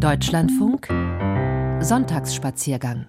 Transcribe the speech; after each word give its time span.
Deutschlandfunk 0.00 0.88
Sonntagsspaziergang 1.80 3.06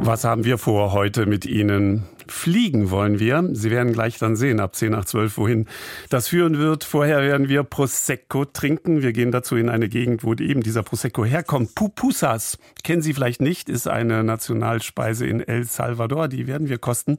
was 0.00 0.22
haben 0.22 0.44
wir 0.44 0.58
vor 0.58 0.92
heute 0.92 1.26
mit 1.26 1.44
Ihnen? 1.44 2.04
Fliegen 2.28 2.90
wollen 2.90 3.18
wir. 3.18 3.48
Sie 3.52 3.70
werden 3.70 3.92
gleich 3.92 4.18
dann 4.18 4.36
sehen, 4.36 4.60
ab 4.60 4.74
10 4.74 4.92
nach 4.92 5.04
12, 5.04 5.36
wohin 5.38 5.66
das 6.08 6.28
führen 6.28 6.58
wird. 6.58 6.84
Vorher 6.84 7.22
werden 7.22 7.48
wir 7.48 7.62
Prosecco 7.62 8.44
trinken. 8.44 9.02
Wir 9.02 9.12
gehen 9.12 9.30
dazu 9.30 9.56
in 9.56 9.68
eine 9.68 9.88
Gegend, 9.88 10.24
wo 10.24 10.34
eben 10.34 10.62
dieser 10.62 10.82
Prosecco 10.82 11.24
herkommt. 11.24 11.74
Pupusas, 11.74 12.58
kennen 12.84 13.02
Sie 13.02 13.14
vielleicht 13.14 13.40
nicht, 13.40 13.68
ist 13.68 13.88
eine 13.88 14.24
Nationalspeise 14.24 15.26
in 15.26 15.40
El 15.40 15.64
Salvador. 15.64 16.28
Die 16.28 16.46
werden 16.46 16.68
wir 16.68 16.78
kosten. 16.78 17.18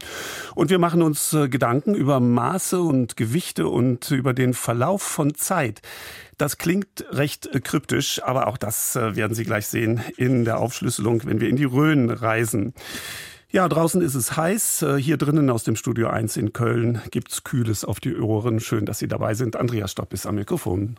Und 0.56 0.70
wir 0.70 0.80
machen 0.80 1.02
uns 1.02 1.34
äh, 1.34 1.50
Gedanken 1.50 1.96
über 1.96 2.20
Maße 2.20 2.82
und 2.82 3.18
Gewichte 3.18 3.68
und 3.68 4.12
über 4.12 4.34
den 4.34 4.54
Verlauf 4.54 5.02
von 5.02 5.36
Zeit. 5.36 5.82
Das 6.40 6.58
klingt 6.58 7.06
recht 7.12 7.48
äh, 7.48 7.60
kryptisch, 7.60 8.24
aber 8.24 8.48
auch 8.48 8.58
das 8.58 8.96
äh, 8.96 9.16
werden 9.16 9.36
Sie 9.36 9.44
gleich 9.44 9.68
sehen 9.68 10.02
in 10.16 10.46
der 10.46 10.60
Aufschlüsselung, 10.60 11.26
wenn 11.26 11.42
wir 11.42 11.50
in 11.50 11.58
die 11.58 11.66
Rhön 11.66 12.10
reisen. 12.10 12.74
Ja, 13.52 13.68
draußen 13.68 14.02
ist 14.02 14.14
es 14.14 14.38
heiß. 14.38 14.84
Äh, 14.84 14.98
hier 14.98 15.18
drinnen 15.18 15.50
aus 15.50 15.64
dem 15.64 15.76
Studio 15.76 16.10
1 16.10 16.38
in 16.38 16.54
Köln 16.54 17.02
gibt's 17.10 17.44
Kühles 17.44 17.84
auf 17.84 18.00
die 18.00 18.16
Ohren. 18.16 18.60
Schön, 18.60 18.86
dass 18.86 19.00
Sie 19.00 19.08
dabei 19.08 19.34
sind. 19.34 19.56
Andreas 19.56 19.92
Stopp 19.92 20.14
ist 20.14 20.28
am 20.28 20.36
Mikrofon. 20.36 20.98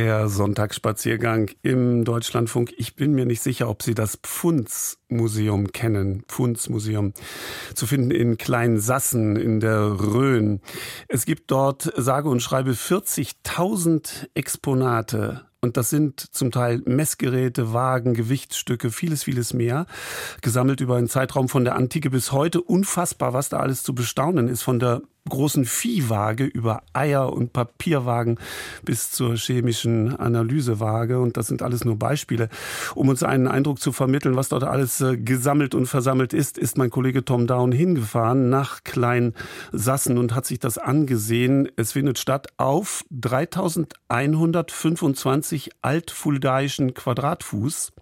Der 0.00 0.30
Sonntagsspaziergang 0.30 1.50
im 1.60 2.06
Deutschlandfunk. 2.06 2.72
Ich 2.78 2.96
bin 2.96 3.12
mir 3.12 3.26
nicht 3.26 3.42
sicher, 3.42 3.68
ob 3.68 3.82
Sie 3.82 3.92
das 3.92 4.16
Pfundsmuseum 4.16 5.72
kennen. 5.72 6.22
Pfundsmuseum. 6.26 7.12
Zu 7.74 7.86
finden 7.86 8.10
in 8.10 8.38
Kleinsassen 8.38 9.36
in 9.36 9.60
der 9.60 10.00
Rhön. 10.00 10.62
Es 11.08 11.26
gibt 11.26 11.50
dort 11.50 11.92
sage 11.98 12.30
und 12.30 12.40
schreibe 12.40 12.70
40.000 12.70 14.28
Exponate 14.32 15.44
und 15.60 15.76
das 15.76 15.90
sind 15.90 16.20
zum 16.34 16.50
Teil 16.50 16.80
Messgeräte, 16.86 17.74
Wagen, 17.74 18.14
Gewichtsstücke, 18.14 18.90
vieles, 18.90 19.24
vieles 19.24 19.52
mehr, 19.52 19.84
gesammelt 20.40 20.80
über 20.80 20.96
einen 20.96 21.08
Zeitraum 21.08 21.50
von 21.50 21.64
der 21.64 21.76
Antike 21.76 22.08
bis 22.08 22.32
heute. 22.32 22.62
Unfassbar, 22.62 23.34
was 23.34 23.50
da 23.50 23.58
alles 23.58 23.82
zu 23.82 23.94
bestaunen 23.94 24.48
ist, 24.48 24.62
von 24.62 24.78
der 24.78 25.02
großen 25.28 25.64
Viehwaage 25.64 26.44
über 26.44 26.82
Eier 26.92 27.32
und 27.32 27.52
Papierwagen 27.52 28.38
bis 28.84 29.10
zur 29.10 29.36
chemischen 29.36 30.14
Analysewaage. 30.16 31.18
Und 31.20 31.36
das 31.36 31.48
sind 31.48 31.62
alles 31.62 31.84
nur 31.84 31.98
Beispiele. 31.98 32.48
Um 32.94 33.08
uns 33.08 33.22
einen 33.22 33.48
Eindruck 33.48 33.80
zu 33.80 33.92
vermitteln, 33.92 34.36
was 34.36 34.48
dort 34.48 34.64
alles 34.64 35.00
äh, 35.00 35.16
gesammelt 35.16 35.74
und 35.74 35.86
versammelt 35.86 36.32
ist, 36.32 36.58
ist 36.58 36.78
mein 36.78 36.90
Kollege 36.90 37.24
Tom 37.24 37.46
Down 37.46 37.70
hingefahren 37.72 38.50
nach 38.50 38.84
Kleinsassen 38.84 40.18
und 40.18 40.34
hat 40.34 40.46
sich 40.46 40.58
das 40.58 40.78
angesehen. 40.78 41.68
Es 41.76 41.92
findet 41.92 42.18
statt 42.18 42.48
auf 42.56 43.04
3125 43.10 45.70
altfuldaischen 45.82 46.94
Quadratfuß. 46.94 47.92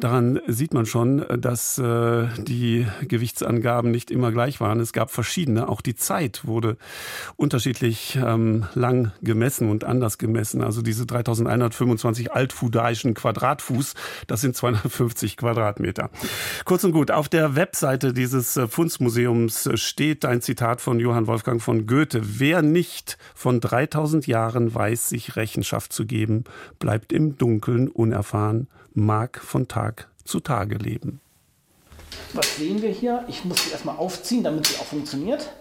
Daran 0.00 0.40
sieht 0.46 0.72
man 0.72 0.86
schon, 0.86 1.26
dass 1.40 1.76
äh, 1.76 2.26
die 2.38 2.86
Gewichtsangaben 3.06 3.90
nicht 3.90 4.10
immer 4.10 4.32
gleich 4.32 4.58
waren. 4.58 4.80
Es 4.80 4.94
gab 4.94 5.10
verschiedene. 5.10 5.68
Auch 5.68 5.82
die 5.82 5.94
Zeit 5.94 6.46
wurde 6.46 6.78
unterschiedlich 7.36 8.16
ähm, 8.16 8.64
lang 8.74 9.12
gemessen 9.20 9.68
und 9.68 9.84
anders 9.84 10.16
gemessen. 10.16 10.62
Also 10.62 10.80
diese 10.80 11.04
3125 11.04 12.32
altfudaischen 12.32 13.12
Quadratfuß, 13.12 13.94
das 14.26 14.40
sind 14.40 14.56
250 14.56 15.36
Quadratmeter. 15.36 16.08
Kurz 16.64 16.82
und 16.84 16.92
gut, 16.92 17.10
auf 17.10 17.28
der 17.28 17.54
Webseite 17.54 18.14
dieses 18.14 18.56
äh, 18.56 18.68
Fundsmuseums 18.68 19.68
steht 19.74 20.24
ein 20.24 20.40
Zitat 20.40 20.80
von 20.80 20.98
Johann 20.98 21.26
Wolfgang 21.26 21.60
von 21.60 21.86
Goethe. 21.86 22.22
Wer 22.22 22.62
nicht 22.62 23.18
von 23.34 23.60
3000 23.60 24.26
Jahren 24.26 24.74
weiß, 24.74 25.10
sich 25.10 25.36
Rechenschaft 25.36 25.92
zu 25.92 26.06
geben, 26.06 26.44
bleibt 26.78 27.12
im 27.12 27.36
Dunkeln 27.36 27.88
unerfahren 27.88 28.68
mag 28.92 29.40
von 29.40 29.68
Tag 29.68 30.08
zu 30.24 30.40
Tage 30.40 30.76
leben. 30.76 31.20
Was 32.32 32.56
sehen 32.56 32.82
wir 32.82 32.90
hier? 32.90 33.24
Ich 33.28 33.44
muss 33.44 33.64
sie 33.64 33.70
erstmal 33.70 33.96
aufziehen, 33.96 34.44
damit 34.44 34.66
sie 34.66 34.76
auch 34.76 34.86
funktioniert. 34.86 35.52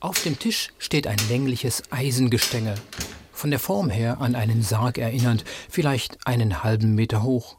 Auf 0.00 0.22
dem 0.22 0.38
Tisch 0.38 0.72
steht 0.78 1.06
ein 1.06 1.18
längliches 1.28 1.82
Eisengestänge, 1.90 2.74
von 3.32 3.50
der 3.50 3.58
Form 3.58 3.90
her 3.90 4.20
an 4.20 4.34
einen 4.34 4.62
Sarg 4.62 4.98
erinnernd, 4.98 5.44
vielleicht 5.70 6.26
einen 6.26 6.62
halben 6.62 6.94
Meter 6.94 7.22
hoch. 7.22 7.56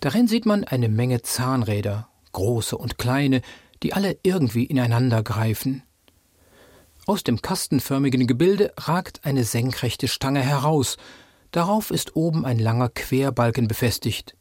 Darin 0.00 0.28
sieht 0.28 0.46
man 0.46 0.64
eine 0.64 0.88
Menge 0.88 1.22
Zahnräder, 1.22 2.08
große 2.32 2.76
und 2.76 2.98
kleine, 2.98 3.42
die 3.82 3.92
alle 3.92 4.16
irgendwie 4.22 4.64
ineinander 4.64 5.22
greifen. 5.22 5.82
Aus 7.06 7.24
dem 7.24 7.42
kastenförmigen 7.42 8.28
Gebilde 8.28 8.72
ragt 8.76 9.24
eine 9.24 9.42
senkrechte 9.42 10.06
Stange 10.06 10.40
heraus, 10.40 10.98
darauf 11.52 11.90
ist 11.90 12.16
oben 12.16 12.44
ein 12.44 12.58
langer 12.58 12.88
Querbalken 12.88 13.68
befestigt, 13.68 14.34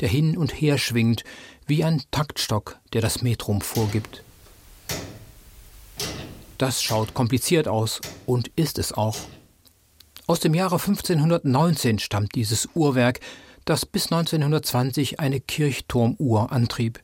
der 0.00 0.08
hin 0.08 0.36
und 0.36 0.52
her 0.52 0.78
schwingt, 0.78 1.24
wie 1.66 1.82
ein 1.82 2.02
Taktstock, 2.10 2.78
der 2.92 3.00
das 3.00 3.22
Metrum 3.22 3.60
vorgibt. 3.60 4.22
Das 6.56 6.82
schaut 6.82 7.14
kompliziert 7.14 7.68
aus 7.68 8.00
und 8.26 8.48
ist 8.56 8.78
es 8.78 8.92
auch. 8.92 9.16
Aus 10.26 10.40
dem 10.40 10.54
Jahre 10.54 10.76
1519 10.76 11.98
stammt 11.98 12.34
dieses 12.34 12.68
Uhrwerk, 12.74 13.20
das 13.64 13.86
bis 13.86 14.12
1920 14.12 15.20
eine 15.20 15.40
Kirchturmuhr 15.40 16.52
antrieb. 16.52 17.00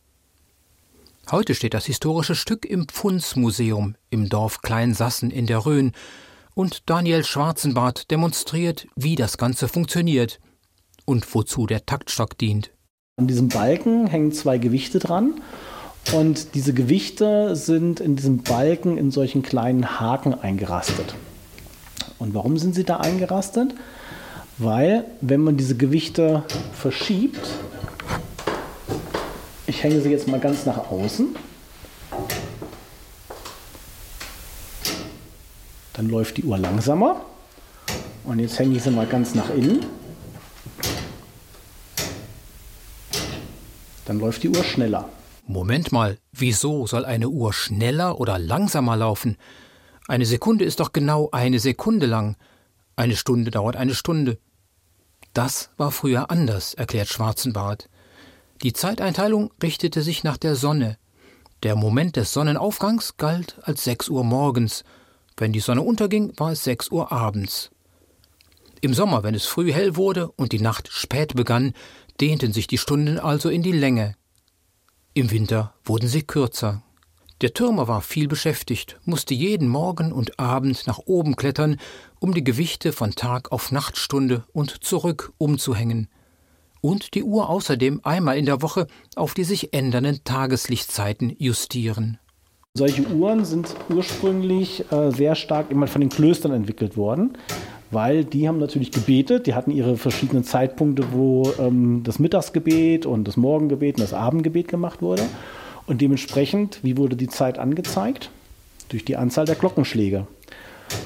Heute 1.31 1.55
steht 1.55 1.73
das 1.73 1.87
historische 1.87 2.35
Stück 2.35 2.67
im 2.67 2.87
Pfundsmuseum 2.87 3.97
im 4.11 4.29
Dorf 4.29 4.61
Kleinsassen 4.61 5.31
in 5.31 5.47
der 5.47 5.65
Rhön 5.65 5.93
und 6.55 6.89
Daniel 6.89 7.25
Schwarzenbart 7.25 8.11
demonstriert, 8.11 8.87
wie 8.97 9.17
das 9.17 9.39
Ganze 9.39 9.69
funktioniert 9.69 10.41
und 11.05 11.35
wozu 11.35 11.67
der 11.67 11.85
Taktstock 11.85 12.39
dient. 12.39 12.71
An 13.17 13.27
diesem 13.27 13.49
Balken 13.49 14.07
hängen 14.07 14.33
zwei 14.33 14.59
Gewichte 14.59 14.99
dran 14.99 15.41
und 16.13 16.55
diese 16.55 16.75
Gewichte 16.75 17.57
sind 17.57 18.01
in 18.01 18.17
diesem 18.17 18.43
Balken 18.43 18.99
in 18.99 19.11
solchen 19.11 19.43
kleinen 19.43 20.01
Haken 20.01 20.35
eingerastet. 20.35 21.15
Und 22.19 22.35
warum 22.35 22.59
sind 22.59 22.75
sie 22.75 22.85
da 22.85 22.99
eingerastet? 22.99 23.75
Weil, 24.59 25.05
wenn 25.21 25.41
man 25.41 25.57
diese 25.57 25.77
Gewichte 25.77 26.45
verschiebt, 26.73 27.49
ich 29.67 29.83
hänge 29.83 30.01
sie 30.01 30.11
jetzt 30.11 30.29
mal 30.29 30.41
ganz 30.41 30.67
nach 30.67 30.91
außen, 30.91 31.35
dann 35.95 36.09
läuft 36.11 36.37
die 36.37 36.45
Uhr 36.45 36.59
langsamer. 36.59 37.25
Und 38.25 38.39
jetzt 38.39 38.59
hänge 38.59 38.77
ich 38.77 38.83
sie 38.83 38.91
mal 38.91 39.07
ganz 39.07 39.35
nach 39.35 39.51
innen. 39.51 39.87
Dann 44.05 44.19
läuft 44.19 44.43
die 44.43 44.51
Uhr 44.51 44.63
schneller. 44.63 45.09
Moment 45.47 45.93
mal, 45.93 46.19
wieso 46.33 46.87
soll 46.87 47.05
eine 47.05 47.29
Uhr 47.29 47.53
schneller 47.53 48.21
oder 48.21 48.39
langsamer 48.39 48.97
laufen? 48.97 49.37
Eine 50.07 50.27
Sekunde 50.27 50.65
ist 50.65 50.81
doch 50.81 50.93
genau 50.93 51.31
eine 51.33 51.59
Sekunde 51.59 52.07
lang. 52.07 52.37
Eine 52.97 53.17
Stunde 53.17 53.51
dauert 53.51 53.77
eine 53.77 53.95
Stunde. 53.95 54.39
Das 55.33 55.71
war 55.77 55.91
früher 55.91 56.31
anders, 56.31 56.75
erklärt 56.75 57.09
Schwarzenbart. 57.09 57.89
Die 58.63 58.73
Zeiteinteilung 58.73 59.51
richtete 59.63 60.03
sich 60.03 60.25
nach 60.25 60.37
der 60.37 60.55
Sonne. 60.55 60.97
Der 61.63 61.77
Moment 61.77 62.17
des 62.17 62.33
Sonnenaufgangs 62.33 63.17
galt 63.17 63.59
als 63.63 63.85
sechs 63.85 64.09
Uhr 64.09 64.25
morgens. 64.25 64.85
Wenn 65.37 65.53
die 65.53 65.61
Sonne 65.61 65.83
unterging, 65.83 66.33
war 66.37 66.53
es 66.53 66.65
sechs 66.65 66.91
Uhr 66.91 67.11
abends. 67.11 67.71
Im 68.81 68.95
Sommer, 68.95 69.23
wenn 69.23 69.35
es 69.35 69.47
früh 69.47 69.73
hell 69.73 69.97
wurde 69.97 70.31
und 70.33 70.53
die 70.53 70.61
Nacht 70.61 70.89
spät 70.93 71.35
begann, 71.35 71.73
dehnten 72.21 72.53
sich 72.53 72.67
die 72.67 72.79
Stunden 72.79 73.19
also 73.19 73.49
in 73.49 73.63
die 73.63 73.73
Länge. 73.73 74.15
Im 75.15 75.31
Winter 75.31 75.75
wurden 75.85 76.09
sie 76.09 76.23
kürzer. 76.23 76.83
Der 77.41 77.53
Türmer 77.53 77.89
war 77.89 78.01
viel 78.01 78.29
beschäftigt, 78.29 79.01
musste 79.05 79.35
jeden 79.35 79.69
Morgen 79.69 80.13
und 80.13 80.39
Abend 80.39 80.87
nach 80.87 80.99
oben 80.99 81.35
klettern, 81.35 81.81
um 82.21 82.33
die 82.33 82.45
Gewichte 82.45 82.93
von 82.93 83.13
Tag 83.13 83.51
auf 83.51 83.73
Nachtstunde 83.73 84.45
und 84.53 84.85
zurück 84.85 85.33
umzuhängen. 85.39 86.09
Und 86.81 87.15
die 87.15 87.25
Uhr 87.25 87.49
außerdem 87.49 88.01
einmal 88.05 88.39
in 88.39 88.47
der 88.47 88.63
Woche 88.63 88.87
auf 89.17 89.35
die 89.35 89.45
sich 89.45 89.73
ändernden 89.73 90.23
Tageslichtzeiten 90.25 91.35
justieren. 91.39 92.19
Solche 92.77 93.07
Uhren 93.07 93.45
sind 93.45 93.73
ursprünglich 93.89 94.85
äh, 94.91 95.13
sehr 95.13 95.37
stark 95.37 95.71
immer 95.71 95.87
von 95.87 96.01
den 96.01 96.11
Klöstern 96.11 96.51
entwickelt 96.51 96.97
worden, 96.97 97.39
weil 97.93 98.25
die 98.25 98.49
haben 98.49 98.59
natürlich 98.59 98.91
gebetet, 98.91 99.47
die 99.47 99.55
hatten 99.55 99.71
ihre 99.71 99.97
verschiedenen 99.97 100.43
Zeitpunkte, 100.43 101.05
wo 101.13 101.53
ähm, 101.61 102.01
das 102.03 102.19
Mittagsgebet 102.19 103.07
und 103.07 103.29
das 103.29 103.37
Morgengebet 103.37 103.95
und 103.95 104.01
das 104.01 104.13
Abendgebet 104.13 104.67
gemacht 104.67 105.03
wurde. 105.03 105.23
Und 105.87 106.01
dementsprechend, 106.01 106.81
wie 106.83 106.97
wurde 106.97 107.15
die 107.15 107.29
Zeit 107.29 107.61
angezeigt? 107.61 108.31
Durch 108.89 109.05
die 109.05 109.17
Anzahl 109.17 109.45
der 109.45 109.55
Glockenschläge. 109.55 110.27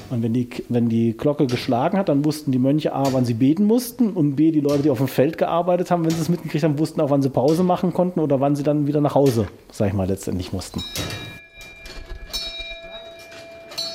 Und 0.09 0.23
wenn 0.23 0.33
die, 0.33 0.49
wenn 0.69 0.89
die 0.89 1.15
Glocke 1.15 1.45
geschlagen 1.45 1.99
hat, 1.99 2.09
dann 2.09 2.25
wussten 2.25 2.51
die 2.51 2.57
Mönche 2.57 2.93
A, 2.93 3.13
wann 3.13 3.25
sie 3.25 3.35
beten 3.35 3.65
mussten 3.65 4.13
und 4.13 4.37
B, 4.37 4.49
die 4.49 4.61
Leute, 4.61 4.81
die 4.81 4.89
auf 4.89 4.97
dem 4.97 5.07
Feld 5.07 5.37
gearbeitet 5.37 5.91
haben, 5.91 6.03
wenn 6.03 6.09
sie 6.09 6.21
es 6.21 6.29
mitgekriegt 6.29 6.63
haben, 6.63 6.79
wussten 6.79 6.99
auch, 6.99 7.11
wann 7.11 7.21
sie 7.21 7.29
Pause 7.29 7.61
machen 7.61 7.93
konnten 7.93 8.21
oder 8.21 8.39
wann 8.39 8.55
sie 8.55 8.63
dann 8.63 8.87
wieder 8.87 9.01
nach 9.01 9.13
Hause, 9.13 9.47
sag 9.71 9.89
ich 9.89 9.93
mal, 9.93 10.07
letztendlich 10.07 10.51
mussten. 10.51 10.81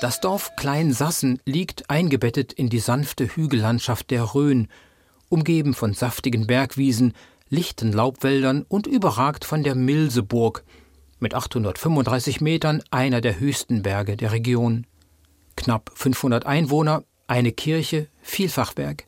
Das 0.05 0.21
Dorf 0.21 0.55
Kleinsassen 0.57 1.41
liegt 1.47 1.89
eingebettet 1.89 2.53
in 2.53 2.69
die 2.69 2.79
sanfte 2.79 3.25
Hügellandschaft 3.25 4.11
der 4.11 4.35
Rhön, 4.35 4.69
umgeben 5.31 5.73
von 5.73 5.95
saftigen 5.95 6.47
Bergwiesen, 6.47 7.15
lichten 7.49 7.91
Laubwäldern 7.91 8.67
und 8.69 8.87
überragt 8.87 9.47
von 9.47 9.63
der 9.63 9.75
Milseburg, 9.75 10.63
mit 11.21 11.33
835 11.33 12.43
Metern 12.43 12.83
einer 12.91 13.23
der 13.23 13.41
höchsten 13.41 13.81
Berge 13.81 14.19
der 14.19 14.33
Region. 14.33 14.87
Knapp 15.57 15.91
500 15.95 16.45
Einwohner, 16.45 17.05
eine 17.27 17.53
Kirche, 17.53 18.09
Vielfachwerk. 18.21 19.07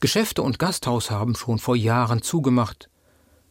Geschäfte 0.00 0.40
und 0.40 0.58
Gasthaus 0.58 1.10
haben 1.10 1.34
schon 1.34 1.58
vor 1.58 1.76
Jahren 1.76 2.22
zugemacht. 2.22 2.88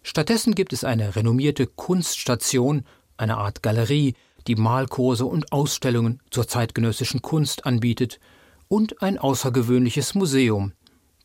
Stattdessen 0.02 0.56
gibt 0.56 0.74
es 0.74 0.84
eine 0.84 1.16
renommierte 1.16 1.68
Kunststation, 1.68 2.86
eine 3.18 3.38
Art 3.38 3.62
Galerie, 3.62 4.16
die 4.47 4.56
Malkurse 4.56 5.25
und 5.25 5.51
Ausstellungen 5.51 6.21
zur 6.30 6.47
zeitgenössischen 6.47 7.21
Kunst 7.21 7.65
anbietet, 7.65 8.19
und 8.68 9.01
ein 9.01 9.18
außergewöhnliches 9.18 10.15
Museum, 10.15 10.74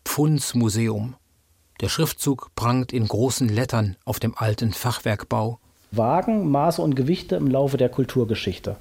Pfundsmuseum. 0.04 1.14
Der 1.80 1.88
Schriftzug 1.88 2.50
prangt 2.54 2.92
in 2.92 3.08
großen 3.08 3.48
Lettern 3.48 3.96
auf 4.04 4.20
dem 4.20 4.36
alten 4.36 4.72
Fachwerkbau. 4.72 5.58
Wagen, 5.90 6.50
Maße 6.50 6.82
und 6.82 6.94
Gewichte 6.94 7.36
im 7.36 7.48
Laufe 7.48 7.76
der 7.76 7.88
Kulturgeschichte. 7.88 8.76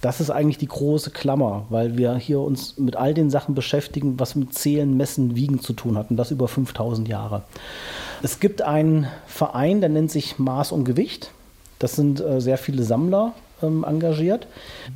Das 0.00 0.20
ist 0.20 0.30
eigentlich 0.30 0.58
die 0.58 0.66
große 0.66 1.10
Klammer, 1.10 1.66
weil 1.68 1.96
wir 1.96 2.16
hier 2.16 2.40
uns 2.40 2.76
mit 2.76 2.96
all 2.96 3.14
den 3.14 3.30
Sachen 3.30 3.54
beschäftigen, 3.54 4.18
was 4.18 4.34
mit 4.34 4.52
Zählen, 4.52 4.96
Messen, 4.96 5.36
Wiegen 5.36 5.60
zu 5.60 5.74
tun 5.74 5.96
hat 5.96 6.10
und 6.10 6.16
das 6.16 6.32
über 6.32 6.48
5000 6.48 7.06
Jahre. 7.06 7.44
Es 8.20 8.40
gibt 8.40 8.62
einen 8.62 9.06
Verein, 9.26 9.80
der 9.80 9.90
nennt 9.90 10.10
sich 10.10 10.40
Maß 10.40 10.72
und 10.72 10.84
Gewicht. 10.84 11.30
Das 11.82 11.96
sind 11.96 12.20
äh, 12.20 12.40
sehr 12.40 12.58
viele 12.58 12.84
Sammler 12.84 13.32
ähm, 13.60 13.84
engagiert. 13.84 14.46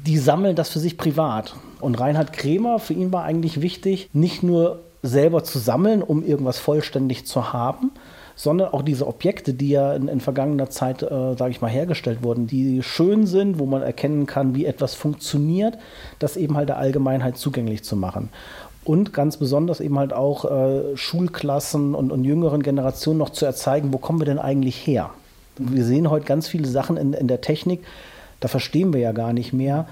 Die 0.06 0.18
sammeln 0.18 0.54
das 0.54 0.68
für 0.68 0.78
sich 0.78 0.96
privat. 0.96 1.56
Und 1.80 1.98
Reinhard 1.98 2.32
Kremer, 2.32 2.78
für 2.78 2.94
ihn 2.94 3.12
war 3.12 3.24
eigentlich 3.24 3.60
wichtig, 3.60 4.08
nicht 4.12 4.44
nur 4.44 4.78
selber 5.02 5.42
zu 5.42 5.58
sammeln, 5.58 6.00
um 6.00 6.24
irgendwas 6.24 6.60
vollständig 6.60 7.26
zu 7.26 7.52
haben, 7.52 7.90
sondern 8.36 8.72
auch 8.72 8.82
diese 8.82 9.08
Objekte, 9.08 9.52
die 9.52 9.70
ja 9.70 9.94
in, 9.94 10.06
in 10.06 10.20
vergangener 10.20 10.70
Zeit, 10.70 11.02
äh, 11.02 11.34
sage 11.36 11.50
ich 11.50 11.60
mal, 11.60 11.70
hergestellt 11.70 12.22
wurden, 12.22 12.46
die 12.46 12.84
schön 12.84 13.26
sind, 13.26 13.58
wo 13.58 13.66
man 13.66 13.82
erkennen 13.82 14.26
kann, 14.26 14.54
wie 14.54 14.64
etwas 14.64 14.94
funktioniert, 14.94 15.78
das 16.20 16.36
eben 16.36 16.56
halt 16.56 16.68
der 16.68 16.78
Allgemeinheit 16.78 17.36
zugänglich 17.36 17.82
zu 17.82 17.96
machen. 17.96 18.28
Und 18.84 19.12
ganz 19.12 19.38
besonders 19.38 19.80
eben 19.80 19.98
halt 19.98 20.12
auch 20.12 20.44
äh, 20.44 20.96
Schulklassen 20.96 21.96
und, 21.96 22.12
und 22.12 22.22
jüngeren 22.22 22.62
Generationen 22.62 23.18
noch 23.18 23.30
zu 23.30 23.44
erzeigen, 23.44 23.92
wo 23.92 23.98
kommen 23.98 24.20
wir 24.20 24.26
denn 24.26 24.38
eigentlich 24.38 24.86
her? 24.86 25.10
Wir 25.58 25.84
sehen 25.84 26.10
heute 26.10 26.26
ganz 26.26 26.48
viele 26.48 26.68
Sachen 26.68 26.96
in, 26.96 27.12
in 27.12 27.28
der 27.28 27.40
Technik, 27.40 27.84
da 28.40 28.48
verstehen 28.48 28.92
wir 28.92 29.00
ja 29.00 29.12
gar 29.12 29.32
nicht 29.32 29.52
mehr, 29.52 29.86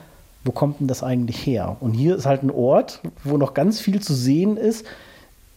wo 0.44 0.52
kommt 0.52 0.80
denn 0.80 0.88
das 0.88 1.02
eigentlich 1.02 1.46
her? 1.46 1.76
Und 1.80 1.92
hier 1.94 2.16
ist 2.16 2.26
halt 2.26 2.42
ein 2.42 2.50
Ort, 2.50 3.00
wo 3.24 3.36
noch 3.38 3.54
ganz 3.54 3.80
viel 3.80 4.00
zu 4.00 4.14
sehen 4.14 4.56
ist. 4.56 4.84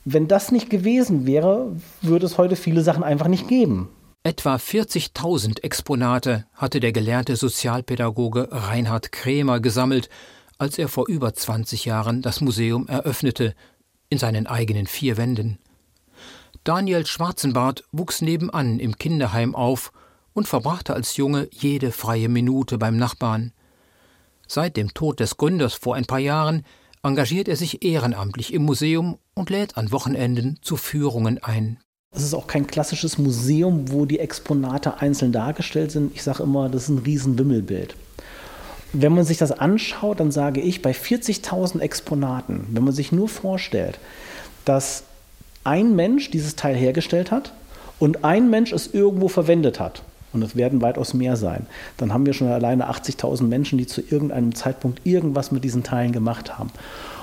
Wenn 0.05 0.29
das 0.29 0.51
nicht 0.51 0.69
gewesen 0.69 1.25
wäre, 1.25 1.73
würde 2.01 2.25
es 2.25 2.37
heute 2.37 2.55
viele 2.55 2.81
Sachen 2.81 3.03
einfach 3.03 3.27
nicht 3.27 3.49
geben. 3.49 3.89
Etwa 4.23 4.55
40.000 4.55 5.63
Exponate 5.63 6.45
hatte 6.53 6.79
der 6.79 6.93
gelernte 6.93 7.35
Sozialpädagoge 7.35 8.47
Reinhard 8.51 9.11
Krämer 9.11 9.59
gesammelt, 9.59 10.09
als 10.57 10.77
er 10.77 10.87
vor 10.87 11.07
über 11.07 11.33
20 11.33 11.85
Jahren 11.85 12.21
das 12.21 12.41
Museum 12.41 12.87
eröffnete, 12.87 13.53
in 14.09 14.17
seinen 14.17 14.47
eigenen 14.47 14.87
vier 14.87 15.17
Wänden. 15.17 15.59
Daniel 16.63 17.05
Schwarzenbart 17.05 17.83
wuchs 17.91 18.21
nebenan 18.21 18.79
im 18.79 18.97
Kinderheim 18.97 19.55
auf 19.55 19.91
und 20.37 20.47
verbrachte 20.47 20.93
als 20.93 21.17
Junge 21.17 21.49
jede 21.51 21.91
freie 21.91 22.29
Minute 22.29 22.77
beim 22.77 22.95
Nachbarn. 22.95 23.53
Seit 24.47 24.77
dem 24.77 24.93
Tod 24.93 25.19
des 25.19 25.37
Gründers 25.37 25.73
vor 25.73 25.95
ein 25.95 26.05
paar 26.05 26.19
Jahren 26.19 26.63
engagiert 27.01 27.47
er 27.47 27.55
sich 27.55 27.83
ehrenamtlich 27.83 28.53
im 28.53 28.63
Museum 28.63 29.17
und 29.33 29.49
lädt 29.49 29.77
an 29.77 29.91
Wochenenden 29.91 30.59
zu 30.61 30.77
Führungen 30.77 31.43
ein. 31.43 31.79
Es 32.15 32.21
ist 32.21 32.35
auch 32.35 32.45
kein 32.45 32.67
klassisches 32.67 33.17
Museum, 33.17 33.91
wo 33.91 34.05
die 34.05 34.19
Exponate 34.19 35.01
einzeln 35.01 35.31
dargestellt 35.31 35.89
sind. 35.89 36.13
Ich 36.13 36.21
sage 36.21 36.43
immer, 36.43 36.69
das 36.69 36.83
ist 36.83 36.89
ein 36.89 36.99
Riesenwimmelbild. 36.99 37.95
Wenn 38.93 39.15
man 39.15 39.25
sich 39.25 39.39
das 39.39 39.51
anschaut, 39.51 40.19
dann 40.19 40.31
sage 40.31 40.61
ich, 40.61 40.83
bei 40.83 40.91
40.000 40.91 41.79
Exponaten, 41.79 42.67
wenn 42.73 42.83
man 42.83 42.93
sich 42.93 43.11
nur 43.11 43.27
vorstellt, 43.27 43.97
dass 44.65 45.03
ein 45.63 45.95
Mensch 45.95 46.29
dieses 46.29 46.55
Teil 46.55 46.75
hergestellt 46.75 47.31
hat 47.31 47.53
und 47.97 48.23
ein 48.23 48.51
Mensch 48.51 48.71
es 48.71 48.85
irgendwo 48.93 49.29
verwendet 49.29 49.79
hat, 49.79 50.03
und 50.37 50.43
es 50.43 50.55
werden 50.55 50.81
weitaus 50.81 51.13
mehr 51.13 51.35
sein, 51.35 51.67
dann 51.97 52.13
haben 52.13 52.25
wir 52.25 52.33
schon 52.33 52.47
alleine 52.47 52.89
80.000 52.89 53.43
Menschen, 53.43 53.77
die 53.77 53.87
zu 53.87 54.01
irgendeinem 54.01 54.55
Zeitpunkt 54.55 55.05
irgendwas 55.05 55.51
mit 55.51 55.63
diesen 55.63 55.83
Teilen 55.83 56.11
gemacht 56.11 56.57
haben. 56.57 56.71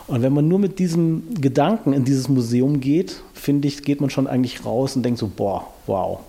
Und 0.06 0.22
wenn 0.22 0.34
man 0.34 0.48
nur 0.48 0.58
mit 0.58 0.78
diesem 0.78 1.34
Gedanken 1.40 1.92
in 1.92 2.04
dieses 2.04 2.28
Museum 2.28 2.80
geht, 2.80 3.22
finde 3.32 3.68
ich, 3.68 3.82
geht 3.82 4.00
man 4.00 4.10
schon 4.10 4.26
eigentlich 4.26 4.64
raus 4.64 4.96
und 4.96 5.02
denkt 5.02 5.18
so, 5.18 5.28
boah, 5.28 5.68
wow. 5.86 6.20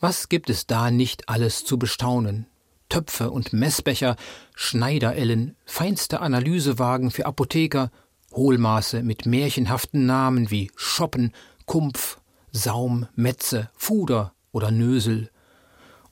Was 0.00 0.28
gibt 0.28 0.50
es 0.50 0.66
da 0.66 0.90
nicht 0.90 1.28
alles 1.28 1.64
zu 1.64 1.78
bestaunen? 1.78 2.46
Töpfe 2.88 3.30
und 3.30 3.54
Messbecher, 3.54 4.16
Schneiderellen, 4.54 5.56
feinste 5.64 6.20
Analysewagen 6.20 7.10
für 7.10 7.24
Apotheker, 7.24 7.90
Hohlmaße 8.34 9.02
mit 9.02 9.24
märchenhaften 9.24 10.04
Namen 10.04 10.50
wie 10.50 10.70
Schoppen, 10.76 11.32
Kumpf, 11.64 12.18
Saum, 12.50 13.06
Metze, 13.14 13.70
Fuder 13.74 14.34
oder 14.52 14.70
Nösel. 14.70 15.30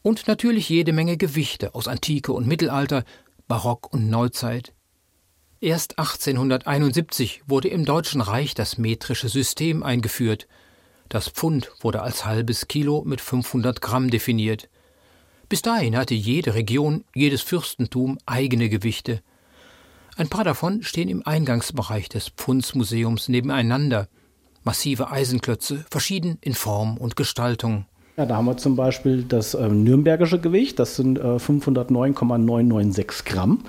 Und 0.02 0.26
natürlich 0.26 0.68
jede 0.68 0.92
Menge 0.92 1.16
Gewichte 1.16 1.74
aus 1.74 1.86
Antike 1.86 2.32
und 2.32 2.46
Mittelalter, 2.46 3.04
Barock 3.48 3.92
und 3.92 4.08
Neuzeit. 4.08 4.72
Erst 5.60 5.98
1871 5.98 7.42
wurde 7.46 7.68
im 7.68 7.84
Deutschen 7.84 8.22
Reich 8.22 8.54
das 8.54 8.78
metrische 8.78 9.28
System 9.28 9.82
eingeführt. 9.82 10.48
Das 11.10 11.28
Pfund 11.28 11.70
wurde 11.80 12.00
als 12.00 12.24
halbes 12.24 12.66
Kilo 12.66 13.02
mit 13.04 13.20
500 13.20 13.82
Gramm 13.82 14.10
definiert. 14.10 14.70
Bis 15.50 15.60
dahin 15.60 15.96
hatte 15.96 16.14
jede 16.14 16.54
Region, 16.54 17.04
jedes 17.14 17.42
Fürstentum 17.42 18.18
eigene 18.24 18.70
Gewichte. 18.70 19.20
Ein 20.16 20.28
paar 20.28 20.44
davon 20.44 20.82
stehen 20.82 21.08
im 21.08 21.26
Eingangsbereich 21.26 22.08
des 22.08 22.30
Pfundsmuseums 22.30 23.28
nebeneinander. 23.28 24.08
Massive 24.62 25.10
Eisenklötze, 25.10 25.84
verschieden 25.90 26.38
in 26.40 26.54
Form 26.54 26.96
und 26.96 27.16
Gestaltung. 27.16 27.86
Ja, 28.16 28.26
da 28.26 28.36
haben 28.36 28.46
wir 28.46 28.56
zum 28.56 28.76
Beispiel 28.76 29.22
das 29.22 29.54
äh, 29.54 29.68
nürnbergische 29.68 30.40
Gewicht, 30.40 30.78
das 30.78 30.96
sind 30.96 31.18
äh, 31.18 31.38
509,996 31.38 33.24
Gramm. 33.24 33.60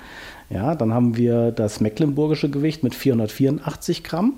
Ja, 0.50 0.74
dann 0.74 0.92
haben 0.92 1.16
wir 1.16 1.50
das 1.50 1.80
mecklenburgische 1.80 2.50
Gewicht 2.50 2.82
mit 2.82 2.94
484 2.94 4.04
Gramm 4.04 4.34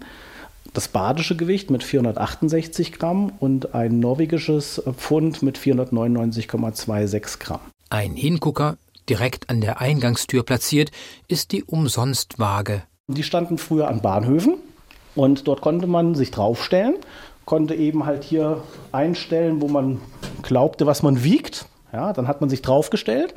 das 0.75 0.89
badische 0.89 1.37
Gewicht 1.37 1.71
mit 1.71 1.83
468 1.85 2.93
Gramm 2.93 3.33
und 3.39 3.75
ein 3.75 4.01
norwegisches 4.01 4.83
Pfund 4.97 5.43
mit 5.43 5.57
499,26 5.59 7.39
Gramm. 7.39 7.61
Ein 7.91 8.15
Hingucker, 8.15 8.77
direkt 9.09 9.49
an 9.51 9.61
der 9.61 9.81
Eingangstür 9.81 10.43
platziert, 10.43 10.91
ist 11.29 11.53
die 11.53 11.63
Umsonstwaage. 11.63 12.83
Die 13.07 13.23
standen 13.23 13.57
früher 13.57 13.89
an 13.89 14.01
Bahnhöfen 14.03 14.57
und 15.15 15.47
dort 15.47 15.61
konnte 15.61 15.87
man 15.87 16.15
sich 16.15 16.31
draufstellen, 16.33 16.97
konnte 17.45 17.75
eben 17.75 18.07
halt 18.07 18.25
hier 18.25 18.63
einstellen, 18.93 19.61
wo 19.61 19.69
man 19.69 20.01
glaubte, 20.43 20.87
was 20.87 21.03
man 21.03 21.23
wiegt. 21.25 21.67
Ja, 21.93 22.13
dann 22.13 22.27
hat 22.27 22.41
man 22.41 22.51
sich 22.51 22.63
draufgestellt, 22.63 23.35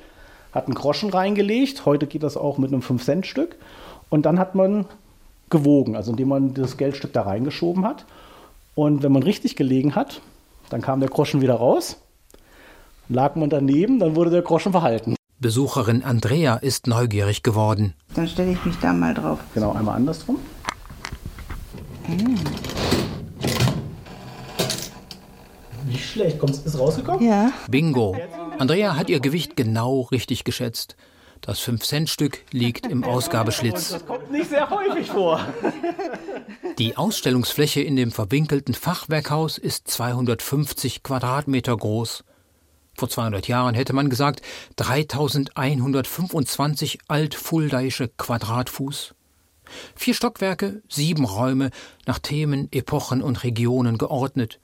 hat 0.51 0.65
einen 0.65 0.75
Groschen 0.75 1.09
reingelegt. 1.09 1.85
Heute 1.85 2.07
geht 2.07 2.23
das 2.23 2.37
auch 2.37 2.57
mit 2.57 2.71
einem 2.71 2.81
5-Cent-Stück. 2.81 3.55
Und 4.09 4.25
dann 4.25 4.39
hat 4.39 4.55
man 4.55 4.85
gewogen, 5.49 5.95
also 5.95 6.11
indem 6.11 6.29
man 6.29 6.53
das 6.53 6.77
Geldstück 6.77 7.13
da 7.13 7.21
reingeschoben 7.21 7.85
hat. 7.85 8.05
Und 8.75 9.03
wenn 9.03 9.11
man 9.11 9.23
richtig 9.23 9.55
gelegen 9.55 9.95
hat, 9.95 10.21
dann 10.69 10.81
kam 10.81 10.99
der 10.99 11.09
Groschen 11.09 11.41
wieder 11.41 11.55
raus. 11.55 11.97
Lag 13.09 13.35
man 13.35 13.49
daneben, 13.49 13.99
dann 13.99 14.15
wurde 14.15 14.29
der 14.29 14.41
Groschen 14.41 14.71
verhalten. 14.71 15.15
Besucherin 15.39 16.03
Andrea 16.03 16.55
ist 16.55 16.87
neugierig 16.87 17.43
geworden. 17.43 17.93
Dann 18.15 18.27
stelle 18.27 18.51
ich 18.51 18.65
mich 18.65 18.75
da 18.81 18.91
mal 18.91 19.13
drauf. 19.13 19.39
Genau, 19.53 19.71
einmal 19.73 19.95
andersrum. 19.95 20.37
Mm. 22.07 23.16
Nicht 25.87 26.09
schlecht, 26.09 26.39
Kommt, 26.39 26.65
ist 26.65 26.77
rausgekommen? 26.77 27.25
Ja. 27.25 27.51
Bingo. 27.69 28.17
Andrea 28.59 28.95
hat 28.95 29.09
ihr 29.09 29.19
Gewicht 29.19 29.55
genau 29.55 30.01
richtig 30.11 30.43
geschätzt. 30.43 30.95
Das 31.41 31.59
5-Cent-Stück 31.61 32.43
liegt 32.51 32.85
im 32.87 33.03
Ausgabeschlitz. 33.03 33.91
Das 33.91 34.05
kommt 34.05 34.31
nicht 34.31 34.49
sehr 34.49 34.69
häufig 34.69 35.07
vor. 35.07 35.39
Die 36.77 36.97
Ausstellungsfläche 36.97 37.81
in 37.81 37.95
dem 37.95 38.11
verwinkelten 38.11 38.73
Fachwerkhaus 38.73 39.57
ist 39.57 39.87
250 39.87 41.03
Quadratmeter 41.03 41.77
groß. 41.77 42.25
Vor 42.95 43.09
200 43.09 43.47
Jahren 43.47 43.75
hätte 43.75 43.93
man 43.93 44.09
gesagt 44.09 44.41
3125 44.77 46.99
altfuldaische 47.07 48.09
Quadratfuß. 48.09 49.13
Vier 49.95 50.13
Stockwerke, 50.13 50.81
sieben 50.89 51.25
Räume, 51.25 51.71
nach 52.05 52.19
Themen, 52.19 52.67
Epochen 52.71 53.21
und 53.21 53.43
Regionen 53.43 53.97
geordnet. 53.97 54.59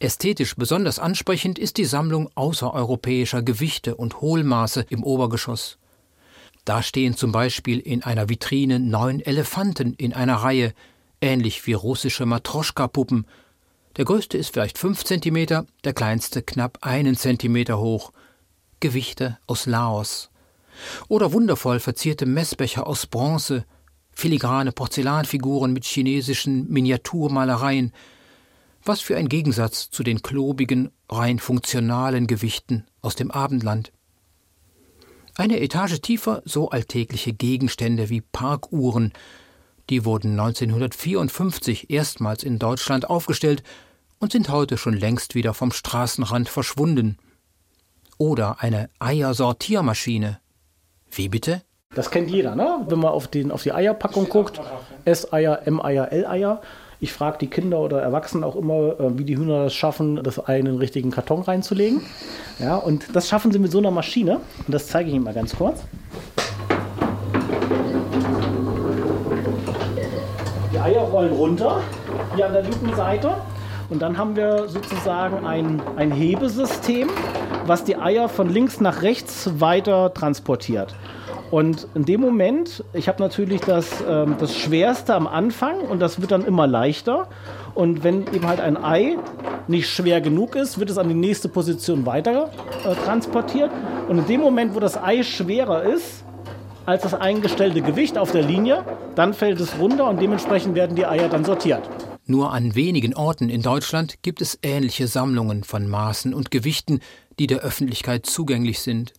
Ästhetisch 0.00 0.54
besonders 0.54 1.00
ansprechend 1.00 1.58
ist 1.58 1.76
die 1.76 1.84
Sammlung 1.84 2.30
außereuropäischer 2.36 3.42
Gewichte 3.42 3.96
und 3.96 4.20
Hohlmaße 4.20 4.86
im 4.90 5.02
Obergeschoss. 5.02 5.78
Da 6.64 6.82
stehen 6.82 7.16
zum 7.16 7.32
Beispiel 7.32 7.80
in 7.80 8.04
einer 8.04 8.28
Vitrine 8.28 8.78
neun 8.78 9.20
Elefanten 9.20 9.94
in 9.94 10.12
einer 10.12 10.36
Reihe, 10.36 10.72
ähnlich 11.20 11.66
wie 11.66 11.72
russische 11.72 12.26
Matroschka-Puppen. 12.26 13.26
Der 13.96 14.04
größte 14.04 14.38
ist 14.38 14.52
vielleicht 14.52 14.78
fünf 14.78 15.02
Zentimeter, 15.02 15.66
der 15.82 15.94
kleinste 15.94 16.42
knapp 16.42 16.78
einen 16.82 17.16
Zentimeter 17.16 17.78
hoch. 17.78 18.12
Gewichte 18.78 19.38
aus 19.48 19.66
Laos. 19.66 20.30
Oder 21.08 21.32
wundervoll 21.32 21.80
verzierte 21.80 22.24
Messbecher 22.24 22.86
aus 22.86 23.06
Bronze, 23.06 23.64
filigrane 24.12 24.70
Porzellanfiguren 24.70 25.72
mit 25.72 25.84
chinesischen 25.84 26.68
Miniaturmalereien. 26.70 27.92
Was 28.84 29.00
für 29.00 29.16
ein 29.16 29.28
Gegensatz 29.28 29.90
zu 29.90 30.02
den 30.02 30.22
klobigen, 30.22 30.90
rein 31.10 31.38
funktionalen 31.38 32.26
Gewichten 32.26 32.86
aus 33.02 33.16
dem 33.16 33.30
Abendland. 33.30 33.92
Eine 35.36 35.60
Etage 35.60 36.00
tiefer 36.00 36.42
so 36.44 36.70
alltägliche 36.70 37.32
Gegenstände 37.32 38.08
wie 38.08 38.20
Parkuhren. 38.20 39.12
Die 39.88 40.04
wurden 40.04 40.32
1954 40.32 41.90
erstmals 41.90 42.42
in 42.42 42.58
Deutschland 42.58 43.08
aufgestellt 43.08 43.62
und 44.18 44.32
sind 44.32 44.48
heute 44.48 44.76
schon 44.76 44.94
längst 44.94 45.34
wieder 45.34 45.54
vom 45.54 45.70
Straßenrand 45.70 46.48
verschwunden. 46.48 47.18
Oder 48.18 48.60
eine 48.60 48.90
Eiersortiermaschine. 48.98 50.40
Wie 51.10 51.28
bitte? 51.28 51.62
Das 51.94 52.10
kennt 52.10 52.30
jeder, 52.30 52.54
ne? 52.54 52.84
Wenn 52.88 52.98
man 52.98 53.12
auf, 53.12 53.28
den, 53.28 53.50
auf 53.50 53.62
die 53.62 53.72
Eierpackung 53.72 54.28
guckt. 54.28 54.60
S-Eier, 55.04 55.66
M-Eier, 55.66 56.12
L-Eier. 56.12 56.60
Ich 57.00 57.12
frage 57.12 57.38
die 57.38 57.46
Kinder 57.46 57.78
oder 57.78 58.02
Erwachsenen 58.02 58.42
auch 58.42 58.56
immer, 58.56 58.98
äh, 58.98 59.16
wie 59.16 59.24
die 59.24 59.36
Hühner 59.36 59.64
das 59.64 59.74
schaffen, 59.74 60.20
das 60.22 60.48
Ei 60.48 60.58
in 60.58 60.64
den 60.64 60.78
richtigen 60.78 61.12
Karton 61.12 61.42
reinzulegen. 61.42 62.00
Ja, 62.58 62.74
und 62.74 63.14
das 63.14 63.28
schaffen 63.28 63.52
sie 63.52 63.60
mit 63.60 63.70
so 63.70 63.78
einer 63.78 63.92
Maschine. 63.92 64.40
Und 64.66 64.74
das 64.74 64.88
zeige 64.88 65.08
ich 65.08 65.14
Ihnen 65.14 65.22
mal 65.22 65.32
ganz 65.32 65.54
kurz. 65.54 65.84
Die 70.72 70.78
Eier 70.78 71.02
rollen 71.02 71.32
runter, 71.32 71.82
hier 72.34 72.46
an 72.46 72.52
der 72.52 72.62
linken 72.62 72.92
Seite. 72.96 73.34
Und 73.90 74.02
dann 74.02 74.18
haben 74.18 74.34
wir 74.34 74.68
sozusagen 74.68 75.46
ein, 75.46 75.80
ein 75.96 76.10
Hebesystem, 76.10 77.08
was 77.64 77.84
die 77.84 77.96
Eier 77.96 78.28
von 78.28 78.48
links 78.48 78.80
nach 78.80 79.02
rechts 79.02 79.48
weiter 79.60 80.12
transportiert. 80.12 80.96
Und 81.50 81.88
in 81.94 82.04
dem 82.04 82.20
Moment, 82.20 82.84
ich 82.92 83.08
habe 83.08 83.22
natürlich 83.22 83.62
das, 83.62 84.04
ähm, 84.06 84.36
das 84.38 84.56
Schwerste 84.56 85.14
am 85.14 85.26
Anfang 85.26 85.80
und 85.80 86.00
das 86.00 86.20
wird 86.20 86.30
dann 86.30 86.44
immer 86.44 86.66
leichter. 86.66 87.28
Und 87.74 88.04
wenn 88.04 88.22
eben 88.34 88.46
halt 88.46 88.60
ein 88.60 88.76
Ei 88.76 89.16
nicht 89.66 89.88
schwer 89.88 90.20
genug 90.20 90.56
ist, 90.56 90.78
wird 90.78 90.90
es 90.90 90.98
an 90.98 91.08
die 91.08 91.14
nächste 91.14 91.48
Position 91.48 92.04
weiter 92.04 92.50
äh, 92.84 92.94
transportiert. 93.04 93.70
Und 94.08 94.18
in 94.18 94.26
dem 94.26 94.40
Moment, 94.40 94.74
wo 94.74 94.80
das 94.80 95.02
Ei 95.02 95.22
schwerer 95.22 95.84
ist 95.84 96.24
als 96.84 97.02
das 97.02 97.14
eingestellte 97.14 97.82
Gewicht 97.82 98.18
auf 98.18 98.32
der 98.32 98.42
Linie, 98.42 98.84
dann 99.14 99.34
fällt 99.34 99.60
es 99.60 99.78
runter 99.78 100.08
und 100.08 100.20
dementsprechend 100.20 100.74
werden 100.74 100.96
die 100.96 101.06
Eier 101.06 101.28
dann 101.28 101.44
sortiert. 101.44 101.82
Nur 102.24 102.52
an 102.52 102.74
wenigen 102.74 103.14
Orten 103.14 103.48
in 103.48 103.62
Deutschland 103.62 104.16
gibt 104.22 104.42
es 104.42 104.58
ähnliche 104.62 105.06
Sammlungen 105.06 105.64
von 105.64 105.88
Maßen 105.88 106.34
und 106.34 106.50
Gewichten, 106.50 107.00
die 107.38 107.46
der 107.46 107.60
Öffentlichkeit 107.60 108.26
zugänglich 108.26 108.80
sind. 108.80 109.14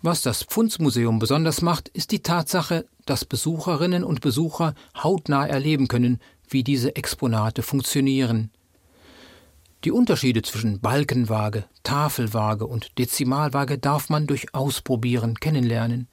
Was 0.00 0.22
das 0.22 0.44
Pfundsmuseum 0.44 1.18
besonders 1.18 1.60
macht, 1.60 1.88
ist 1.88 2.12
die 2.12 2.22
Tatsache, 2.22 2.86
dass 3.04 3.24
Besucherinnen 3.24 4.04
und 4.04 4.20
Besucher 4.20 4.74
hautnah 5.02 5.46
erleben 5.46 5.88
können, 5.88 6.20
wie 6.48 6.62
diese 6.62 6.94
Exponate 6.94 7.62
funktionieren. 7.62 8.50
Die 9.84 9.90
Unterschiede 9.90 10.42
zwischen 10.42 10.80
Balkenwaage, 10.80 11.64
Tafelwaage 11.82 12.66
und 12.66 12.98
Dezimalwaage 12.98 13.78
darf 13.78 14.08
man 14.08 14.26
durch 14.26 14.54
Ausprobieren 14.54 15.34
kennenlernen. 15.34 16.08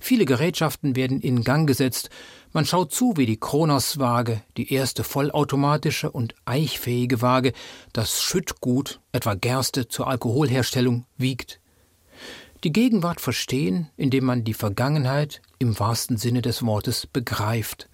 Viele 0.00 0.26
Gerätschaften 0.26 0.96
werden 0.96 1.20
in 1.20 1.44
Gang 1.44 1.66
gesetzt. 1.66 2.10
Man 2.52 2.66
schaut 2.66 2.92
zu, 2.92 3.16
wie 3.16 3.26
die 3.26 3.38
Kronos-Waage, 3.38 4.42
die 4.56 4.72
erste 4.72 5.02
vollautomatische 5.02 6.10
und 6.10 6.34
eichfähige 6.44 7.22
Waage, 7.22 7.52
das 7.92 8.20
Schüttgut, 8.20 9.00
etwa 9.12 9.34
Gerste 9.34 9.88
zur 9.88 10.08
Alkoholherstellung, 10.08 11.06
wiegt. 11.16 11.60
Die 12.64 12.72
Gegenwart 12.72 13.20
verstehen, 13.20 13.90
indem 13.98 14.24
man 14.24 14.42
die 14.42 14.54
Vergangenheit 14.54 15.42
im 15.58 15.78
wahrsten 15.78 16.16
Sinne 16.16 16.40
des 16.40 16.64
Wortes 16.64 17.06
begreift. 17.06 17.90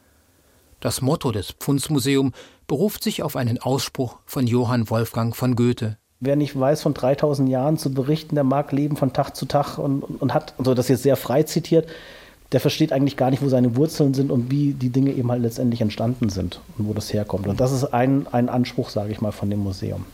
Das 0.78 1.02
Motto 1.02 1.32
des 1.32 1.50
Pfundsmuseum 1.50 2.32
beruft 2.68 3.02
sich 3.02 3.24
auf 3.24 3.34
einen 3.34 3.58
Ausspruch 3.58 4.18
von 4.26 4.46
Johann 4.46 4.88
Wolfgang 4.88 5.34
von 5.34 5.56
Goethe. 5.56 5.98
Wer 6.20 6.36
nicht 6.36 6.58
weiß, 6.58 6.82
von 6.82 6.94
3000 6.94 7.48
Jahren 7.48 7.78
zu 7.78 7.92
berichten, 7.92 8.36
der 8.36 8.44
mag 8.44 8.70
leben 8.70 8.96
von 8.96 9.12
Tag 9.12 9.34
zu 9.34 9.46
Tag 9.46 9.76
und, 9.76 10.02
und 10.02 10.32
hat, 10.32 10.54
also 10.56 10.72
das 10.74 10.86
jetzt 10.86 11.02
sehr 11.02 11.16
frei 11.16 11.42
zitiert, 11.42 11.88
der 12.52 12.60
versteht 12.60 12.92
eigentlich 12.92 13.16
gar 13.16 13.30
nicht, 13.30 13.42
wo 13.42 13.48
seine 13.48 13.74
Wurzeln 13.74 14.14
sind 14.14 14.30
und 14.30 14.52
wie 14.52 14.74
die 14.74 14.90
Dinge 14.90 15.10
eben 15.10 15.32
halt 15.32 15.42
letztendlich 15.42 15.80
entstanden 15.80 16.28
sind 16.28 16.60
und 16.78 16.86
wo 16.86 16.94
das 16.94 17.12
herkommt. 17.12 17.48
Und 17.48 17.58
das 17.58 17.72
ist 17.72 17.92
ein, 17.92 18.28
ein 18.30 18.48
Anspruch, 18.48 18.90
sage 18.90 19.10
ich 19.10 19.20
mal, 19.20 19.32
von 19.32 19.50
dem 19.50 19.64
Museum. 19.64 20.04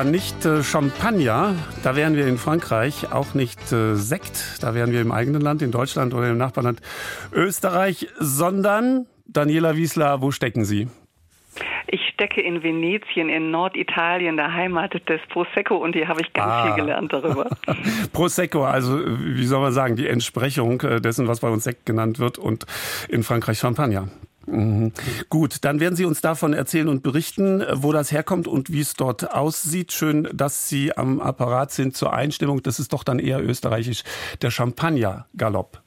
Ja, 0.00 0.04
nicht 0.04 0.46
äh, 0.46 0.62
Champagner, 0.62 1.54
da 1.82 1.94
wären 1.94 2.16
wir 2.16 2.26
in 2.26 2.38
Frankreich, 2.38 3.12
auch 3.12 3.34
nicht 3.34 3.70
äh, 3.70 3.96
Sekt, 3.96 4.62
da 4.62 4.74
wären 4.74 4.92
wir 4.92 5.02
im 5.02 5.12
eigenen 5.12 5.42
Land, 5.42 5.60
in 5.60 5.72
Deutschland 5.72 6.14
oder 6.14 6.30
im 6.30 6.38
Nachbarland 6.38 6.80
Österreich, 7.34 8.08
sondern 8.18 9.04
Daniela 9.26 9.76
Wiesler, 9.76 10.22
wo 10.22 10.30
stecken 10.30 10.64
Sie? 10.64 10.88
Ich 11.86 12.00
stecke 12.14 12.40
in 12.40 12.62
Venetien, 12.62 13.28
in 13.28 13.50
Norditalien, 13.50 14.38
der 14.38 14.54
Heimat 14.54 14.94
des 15.06 15.20
Prosecco 15.28 15.76
und 15.76 15.94
hier 15.94 16.08
habe 16.08 16.22
ich 16.22 16.32
ganz 16.32 16.50
ah. 16.50 16.62
viel 16.64 16.82
gelernt 16.82 17.12
darüber. 17.12 17.50
Prosecco, 18.14 18.64
also 18.64 18.98
wie 19.04 19.44
soll 19.44 19.60
man 19.60 19.72
sagen, 19.72 19.96
die 19.96 20.06
Entsprechung 20.06 20.80
äh, 20.80 21.02
dessen, 21.02 21.28
was 21.28 21.40
bei 21.40 21.50
uns 21.50 21.64
Sekt 21.64 21.84
genannt 21.84 22.18
wird 22.18 22.38
und 22.38 22.64
in 23.10 23.22
Frankreich 23.22 23.58
Champagner. 23.58 24.08
Mhm. 24.50 24.92
Gut, 25.28 25.64
dann 25.64 25.80
werden 25.80 25.96
Sie 25.96 26.04
uns 26.04 26.20
davon 26.20 26.52
erzählen 26.52 26.88
und 26.88 27.02
berichten, 27.02 27.64
wo 27.72 27.92
das 27.92 28.12
herkommt 28.12 28.48
und 28.48 28.70
wie 28.70 28.80
es 28.80 28.94
dort 28.94 29.32
aussieht. 29.32 29.92
Schön, 29.92 30.28
dass 30.32 30.68
Sie 30.68 30.96
am 30.96 31.20
Apparat 31.20 31.70
sind 31.72 31.96
zur 31.96 32.12
Einstimmung. 32.12 32.62
Das 32.62 32.78
ist 32.80 32.92
doch 32.92 33.04
dann 33.04 33.18
eher 33.18 33.42
österreichisch. 33.42 34.02
Der 34.42 34.50
Champagner-Galopp. 34.50 35.82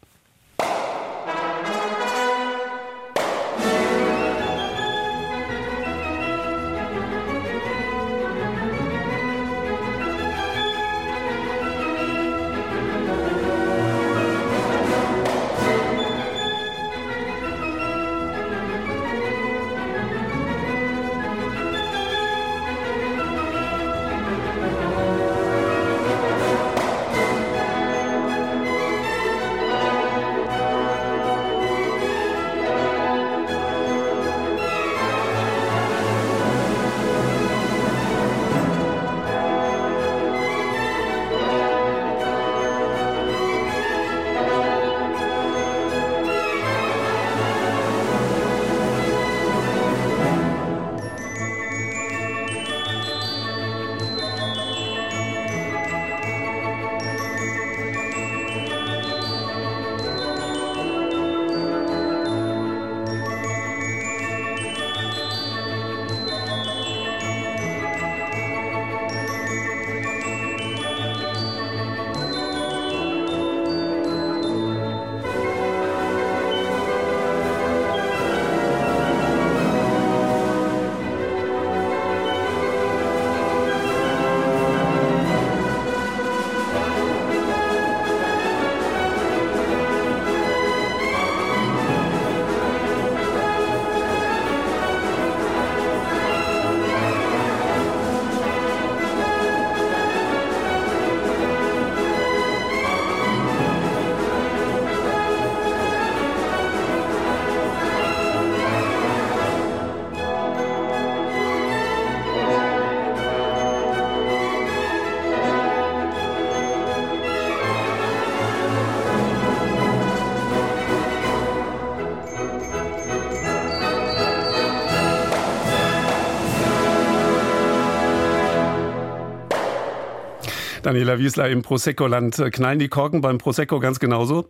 Daniela 130.83 131.17
Wiesler 131.17 131.49
im 131.49 131.61
Prosecco-Land. 131.61 132.43
Knallen 132.51 132.77
die 132.77 132.89
Korken 132.89 133.21
beim 133.21 133.37
Prosecco 133.37 133.79
ganz 133.79 133.99
genauso? 133.99 134.49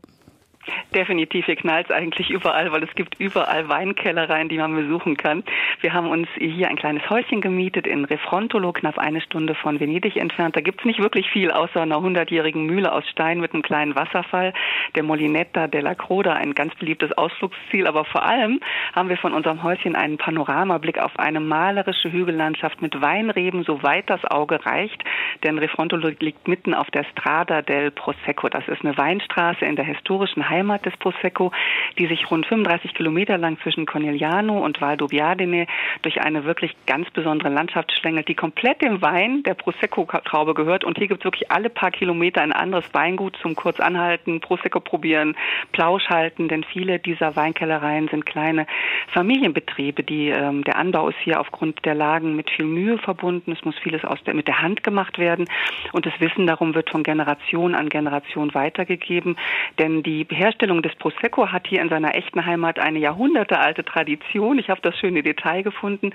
Definitiv, 0.96 1.46
hier 1.46 1.56
knallt 1.56 1.90
es 1.90 1.96
eigentlich 1.96 2.30
überall, 2.30 2.72
weil 2.72 2.84
es 2.84 2.94
gibt 2.96 3.20
überall 3.20 3.68
Weinkellereien, 3.68 4.48
die 4.48 4.58
man 4.58 4.76
besuchen 4.76 5.18
kann. 5.18 5.44
Wir 5.82 5.94
haben 5.94 6.08
uns 6.08 6.28
hier 6.38 6.70
ein 6.70 6.76
kleines 6.76 7.10
Häuschen 7.10 7.42
gemietet 7.42 7.88
in 7.88 8.06
Refrontolo, 8.06 8.72
knapp 8.72 8.98
eine 8.98 9.20
Stunde 9.20 9.56
von 9.56 9.80
Venedig 9.80 10.16
entfernt. 10.16 10.56
Da 10.56 10.62
gibt 10.62 10.82
es 10.82 10.86
nicht 10.86 11.00
wirklich 11.00 11.30
viel, 11.32 11.52
außer 11.52 11.82
einer 11.82 12.00
hundertjährigen 12.00 12.66
Mühle 12.66 12.94
aus 12.94 13.08
Stein 13.10 13.40
mit 13.40 13.54
einem 13.54 13.64
kleinen 13.64 13.96
Wasserfall, 13.96 14.54
der 14.96 15.04
Molinetta 15.04 15.68
della 15.68 15.96
Croda, 15.96 16.34
ein 16.34 16.54
ganz 16.54 16.74
beliebtes 16.76 17.12
Ausflugsziel. 17.18 17.88
Aber 17.88 18.06
vor 18.06 18.24
allem 18.24 18.60
haben 18.94 19.10
wir 19.10 19.18
von 19.18 19.34
unserem 19.34 19.64
Häuschen 19.64 19.96
einen 19.96 20.18
Panoramablick 20.18 21.00
auf 21.00 21.18
eine 21.20 21.40
malerische 21.40 22.12
Hügellandschaft 22.12 22.82
mit 22.82 23.02
Weinreben, 23.02 23.64
soweit 23.64 24.10
das 24.10 24.24
Auge 24.26 24.66
reicht. 24.66 25.04
Denn 25.44 25.58
Refrontolo 25.58 26.12
liegt 26.20 26.48
mitten 26.48 26.74
auf 26.74 26.90
der 26.92 27.04
Strada 27.06 27.62
del 27.62 27.92
Prosecco. 27.92 28.48
Das 28.48 28.68
ist 28.68 28.86
eine 28.86 28.96
Weinstraße 28.98 29.66
in 29.66 29.76
der 29.76 29.86
historischen 29.86 30.50
Heimat 30.54 30.86
des 30.86 30.96
Prosecco, 30.98 31.52
die 31.98 32.08
sich 32.08 32.30
rund 32.30 32.46
35 32.46 32.94
Kilometer 32.94 33.38
lang 33.38 33.58
zwischen 33.62 33.86
Corneliano 33.86 34.64
und 34.64 34.80
Valdobbiadene 34.80 35.68
durch 36.02 36.22
eine 36.22 36.46
wirklich 36.46 36.76
ganz 36.86 37.10
besondere 37.12 37.50
Landschaft 37.50 37.92
schlängelt, 37.92 38.28
die 38.28 38.36
komplett 38.36 38.82
dem 38.82 39.02
Wein 39.02 39.44
der 39.44 39.56
Prosecco-Traube 39.56 40.54
gehört. 40.54 40.84
Und 40.84 40.98
hier 40.98 41.08
gibt 41.08 41.22
es 41.22 41.26
wirklich 41.26 41.52
alle 41.52 41.70
paar 41.70 41.92
Kilometer 41.92 42.42
ein 42.42 42.54
anderes 42.54 42.86
Weingut 42.94 43.36
zum 43.42 43.56
kurz 43.56 43.80
anhalten, 43.80 44.40
Prosecco 44.42 44.80
probieren, 44.80 45.36
Plausch 45.72 46.08
halten, 46.10 46.48
denn 46.48 46.64
viele 46.64 47.00
dieser 47.00 47.36
Weinkellereien 47.36 48.08
sind 48.10 48.26
kleine 48.26 48.68
Familienbetriebe. 49.14 50.04
Die, 50.04 50.30
ähm, 50.30 50.64
der 50.64 50.78
Anbau 50.78 51.10
ist 51.10 51.18
hier 51.24 51.40
aufgrund 51.40 51.84
der 51.86 51.96
Lagen 51.96 52.36
mit 52.36 52.50
viel 52.50 52.66
Mühe 52.66 52.98
verbunden. 52.98 53.52
Es 53.52 53.64
muss 53.66 53.78
vieles 53.80 54.06
aus 54.06 54.24
der, 54.24 54.34
mit 54.34 54.48
der 54.48 54.62
Hand 54.62 54.84
gemacht 54.84 55.18
werden 55.18 55.46
und 55.92 56.06
das 56.06 56.14
Wissen 56.20 56.46
darum 56.48 56.76
wird 56.76 56.90
von 56.90 57.04
Generation 57.04 57.76
an 57.76 57.90
Generation 57.90 58.54
weitergegeben. 58.54 59.38
Denn 59.80 60.04
die 60.04 60.24
Herstellung 60.44 60.82
des 60.82 60.94
Prosecco 60.96 61.48
hat 61.54 61.68
hier 61.68 61.82
in 61.82 61.88
seiner 61.88 62.16
echten 62.16 62.46
Heimat 62.46 62.78
eine 62.78 63.00
jahrhundertealte 63.00 63.86
Tradition. 63.86 64.60
Ich 64.60 64.70
habe 64.70 64.82
das 64.82 64.98
schöne 64.98 65.24
Detail 65.24 65.64
gefunden. 65.64 66.12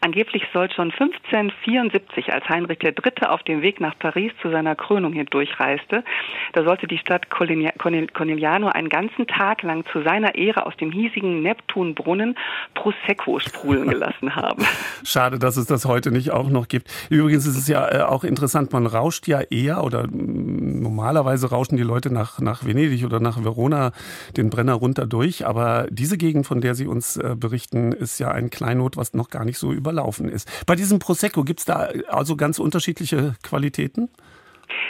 Angeblich 0.00 0.44
soll 0.52 0.70
schon 0.70 0.92
1574, 0.92 2.32
als 2.32 2.48
Heinrich 2.48 2.78
III. 2.82 3.26
auf 3.26 3.42
dem 3.42 3.60
Weg 3.62 3.80
nach 3.80 3.98
Paris 3.98 4.30
zu 4.40 4.50
seiner 4.50 4.76
Krönung 4.76 5.12
hier 5.12 5.24
durchreiste, 5.24 6.04
da 6.52 6.62
sollte 6.62 6.86
die 6.86 6.98
Stadt 6.98 7.28
Corneliano 7.28 8.68
einen 8.68 8.88
ganzen 8.88 9.26
Tag 9.26 9.62
lang 9.62 9.84
zu 9.92 10.02
seiner 10.02 10.36
Ehre 10.36 10.64
aus 10.66 10.76
dem 10.76 10.92
hiesigen 10.92 11.42
Neptunbrunnen 11.42 12.36
Prosecco 12.74 13.40
sprudeln 13.40 13.88
gelassen 13.88 14.36
haben. 14.36 14.64
Schade, 15.04 15.38
dass 15.38 15.56
es 15.56 15.66
das 15.66 15.86
heute 15.86 16.12
nicht 16.12 16.30
auch 16.30 16.48
noch 16.48 16.68
gibt. 16.68 16.88
Übrigens 17.10 17.46
ist 17.46 17.56
es 17.56 17.66
ja 17.66 17.88
äh, 17.88 18.02
auch 18.02 18.22
interessant, 18.22 18.72
man 18.72 18.86
rauscht 18.86 19.26
ja 19.26 19.40
eher 19.40 19.82
oder 19.82 20.06
mm, 20.06 20.82
normalerweise 20.82 21.50
rauschen 21.50 21.76
die 21.76 21.82
Leute 21.82 22.12
nach, 22.12 22.38
nach 22.38 22.64
Venedig 22.64 23.04
oder 23.04 23.18
nach 23.18 23.42
Verona 23.42 23.71
den 24.36 24.50
Brenner 24.50 24.74
runter 24.74 25.06
durch. 25.06 25.46
Aber 25.46 25.86
diese 25.90 26.18
Gegend, 26.18 26.46
von 26.46 26.60
der 26.60 26.74
Sie 26.74 26.86
uns 26.86 27.16
äh, 27.16 27.34
berichten, 27.36 27.92
ist 27.92 28.18
ja 28.18 28.30
ein 28.30 28.50
Kleinod, 28.50 28.96
was 28.96 29.14
noch 29.14 29.30
gar 29.30 29.44
nicht 29.44 29.58
so 29.58 29.72
überlaufen 29.72 30.28
ist. 30.28 30.48
Bei 30.66 30.74
diesem 30.74 30.98
Prosecco 30.98 31.44
gibt 31.44 31.60
es 31.60 31.66
da 31.66 31.88
also 32.08 32.36
ganz 32.36 32.58
unterschiedliche 32.58 33.34
Qualitäten? 33.42 34.08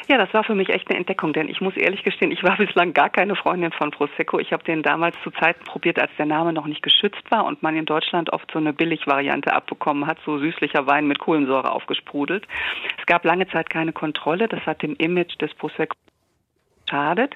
Ja, 0.08 0.18
das 0.18 0.32
war 0.34 0.44
für 0.44 0.54
mich 0.54 0.68
echt 0.68 0.88
eine 0.88 0.98
Entdeckung, 0.98 1.32
denn 1.32 1.48
ich 1.48 1.60
muss 1.60 1.76
ehrlich 1.76 2.02
gestehen, 2.02 2.32
ich 2.32 2.42
war 2.42 2.56
bislang 2.58 2.92
gar 2.92 3.10
keine 3.10 3.36
Freundin 3.36 3.72
von 3.72 3.90
Prosecco. 3.90 4.38
Ich 4.38 4.52
habe 4.52 4.64
den 4.64 4.82
damals 4.82 5.16
zu 5.22 5.30
Zeiten 5.30 5.64
probiert, 5.64 6.00
als 6.00 6.10
der 6.18 6.26
Name 6.26 6.52
noch 6.52 6.66
nicht 6.66 6.82
geschützt 6.82 7.30
war 7.30 7.44
und 7.44 7.62
man 7.62 7.76
in 7.76 7.84
Deutschland 7.84 8.32
oft 8.32 8.50
so 8.52 8.58
eine 8.58 8.72
Billigvariante 8.72 9.52
abbekommen 9.52 10.06
hat, 10.06 10.18
so 10.24 10.38
süßlicher 10.38 10.86
Wein 10.86 11.06
mit 11.06 11.18
Kohlensäure 11.18 11.72
aufgesprudelt. 11.72 12.46
Es 12.98 13.06
gab 13.06 13.24
lange 13.24 13.48
Zeit 13.48 13.70
keine 13.70 13.92
Kontrolle, 13.92 14.48
das 14.48 14.64
hat 14.66 14.82
dem 14.82 14.94
Image 14.96 15.40
des 15.40 15.54
Prosecco 15.54 15.96
schadet. 16.92 17.35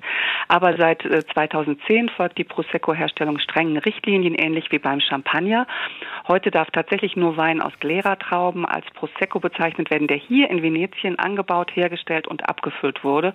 Aber 0.48 0.76
seit 0.76 1.02
2010 1.02 2.08
äh, 2.08 2.10
folgt 2.12 2.38
die 2.38 2.44
Prosecco-Herstellung 2.44 3.38
strengen 3.38 3.78
Richtlinien, 3.78 4.34
ähnlich 4.34 4.70
wie 4.70 4.78
beim 4.78 5.00
Champagner. 5.00 5.66
Heute 6.28 6.50
darf 6.50 6.70
tatsächlich 6.70 7.16
nur 7.16 7.36
Wein 7.36 7.62
aus 7.62 7.72
Glera-Trauben 7.80 8.66
als 8.66 8.84
Prosecco 8.94 9.40
bezeichnet 9.40 9.90
werden, 9.90 10.08
der 10.08 10.18
hier 10.18 10.50
in 10.50 10.62
Venetien 10.62 11.18
angebaut, 11.18 11.70
hergestellt 11.74 12.28
und 12.28 12.48
abgefüllt 12.48 13.02
wurde. 13.02 13.32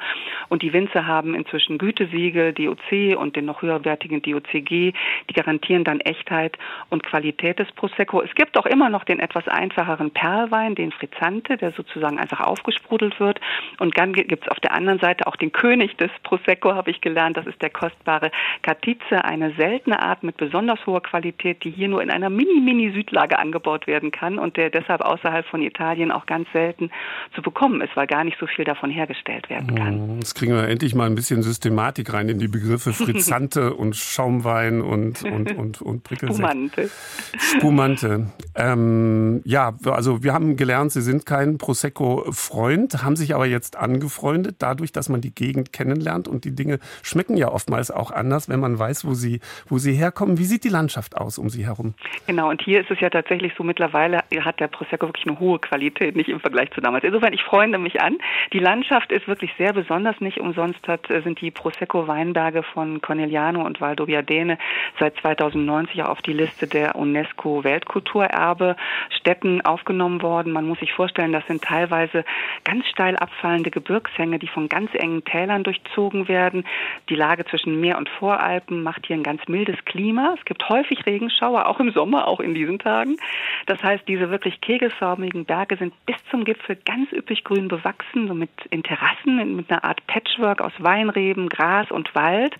Und 0.49 0.61
die 0.61 0.73
Winzer 0.73 1.07
haben 1.07 1.33
inzwischen 1.33 1.77
Gütesiegel, 1.77 2.53
DOC 2.53 3.17
und 3.17 3.35
den 3.35 3.45
noch 3.45 3.61
höherwertigen 3.61 4.21
DOCG. 4.21 4.93
Die 5.29 5.33
garantieren 5.33 5.83
dann 5.83 5.99
Echtheit 6.01 6.57
und 6.89 7.03
Qualität 7.03 7.59
des 7.59 7.71
Prosecco. 7.71 8.21
Es 8.21 8.33
gibt 8.35 8.57
auch 8.57 8.65
immer 8.65 8.89
noch 8.89 9.03
den 9.03 9.19
etwas 9.19 9.47
einfacheren 9.47 10.11
Perlwein, 10.11 10.75
den 10.75 10.91
Frizzante, 10.91 11.57
der 11.57 11.71
sozusagen 11.71 12.19
einfach 12.19 12.41
aufgesprudelt 12.41 13.19
wird. 13.19 13.39
Und 13.79 13.97
dann 13.97 14.13
gibt 14.13 14.43
es 14.43 14.51
auf 14.51 14.59
der 14.59 14.73
anderen 14.73 14.99
Seite 14.99 15.27
auch 15.27 15.35
den 15.35 15.51
König 15.51 15.97
des 15.97 16.10
Prosecco 16.23 16.73
habe 16.73 16.91
ich 16.91 17.01
gelernt. 17.01 17.37
Das 17.37 17.45
ist 17.47 17.61
der 17.61 17.69
kostbare 17.69 18.31
Catize, 18.61 19.23
eine 19.23 19.53
seltene 19.55 20.01
Art 20.01 20.23
mit 20.23 20.37
besonders 20.37 20.85
hoher 20.85 21.01
Qualität, 21.01 21.63
die 21.63 21.71
hier 21.71 21.87
nur 21.87 22.01
in 22.01 22.09
einer 22.09 22.29
mini-mini-Südlage 22.29 23.37
angebaut 23.39 23.87
werden 23.87 24.11
kann 24.11 24.39
und 24.39 24.57
der 24.57 24.69
deshalb 24.69 25.01
außerhalb 25.01 25.45
von 25.45 25.61
Italien 25.61 26.11
auch 26.11 26.25
ganz 26.25 26.47
selten 26.53 26.91
zu 27.35 27.41
bekommen 27.41 27.81
ist, 27.81 27.95
weil 27.95 28.07
gar 28.07 28.23
nicht 28.23 28.37
so 28.39 28.47
viel 28.47 28.65
davon 28.65 28.89
hergestellt 28.89 29.49
werden 29.49 29.75
kann. 29.75 30.15
Mm, 30.15 30.19
jetzt 30.19 30.35
kriegen 30.35 30.53
wir 30.53 30.67
endlich 30.67 30.95
mal 30.95 31.05
ein 31.05 31.15
bisschen 31.15 31.43
Systematik 31.43 32.13
rein 32.13 32.29
in 32.29 32.39
die 32.39 32.47
Begriffe 32.47 32.93
Frizzante 32.93 33.73
und 33.73 33.95
Schaumwein 33.95 34.81
und, 34.81 35.23
und, 35.23 35.55
und, 35.55 35.81
und 35.81 36.03
Prickelsekt. 36.03 36.39
Spumante. 36.39 36.89
Spumante. 37.37 38.31
Ähm, 38.55 39.41
ja, 39.45 39.73
also 39.85 40.23
wir 40.23 40.33
haben 40.33 40.55
gelernt, 40.55 40.91
Sie 40.91 41.01
sind 41.01 41.25
kein 41.25 41.57
Prosecco-Freund, 41.57 43.03
haben 43.03 43.15
sich 43.15 43.35
aber 43.35 43.45
jetzt 43.45 43.77
angefreundet, 43.77 44.57
dadurch, 44.59 44.91
dass 44.91 45.09
man 45.09 45.21
die 45.21 45.33
Gegend 45.33 45.73
kennenlernt 45.73 45.90
kennenlernt 45.91 46.27
und 46.27 46.45
die 46.45 46.55
Dinge 46.55 46.79
schmecken 47.03 47.37
ja 47.37 47.49
oftmals 47.49 47.91
auch 47.91 48.11
anders, 48.11 48.49
wenn 48.49 48.59
man 48.59 48.77
weiß, 48.77 49.05
wo 49.05 49.13
sie, 49.13 49.39
wo 49.67 49.77
sie 49.77 49.93
herkommen. 49.93 50.37
Wie 50.37 50.45
sieht 50.45 50.63
die 50.63 50.69
Landschaft 50.69 51.17
aus 51.17 51.37
um 51.37 51.49
sie 51.49 51.65
herum? 51.65 51.93
Genau, 52.27 52.49
und 52.49 52.61
hier 52.61 52.81
ist 52.81 52.91
es 52.91 52.99
ja 52.99 53.09
tatsächlich 53.09 53.53
so, 53.57 53.63
mittlerweile 53.63 54.23
hat 54.41 54.59
der 54.59 54.67
Prosecco 54.67 55.07
wirklich 55.07 55.27
eine 55.27 55.39
hohe 55.39 55.59
Qualität, 55.59 56.15
nicht 56.15 56.29
im 56.29 56.39
Vergleich 56.39 56.71
zu 56.71 56.81
damals. 56.81 57.03
Insofern, 57.03 57.33
ich 57.33 57.43
freue 57.43 57.67
mich 57.77 58.01
an. 58.01 58.17
Die 58.53 58.59
Landschaft 58.59 59.11
ist 59.11 59.27
wirklich 59.27 59.51
sehr 59.57 59.73
besonders, 59.73 60.19
nicht 60.19 60.39
umsonst 60.39 60.87
hat, 60.87 61.09
äh, 61.09 61.21
sind 61.21 61.39
die 61.41 61.51
Prosecco-Weinberge 61.51 62.63
von 62.63 63.01
Corneliano 63.01 63.65
und 63.65 63.79
Valdobbiadene 63.79 64.57
seit 64.99 65.15
2090 65.17 66.03
auf 66.03 66.21
die 66.21 66.33
Liste 66.33 66.67
der 66.67 66.95
UNESCO-Weltkulturerbe 66.95 68.75
Städten 69.09 69.61
aufgenommen 69.61 70.21
worden. 70.21 70.51
Man 70.51 70.67
muss 70.67 70.79
sich 70.79 70.93
vorstellen, 70.93 71.31
das 71.31 71.45
sind 71.47 71.61
teilweise 71.61 72.25
ganz 72.63 72.87
steil 72.87 73.15
abfallende 73.15 73.71
Gebirgshänge, 73.71 74.39
die 74.39 74.47
von 74.47 74.69
ganz 74.69 74.91
engen 74.93 75.23
Tälern 75.23 75.63
durch 75.63 75.80
durchzogen 75.81 76.27
werden. 76.27 76.65
Die 77.09 77.15
Lage 77.15 77.45
zwischen 77.45 77.79
Meer 77.79 77.97
und 77.97 78.09
Voralpen 78.09 78.83
macht 78.83 79.07
hier 79.07 79.15
ein 79.15 79.23
ganz 79.23 79.41
mildes 79.47 79.83
Klima. 79.85 80.35
Es 80.37 80.45
gibt 80.45 80.67
häufig 80.69 81.05
Regenschauer, 81.05 81.67
auch 81.67 81.79
im 81.79 81.91
Sommer, 81.91 82.27
auch 82.27 82.39
in 82.39 82.53
diesen 82.53 82.79
Tagen. 82.79 83.17
Das 83.65 83.81
heißt, 83.83 84.07
diese 84.07 84.29
wirklich 84.29 84.61
kegelförmigen 84.61 85.45
Berge 85.45 85.77
sind 85.77 85.93
bis 86.05 86.15
zum 86.29 86.45
Gipfel 86.45 86.77
ganz 86.85 87.11
üppig 87.11 87.43
grün 87.43 87.67
bewachsen, 87.67 88.27
so 88.27 88.33
mit 88.33 88.49
in 88.69 88.83
Terrassen, 88.83 89.55
mit 89.55 89.71
einer 89.71 89.83
Art 89.83 90.05
Patchwork 90.07 90.61
aus 90.61 90.73
Weinreben, 90.79 91.49
Gras 91.49 91.91
und 91.91 92.13
Wald. 92.15 92.55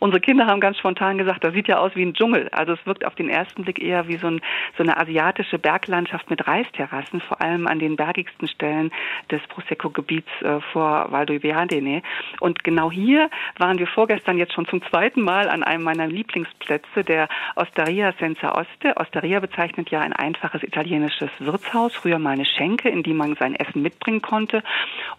Unsere 0.00 0.20
Kinder 0.20 0.46
haben 0.46 0.60
ganz 0.60 0.78
spontan 0.78 1.18
gesagt, 1.18 1.44
das 1.44 1.54
sieht 1.54 1.68
ja 1.68 1.78
aus 1.78 1.92
wie 1.94 2.02
ein 2.04 2.14
Dschungel. 2.14 2.48
Also 2.52 2.72
es 2.72 2.86
wirkt 2.86 3.04
auf 3.04 3.14
den 3.14 3.28
ersten 3.28 3.62
Blick 3.62 3.80
eher 3.80 4.08
wie 4.08 4.16
so, 4.16 4.26
ein, 4.26 4.40
so 4.76 4.82
eine 4.82 4.96
asiatische 4.96 5.58
Berglandschaft 5.58 6.30
mit 6.30 6.46
Reisterrassen, 6.46 7.20
vor 7.20 7.40
allem 7.40 7.66
an 7.66 7.78
den 7.78 7.96
bergigsten 7.96 8.48
Stellen 8.48 8.90
des 9.30 9.40
Prosecco-Gebiets 9.48 10.28
äh, 10.42 10.60
vor 10.72 11.10
Val 11.10 11.24
d'Oiveadene. 11.24 12.02
Und 12.40 12.63
genau 12.64 12.90
hier 12.90 13.30
waren 13.58 13.78
wir 13.78 13.86
vorgestern 13.86 14.36
jetzt 14.36 14.52
schon 14.54 14.66
zum 14.66 14.82
zweiten 14.82 15.20
Mal 15.20 15.48
an 15.48 15.62
einem 15.62 15.84
meiner 15.84 16.08
Lieblingsplätze, 16.08 17.04
der 17.04 17.28
Osteria 17.54 18.12
Senza 18.18 18.58
Oste. 18.58 18.96
Osteria 18.96 19.38
bezeichnet 19.38 19.90
ja 19.90 20.00
ein 20.00 20.12
einfaches 20.12 20.64
italienisches 20.64 21.30
Wirtshaus, 21.38 21.94
früher 21.94 22.18
mal 22.18 22.30
eine 22.30 22.44
Schenke, 22.44 22.88
in 22.88 23.02
die 23.02 23.14
man 23.14 23.36
sein 23.36 23.54
Essen 23.54 23.82
mitbringen 23.82 24.22
konnte. 24.22 24.62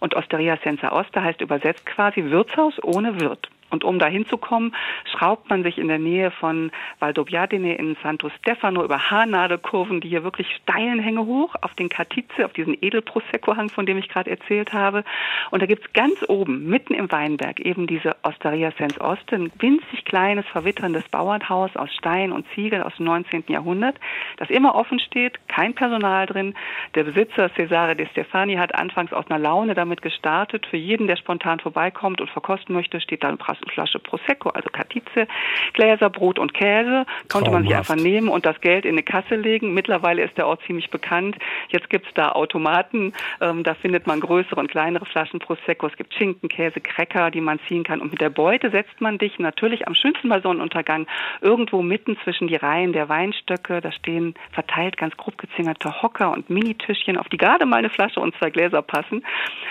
Und 0.00 0.14
Osteria 0.14 0.58
Senza 0.62 0.92
Oste 0.92 1.22
heißt 1.22 1.40
übersetzt 1.40 1.86
quasi 1.86 2.24
Wirtshaus 2.24 2.74
ohne 2.82 3.18
Wirt. 3.18 3.48
Und 3.70 3.84
um 3.84 3.98
da 3.98 4.06
hinzukommen, 4.06 4.74
schraubt 5.10 5.50
man 5.50 5.62
sich 5.62 5.78
in 5.78 5.88
der 5.88 5.98
Nähe 5.98 6.30
von 6.30 6.70
Valdobbiadene 7.00 7.74
in 7.76 7.96
Santo 8.02 8.30
Stefano 8.38 8.84
über 8.84 9.10
Haarnadelkurven, 9.10 10.00
die 10.00 10.08
hier 10.08 10.24
wirklich 10.24 10.48
steilen 10.62 11.00
Hänge 11.00 11.26
hoch, 11.26 11.54
auf 11.62 11.74
den 11.74 11.88
Catize, 11.88 12.44
auf 12.44 12.52
diesen 12.52 12.76
Edelprosecco-Hang, 12.80 13.70
von 13.70 13.86
dem 13.86 13.98
ich 13.98 14.08
gerade 14.08 14.30
erzählt 14.30 14.72
habe. 14.72 15.04
Und 15.50 15.62
da 15.62 15.66
gibt's 15.66 15.92
ganz 15.92 16.24
oben, 16.28 16.68
mitten 16.68 16.94
im 16.94 17.10
Weinberg, 17.10 17.60
eben 17.60 17.86
diese 17.86 18.16
Osteria 18.22 18.72
Sens 18.78 19.00
Oste, 19.00 19.36
ein 19.36 19.52
winzig 19.58 20.04
kleines, 20.04 20.46
verwitterndes 20.46 21.08
Bauernhaus 21.08 21.74
aus 21.76 21.92
Stein 21.94 22.32
und 22.32 22.46
Ziegel 22.54 22.82
aus 22.82 22.94
dem 22.96 23.06
19. 23.06 23.44
Jahrhundert, 23.48 23.96
das 24.36 24.50
immer 24.50 24.74
offen 24.74 25.00
steht, 25.00 25.38
kein 25.48 25.74
Personal 25.74 26.26
drin. 26.26 26.54
Der 26.94 27.04
Besitzer 27.04 27.50
Cesare 27.54 27.96
De 27.96 28.06
Stefani 28.08 28.54
hat 28.56 28.74
anfangs 28.74 29.12
aus 29.12 29.28
einer 29.28 29.38
Laune 29.38 29.74
damit 29.74 30.02
gestartet. 30.02 30.66
Für 30.66 30.76
jeden, 30.76 31.06
der 31.06 31.16
spontan 31.16 31.60
vorbeikommt 31.60 32.20
und 32.20 32.30
verkosten 32.30 32.74
möchte, 32.74 33.00
steht 33.00 33.24
da 33.24 33.28
ein 33.28 33.38
Flasche 33.72 33.98
Prosecco, 33.98 34.50
also 34.50 34.68
Katize, 34.70 35.26
Gläser, 35.72 36.10
Brot 36.10 36.38
und 36.38 36.54
Käse, 36.54 37.06
konnte 37.28 37.50
man 37.50 37.62
sich 37.62 37.74
einfach 37.74 37.96
nehmen 37.96 38.28
und 38.28 38.46
das 38.46 38.60
Geld 38.60 38.84
in 38.84 38.92
eine 38.92 39.02
Kasse 39.02 39.36
legen. 39.36 39.74
Mittlerweile 39.74 40.22
ist 40.22 40.36
der 40.36 40.46
Ort 40.46 40.62
ziemlich 40.66 40.90
bekannt. 40.90 41.36
Jetzt 41.68 41.90
gibt 41.90 42.06
es 42.06 42.14
da 42.14 42.32
Automaten, 42.32 43.12
ähm, 43.40 43.62
da 43.62 43.74
findet 43.74 44.06
man 44.06 44.20
größere 44.20 44.58
und 44.60 44.70
kleinere 44.70 45.06
Flaschen 45.06 45.40
Prosecco. 45.40 45.86
Es 45.86 45.96
gibt 45.96 46.14
Schinken, 46.14 46.48
Käse, 46.48 46.80
Cracker, 46.80 47.30
die 47.30 47.40
man 47.40 47.58
ziehen 47.68 47.84
kann. 47.84 48.00
Und 48.00 48.10
mit 48.10 48.20
der 48.20 48.30
Beute 48.30 48.70
setzt 48.70 49.00
man 49.00 49.18
dich 49.18 49.38
natürlich 49.38 49.86
am 49.86 49.94
schönsten 49.94 50.28
bei 50.28 50.40
Sonnenuntergang 50.40 51.06
irgendwo 51.40 51.82
mitten 51.82 52.16
zwischen 52.24 52.48
die 52.48 52.56
Reihen 52.56 52.92
der 52.92 53.08
Weinstöcke. 53.08 53.80
Da 53.80 53.92
stehen 53.92 54.34
verteilt 54.52 54.96
ganz 54.96 55.16
grob 55.16 55.38
gezingerte 55.38 56.02
Hocker 56.02 56.32
und 56.32 56.50
Minitischchen, 56.50 57.16
auf 57.16 57.28
die 57.28 57.36
gerade 57.36 57.66
mal 57.66 57.76
eine 57.76 57.90
Flasche 57.90 58.20
und 58.20 58.34
zwei 58.36 58.50
Gläser 58.50 58.82
passen. 58.82 59.24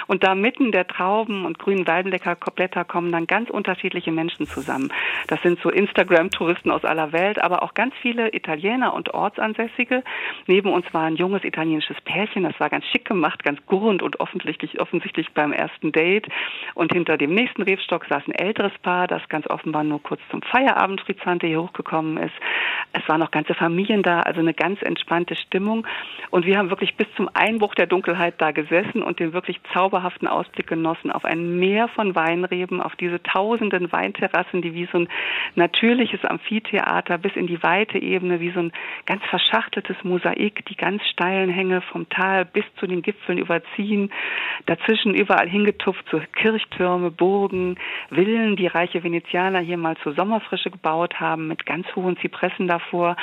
Und 0.07 0.23
da 0.23 0.35
mitten 0.35 0.71
der 0.71 0.87
Trauben 0.87 1.45
und 1.45 1.59
grünen 1.59 1.87
Weidenblätter 1.87 2.85
kommen 2.85 3.11
dann 3.11 3.27
ganz 3.27 3.49
unterschiedliche 3.75 4.11
Menschen 4.11 4.47
zusammen. 4.47 4.89
Das 5.27 5.41
sind 5.41 5.59
so 5.61 5.69
Instagram-Touristen 5.69 6.71
aus 6.71 6.85
aller 6.85 7.11
Welt, 7.11 7.41
aber 7.43 7.61
auch 7.61 7.73
ganz 7.73 7.93
viele 8.01 8.33
Italiener 8.33 8.93
und 8.93 9.13
Ortsansässige. 9.13 10.01
Neben 10.47 10.71
uns 10.71 10.85
war 10.93 11.03
ein 11.03 11.17
junges 11.17 11.43
italienisches 11.43 11.99
Pärchen, 12.01 12.43
das 12.43 12.57
war 12.59 12.69
ganz 12.69 12.85
schick 12.85 13.05
gemacht, 13.05 13.43
ganz 13.43 13.59
gurrend 13.65 14.01
und 14.01 14.21
offensichtlich, 14.21 14.79
offensichtlich 14.79 15.33
beim 15.33 15.51
ersten 15.51 15.91
Date. 15.91 16.27
Und 16.73 16.93
hinter 16.93 17.17
dem 17.17 17.33
nächsten 17.33 17.63
Rebstock 17.63 18.05
saß 18.05 18.23
ein 18.27 18.35
älteres 18.35 18.71
Paar, 18.81 19.07
das 19.07 19.27
ganz 19.27 19.45
offenbar 19.47 19.83
nur 19.83 20.01
kurz 20.01 20.21
zum 20.31 20.41
Feierabend 20.41 21.01
Frizante 21.01 21.47
hier 21.47 21.61
hochgekommen 21.61 22.17
ist. 22.17 22.35
Es 22.93 23.07
waren 23.09 23.19
noch 23.19 23.31
ganze 23.31 23.55
Familien 23.55 24.03
da, 24.03 24.21
also 24.21 24.39
eine 24.39 24.53
ganz 24.53 24.81
entspannte 24.83 25.35
Stimmung. 25.35 25.85
Und 26.31 26.45
wir 26.45 26.57
haben 26.57 26.69
wirklich 26.69 26.95
bis 26.95 27.07
zum 27.17 27.29
Einbruch 27.33 27.75
der 27.75 27.87
Dunkelheit 27.87 28.35
da 28.37 28.51
gesessen 28.51 29.03
und 29.03 29.19
den 29.19 29.33
wirklich 29.33 29.59
zauberhaften 29.73 30.27
Ausblick 30.27 30.67
genossen 30.67 31.11
auf 31.11 31.25
ein 31.25 31.59
Meer 31.59 31.89
von 31.89 32.15
Weinreben, 32.15 32.81
auf 32.81 32.95
diese 32.95 33.21
tausenden 33.65 33.91
Weinterrassen, 33.91 34.61
die 34.61 34.73
wie 34.73 34.87
so 34.91 34.99
ein 34.99 35.07
natürliches 35.55 36.23
Amphitheater 36.23 37.17
bis 37.17 37.35
in 37.35 37.47
die 37.47 37.61
weite 37.63 37.97
Ebene, 37.97 38.39
wie 38.39 38.51
so 38.51 38.59
ein 38.59 38.71
ganz 39.05 39.23
verschachteltes 39.25 39.97
Mosaik, 40.03 40.65
die 40.65 40.75
ganz 40.75 41.05
steilen 41.07 41.49
Hänge 41.49 41.81
vom 41.81 42.07
Tal 42.09 42.45
bis 42.45 42.65
zu 42.79 42.87
den 42.87 43.01
Gipfeln 43.01 43.37
überziehen. 43.37 44.11
Dazwischen 44.65 45.13
überall 45.13 45.49
hingetupft 45.49 46.05
so 46.11 46.21
Kirchtürme, 46.33 47.11
Burgen, 47.11 47.77
Villen, 48.09 48.55
die 48.55 48.67
reiche 48.67 49.03
Venezianer 49.03 49.59
hier 49.59 49.77
mal 49.77 49.97
zur 49.97 50.13
Sommerfrische 50.13 50.71
gebaut 50.71 51.19
haben, 51.19 51.47
mit 51.47 51.65
ganz 51.65 51.87
hohen 51.95 52.17
Zypressen 52.17 52.67
davor. 52.67 53.15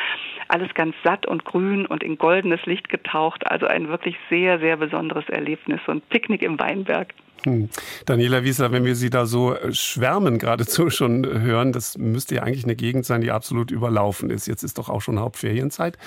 Alles 0.49 0.73
ganz 0.75 0.95
satt 1.05 1.27
und 1.27 1.45
grün 1.45 1.87
und 1.87 2.03
in 2.03 2.19
goldenes 2.19 2.65
Licht 2.67 2.89
getaucht. 2.89 3.51
Also 3.51 3.67
ein 3.67 3.89
wirklich 3.89 4.17
sehr, 4.29 4.59
sehr 4.59 4.77
besonderes 4.77 5.29
Erlebnis 5.29 5.81
und 5.87 6.09
Picknick 6.09 6.43
im 6.43 6.59
Weinberg. 6.59 7.15
Hm. 7.45 7.69
Daniela 8.07 8.45
Wiesler, 8.45 8.73
wenn 8.73 8.85
wir 8.85 8.95
Sie 8.95 9.11
da 9.11 9.27
so 9.27 9.55
äh, 9.55 9.73
schwärmen 9.73 10.39
geradezu 10.39 10.91
schon 10.91 11.27
hören, 11.27 11.73
das 11.73 11.99
müsste 11.99 12.37
ja 12.37 12.43
eigentlich 12.43 12.65
eine 12.65 12.77
Gegend 12.77 13.07
sein, 13.07 13.21
die 13.21 13.31
absolut 13.31 13.71
überlaufen 13.71 14.31
ist. 14.31 14.47
Jetzt 14.47 14.63
ist 14.63 14.79
doch 14.79 14.89
auch 14.89 15.01
schon 15.01 15.19
Hauptferienzeit. 15.19 15.99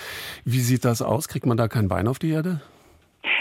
Wie 0.43 0.61
sieht 0.61 0.85
das 0.85 1.01
aus? 1.01 1.27
Kriegt 1.27 1.45
man 1.45 1.57
da 1.57 1.67
kein 1.67 1.87
Bein 1.87 2.07
auf 2.07 2.19
die 2.19 2.29
Erde? 2.29 2.61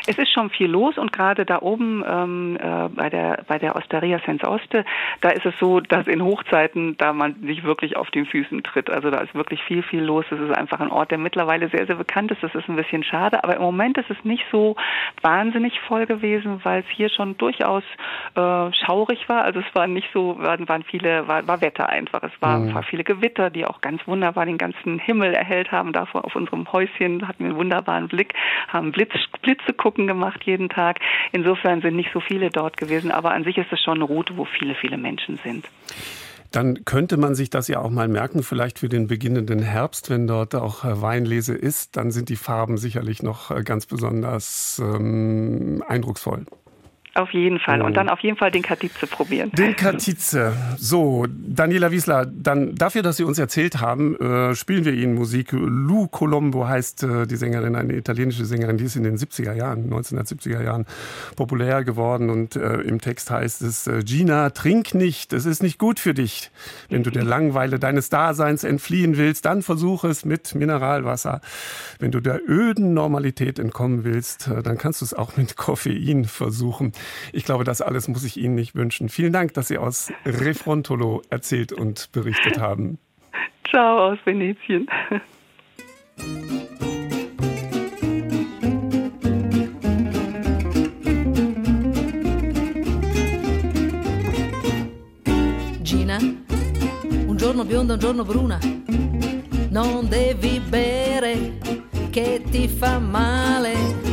Es 0.07 0.19
ist 0.19 0.33
schon 0.33 0.51
viel 0.51 0.71
los 0.71 0.99
und 0.99 1.13
gerade 1.13 1.45
da 1.45 1.61
oben 1.61 2.05
ähm, 2.07 2.59
äh, 2.61 2.89
bei 2.89 3.11
der 3.11 3.45
bei 3.47 3.59
der 3.59 3.77
Osteria 3.77 4.21
Sens 4.25 4.45
Oste, 4.45 4.85
da 5.21 5.31
ist 5.31 5.47
es 5.47 5.55
so, 5.59 5.81
dass 5.81 6.07
in 6.07 6.23
Hochzeiten 6.23 6.97
da 6.97 7.13
man 7.13 7.37
sich 7.43 7.65
wirklich 7.65 7.97
auf 7.97 8.11
den 8.11 8.27
Füßen 8.27 8.63
tritt. 8.63 8.91
Also 8.91 9.11
da 9.11 9.19
ist 9.19 9.35
wirklich 9.35 9.63
viel 9.63 9.83
viel 9.83 10.03
los. 10.03 10.25
Es 10.31 10.41
ist 10.41 10.57
einfach 10.57 10.81
ein 10.81 10.91
Ort, 10.91 11.11
der 11.11 11.19
mittlerweile 11.19 11.69
sehr 11.69 11.87
sehr 11.87 11.97
bekannt 11.97 12.31
ist. 12.31 12.43
Das 12.43 12.55
ist 12.55 12.69
ein 12.69 12.77
bisschen 12.77 13.05
schade, 13.05 13.43
aber 13.45 13.57
im 13.57 13.63
Moment 13.63 13.99
ist 13.99 14.11
es 14.11 14.25
nicht 14.25 14.45
so 14.51 14.77
wahnsinnig 15.23 15.79
voll 15.81 16.07
gewesen, 16.07 16.61
weil 16.65 16.81
es 16.81 16.89
hier 16.89 17.09
schon 17.09 17.37
durchaus 17.37 17.85
äh, 18.35 18.73
schaurig 18.73 19.29
war. 19.29 19.45
Also 19.45 19.61
es 19.61 19.75
waren 19.75 19.93
nicht 19.93 20.09
so 20.13 20.37
waren, 20.39 20.69
waren 20.69 20.83
viele 20.83 21.27
war, 21.29 21.47
war 21.47 21.61
Wetter 21.61 21.89
einfach. 21.89 22.23
Es 22.23 22.33
waren 22.41 22.73
mhm. 22.73 22.83
viele 22.85 23.05
Gewitter, 23.05 23.51
die 23.51 23.67
auch 23.67 23.81
ganz 23.81 24.07
wunderbar 24.07 24.47
den 24.47 24.59
ganzen 24.59 24.99
Himmel 24.99 25.35
erhellt 25.35 25.73
haben. 25.73 25.93
Davor 25.93 26.25
auf 26.25 26.37
unserem 26.37 26.71
Häuschen 26.73 27.27
hatten 27.27 27.45
wir 27.45 27.51
einen 27.51 27.59
wunderbaren 27.59 28.09
Blick, 28.09 28.35
haben 28.69 28.93
Blitz, 28.93 29.13
Blitze 29.43 29.74
gucken 29.77 30.07
gemacht 30.07 30.43
jeden 30.45 30.69
Tag. 30.69 31.01
Insofern 31.33 31.83
sind 31.83 31.97
nicht 31.97 32.11
so 32.13 32.21
viele 32.21 32.51
dort 32.51 32.77
gewesen, 32.77 33.11
aber 33.11 33.33
an 33.33 33.45
sich 33.45 33.59
ist 33.59 33.73
es 33.73 33.81
schon 33.81 33.95
eine 33.95 34.05
Route, 34.05 34.37
wo 34.37 34.45
viele, 34.45 34.75
viele 34.75 34.97
Menschen 34.97 35.39
sind. 35.45 35.69
Dann 36.55 36.85
könnte 36.85 37.17
man 37.17 37.35
sich 37.35 37.51
das 37.51 37.67
ja 37.67 37.81
auch 37.81 37.91
mal 37.91 38.07
merken, 38.07 38.45
vielleicht 38.45 38.79
für 38.79 38.89
den 38.89 39.09
beginnenden 39.09 39.59
Herbst, 39.61 40.09
wenn 40.09 40.29
dort 40.29 40.55
auch 40.55 40.85
äh, 40.85 41.03
Weinlese 41.03 41.55
ist, 41.55 41.97
dann 41.97 42.13
sind 42.13 42.29
die 42.29 42.37
Farben 42.37 42.77
sicherlich 42.79 43.25
noch 43.25 43.51
äh, 43.51 43.65
ganz 43.65 43.87
besonders 43.87 44.81
ähm, 44.83 45.83
eindrucksvoll. 45.89 46.47
Auf 47.17 47.33
jeden 47.33 47.61
Fall. 47.61 47.81
Und 47.81 47.97
dann 47.97 48.09
auf 48.09 48.21
jeden 48.21 48.37
Fall 48.37 48.51
den 48.51 48.63
Katize 48.63 49.07
probieren. 49.07 49.53
Den 49.53 49.77
Katize. 49.77 50.53
So, 50.77 51.27
Daniela 51.29 51.93
Wiesler, 51.93 52.27
dann 52.27 52.75
dafür, 52.75 53.03
dass 53.03 53.19
Sie 53.19 53.25
uns 53.25 53.39
erzählt 53.39 53.81
haben, 53.81 54.17
äh, 54.17 54.57
spielen 54.57 54.85
wir 54.85 54.93
Ihnen 54.93 55.15
Musik. 55.15 55.53
Lou 55.53 56.09
Colombo 56.09 56.67
heißt 56.67 57.05
äh, 57.05 57.27
die 57.29 57.37
Sängerin, 57.37 57.77
eine 57.77 57.95
italienische 57.95 58.45
Sängerin, 58.45 58.79
die 58.79 58.85
ist 58.85 58.97
in 58.97 59.05
den 59.05 59.17
70er 59.17 59.53
Jahren, 59.53 59.89
1970er 59.93 60.65
Jahren 60.65 60.87
populär 61.37 61.85
geworden. 61.85 62.31
Und 62.31 62.57
äh, 62.57 62.81
im 62.81 63.01
Text 63.01 63.31
heißt 63.31 63.63
es, 63.63 63.87
äh, 63.87 64.03
Gina, 64.05 64.51
trink 64.51 64.95
nicht, 64.95 65.33
es 65.33 65.47
ist 65.47 65.63
nicht 65.63 65.79
gut 65.79 66.01
für 66.01 66.15
dich. 66.15 66.51
Wenn 66.89 67.05
du 67.05 67.11
der 67.11 67.25
Langweile 67.25 67.79
deines 67.79 68.09
Daseins 68.09 68.65
entfliehen 68.65 69.17
willst, 69.17 69.45
dann 69.45 69.63
versuche 69.63 70.09
es 70.09 70.25
mit 70.25 70.57
Mineralwasser. 70.57 71.41
Wenn 72.01 72.11
du 72.11 72.19
der 72.19 72.41
öden 72.49 72.93
Normalität 72.93 73.61
entkommen 73.61 74.03
willst, 74.03 74.49
äh, 74.49 74.65
dann 74.65 74.79
kannst 74.79 75.01
du 75.01 75.05
es 75.05 75.15
auch 75.15 75.37
mit 75.37 75.57
Koffein 75.57 76.25
versuchen. 76.25 76.93
Ich 77.33 77.45
glaube, 77.45 77.65
das 77.65 77.81
alles 77.81 78.09
muss 78.09 78.25
ich 78.25 78.37
Ihnen 78.37 78.55
nicht 78.55 78.75
wünschen. 78.75 79.09
Vielen 79.09 79.33
Dank, 79.33 79.55
dass 79.55 79.69
Sie 79.69 79.79
aus 79.79 80.13
Refrontolo 80.25 81.23
erzählt 81.31 81.73
und 81.73 82.11
berichtet 82.13 82.59
haben. 82.59 82.99
Ciao 83.71 84.11
aus 84.11 84.19
Venetien. 84.25 84.87
Gina, 95.83 96.19
un 97.27 97.37
giorno 97.37 97.65
bionda, 97.65 97.95
un 97.95 98.01
giorno 98.01 98.25
bruna, 98.25 98.59
non 99.71 100.09
devi 100.09 100.61
bere 100.61 101.59
che 102.11 102.43
ti 102.49 102.69
fa 102.69 103.01
male. 103.01 104.04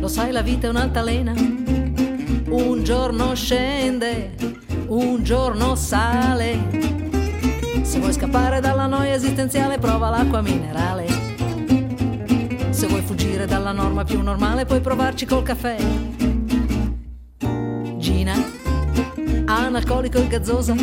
Lo 0.00 0.08
sai 0.08 0.32
la 0.32 0.40
vita 0.40 0.66
è 0.66 0.70
un'altalena, 0.70 1.34
un 1.36 2.80
giorno 2.82 3.34
scende, 3.34 4.34
un 4.86 5.22
giorno 5.22 5.74
sale. 5.74 6.58
Se 7.82 7.98
vuoi 7.98 8.14
scappare 8.14 8.60
dalla 8.60 8.86
noia 8.86 9.12
esistenziale 9.12 9.76
prova 9.76 10.08
l'acqua 10.08 10.40
minerale. 10.40 11.06
Se 12.70 12.86
vuoi 12.86 13.02
fuggire 13.02 13.44
dalla 13.44 13.72
norma 13.72 14.02
più 14.04 14.22
normale 14.22 14.64
puoi 14.64 14.80
provarci 14.80 15.26
col 15.26 15.42
caffè. 15.42 15.76
Gina, 17.98 18.42
analcolico 19.44 20.16
e 20.16 20.26
gazzosa, 20.28 20.74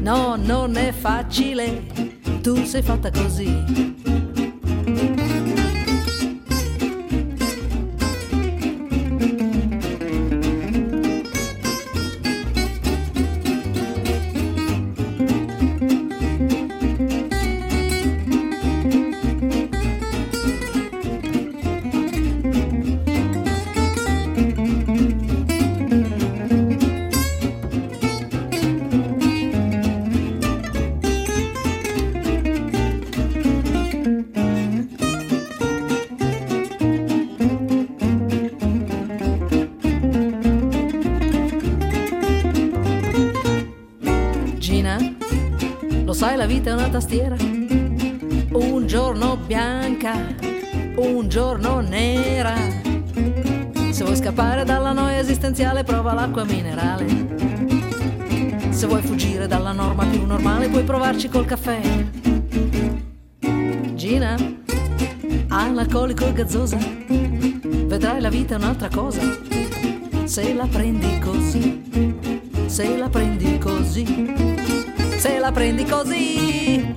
no, 0.00 0.36
non 0.36 0.74
è 0.76 0.90
facile, 0.90 1.84
tu 2.40 2.64
sei 2.64 2.80
fatta 2.80 3.10
così. 3.10 4.15
Tastiera. 46.84 47.36
Un 47.38 48.84
giorno 48.86 49.36
bianca, 49.36 50.14
un 50.96 51.28
giorno 51.28 51.80
nera. 51.80 52.54
Se 53.90 54.04
vuoi 54.04 54.16
scappare 54.16 54.64
dalla 54.64 54.92
noia 54.92 55.18
esistenziale, 55.18 55.82
prova 55.82 56.12
l'acqua 56.12 56.44
minerale. 56.44 57.06
Se 58.70 58.86
vuoi 58.86 59.02
fuggire 59.02 59.46
dalla 59.46 59.72
norma 59.72 60.04
più 60.06 60.24
normale, 60.24 60.68
puoi 60.68 60.84
provarci 60.84 61.28
col 61.28 61.46
caffè. 61.46 61.80
Gina, 63.94 64.36
analcolico 65.48 66.26
e 66.26 66.32
gazzosa, 66.32 66.78
vedrai 67.06 68.20
la 68.20 68.28
vita 68.28 68.54
è 68.54 68.58
un'altra 68.58 68.88
cosa. 68.88 69.20
Se 70.24 70.54
la 70.54 70.66
prendi 70.66 71.18
così. 71.18 71.84
se 72.66 72.96
la 72.96 73.08
prendi 73.08 73.58
così, 73.58 74.04
se 75.26 75.38
la 75.40 75.50
prendi 75.50 75.84
così. 75.84 76.94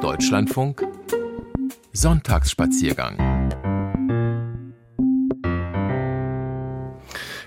Deutschlandfunk 0.00 0.88
Sonntagsspaziergang 1.90 3.27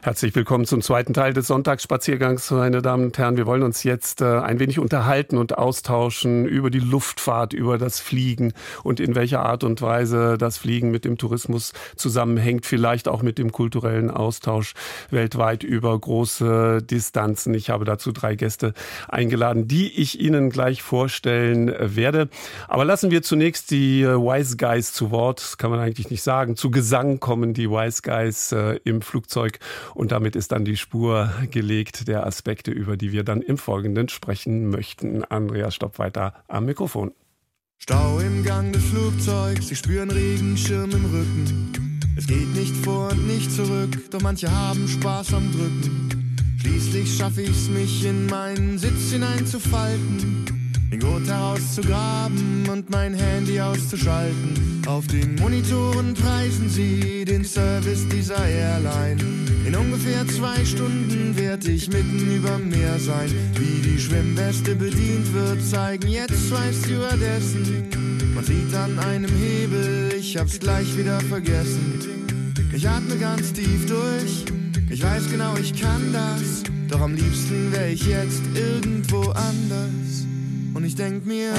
Herzlich 0.03 0.33
willkommen 0.33 0.65
zum 0.65 0.81
zweiten 0.81 1.13
Teil 1.13 1.31
des 1.31 1.45
Sonntagsspaziergangs, 1.45 2.49
meine 2.49 2.81
Damen 2.81 3.05
und 3.05 3.17
Herren. 3.19 3.37
Wir 3.37 3.45
wollen 3.45 3.61
uns 3.61 3.83
jetzt 3.83 4.21
äh, 4.21 4.39
ein 4.39 4.59
wenig 4.59 4.79
unterhalten 4.79 5.37
und 5.37 5.59
austauschen 5.59 6.47
über 6.47 6.71
die 6.71 6.79
Luftfahrt, 6.79 7.53
über 7.53 7.77
das 7.77 7.99
Fliegen 7.99 8.53
und 8.81 8.99
in 8.99 9.13
welcher 9.13 9.41
Art 9.45 9.63
und 9.63 9.79
Weise 9.83 10.39
das 10.39 10.57
Fliegen 10.57 10.89
mit 10.89 11.05
dem 11.05 11.19
Tourismus 11.19 11.73
zusammenhängt, 11.97 12.65
vielleicht 12.65 13.07
auch 13.07 13.21
mit 13.21 13.37
dem 13.37 13.51
kulturellen 13.51 14.09
Austausch 14.09 14.73
weltweit 15.11 15.61
über 15.61 15.99
große 15.99 16.81
Distanzen. 16.81 17.53
Ich 17.53 17.69
habe 17.69 17.85
dazu 17.85 18.11
drei 18.11 18.33
Gäste 18.33 18.73
eingeladen, 19.07 19.67
die 19.67 20.01
ich 20.01 20.19
Ihnen 20.19 20.49
gleich 20.49 20.81
vorstellen 20.81 21.71
werde. 21.79 22.27
Aber 22.67 22.85
lassen 22.85 23.11
wir 23.11 23.21
zunächst 23.21 23.69
die 23.69 24.01
äh, 24.01 24.15
Wise 24.15 24.57
Guys 24.57 24.93
zu 24.93 25.11
Wort. 25.11 25.41
Das 25.41 25.59
kann 25.59 25.69
man 25.69 25.79
eigentlich 25.79 26.09
nicht 26.09 26.23
sagen. 26.23 26.55
Zu 26.55 26.71
Gesang 26.71 27.19
kommen 27.19 27.53
die 27.53 27.69
Wise 27.69 28.01
Guys 28.01 28.51
äh, 28.51 28.79
im 28.83 29.03
Flugzeug 29.03 29.59
und 29.93 30.12
damit 30.12 30.36
ist 30.36 30.51
dann 30.51 30.65
die 30.65 30.77
Spur 30.77 31.32
gelegt 31.49 32.08
der 32.08 32.25
Aspekte, 32.25 32.71
über 32.71 32.97
die 32.97 33.12
wir 33.12 33.23
dann 33.23 33.41
im 33.41 33.58
Folgenden 33.58 34.10
sprechen 34.10 34.69
möchten. 34.69 35.23
Andreas 35.25 35.75
Stopp 35.75 35.99
weiter 35.99 36.34
am 36.47 36.65
Mikrofon. 36.65 37.12
Stau 37.77 38.19
im 38.19 38.43
Gang 38.43 38.71
des 38.73 38.84
Flugzeugs, 38.86 39.67
sie 39.67 39.75
spüren 39.75 40.12
Regenschirm 40.12 40.91
im 40.91 41.06
Rücken. 41.06 41.99
Es 42.15 42.27
geht 42.27 42.54
nicht 42.56 42.75
vor 42.77 43.10
und 43.10 43.25
nicht 43.25 43.51
zurück, 43.51 44.12
doch 44.12 44.21
manche 44.21 44.51
haben 44.51 44.88
Spaß 44.88 45.34
am 45.34 45.51
Drücken. 45.51 46.36
Schließlich 46.60 47.17
schaffe 47.17 47.41
ich's, 47.41 47.69
mich 47.69 48.06
in 48.06 48.27
meinen 48.27 48.77
Sitz 48.77 49.12
hineinzufalten 49.12 50.61
den 50.91 50.99
Gurt 50.99 51.25
herauszugraben 51.25 52.67
und 52.69 52.89
mein 52.89 53.13
Handy 53.13 53.62
auszuschalten. 53.62 54.82
Auf 54.88 55.08
den 55.08 55.36
Monitoren 55.36 56.13
preisen 56.13 56.69
sie 56.69 57.23
den 57.23 57.45
Service 57.45 58.06
dieser 58.10 58.45
Airline. 58.45 59.21
In 59.65 59.75
ungefähr 59.75 60.27
zwei 60.27 60.65
Stunden 60.65 61.38
werd 61.38 61.65
ich 61.65 61.88
mitten 61.89 62.36
über 62.36 62.58
Meer 62.58 62.99
sein. 62.99 63.30
Wie 63.56 63.82
die 63.82 63.99
Schwimmweste 63.99 64.75
bedient 64.75 65.34
wird, 65.34 65.63
zeigen 65.63 66.10
jetzt 66.10 66.49
zwei 66.49 66.73
Stewardessen. 66.73 67.88
Man 68.36 68.43
sieht 68.43 68.73
an 68.75 68.99
einem 68.99 69.32
Hebel, 69.32 70.13
ich 70.19 70.36
hab's 70.38 70.60
gleich 70.60 70.97
wieder 70.97 71.21
vergessen. 71.21 71.99
Ich 72.73 72.88
atme 72.88 73.15
ganz 73.17 73.54
tief 73.54 73.86
durch, 73.88 74.45
ich 74.89 75.04
weiß 75.04 75.30
genau, 75.32 75.56
ich 75.56 75.80
kann 75.80 76.12
das. 76.12 76.63
Doch 76.89 77.01
am 77.01 77.15
liebsten 77.15 77.71
wär 77.71 77.89
ich 77.91 78.06
jetzt 78.06 78.41
irgendwo 78.56 79.21
anders. 79.32 80.31
Und 80.73 80.86
ich 80.86 80.95
denk 80.95 81.25
mir, 81.25 81.53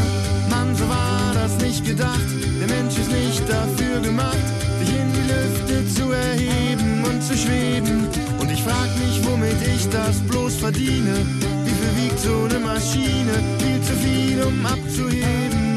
Mann, 0.48 0.74
so 0.74 0.88
war 0.88 1.34
das 1.34 1.58
nicht 1.58 1.84
gedacht. 1.84 2.20
Der 2.60 2.68
Mensch 2.68 2.98
ist 2.98 3.10
nicht 3.10 3.42
dafür 3.48 4.00
gemacht, 4.00 4.46
sich 4.78 4.88
in 4.88 5.12
die 5.12 5.32
Lüfte 5.32 5.94
zu 5.94 6.12
erheben 6.12 7.04
und 7.04 7.22
zu 7.22 7.36
schweben. 7.36 8.06
Und 8.38 8.50
ich 8.50 8.62
frag 8.62 8.88
mich, 8.98 9.24
womit 9.24 9.60
ich 9.74 9.88
das 9.90 10.20
bloß 10.20 10.56
verdiene. 10.56 11.14
Wie 11.64 11.70
viel 11.70 12.04
wiegt 12.04 12.18
so 12.20 12.48
eine 12.48 12.58
Maschine? 12.58 13.32
Viel 13.58 13.82
zu 13.82 13.92
viel, 14.04 14.42
um 14.42 14.64
abzuheben. 14.64 15.76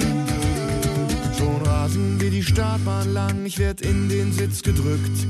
Schon 1.37 1.61
rasen 1.63 2.19
wir 2.21 2.29
die 2.29 2.43
Startbahn 2.43 3.13
lang, 3.13 3.45
ich 3.45 3.59
werd 3.59 3.81
in 3.81 4.07
den 4.07 4.31
Sitz 4.31 4.63
gedrückt. 4.63 5.27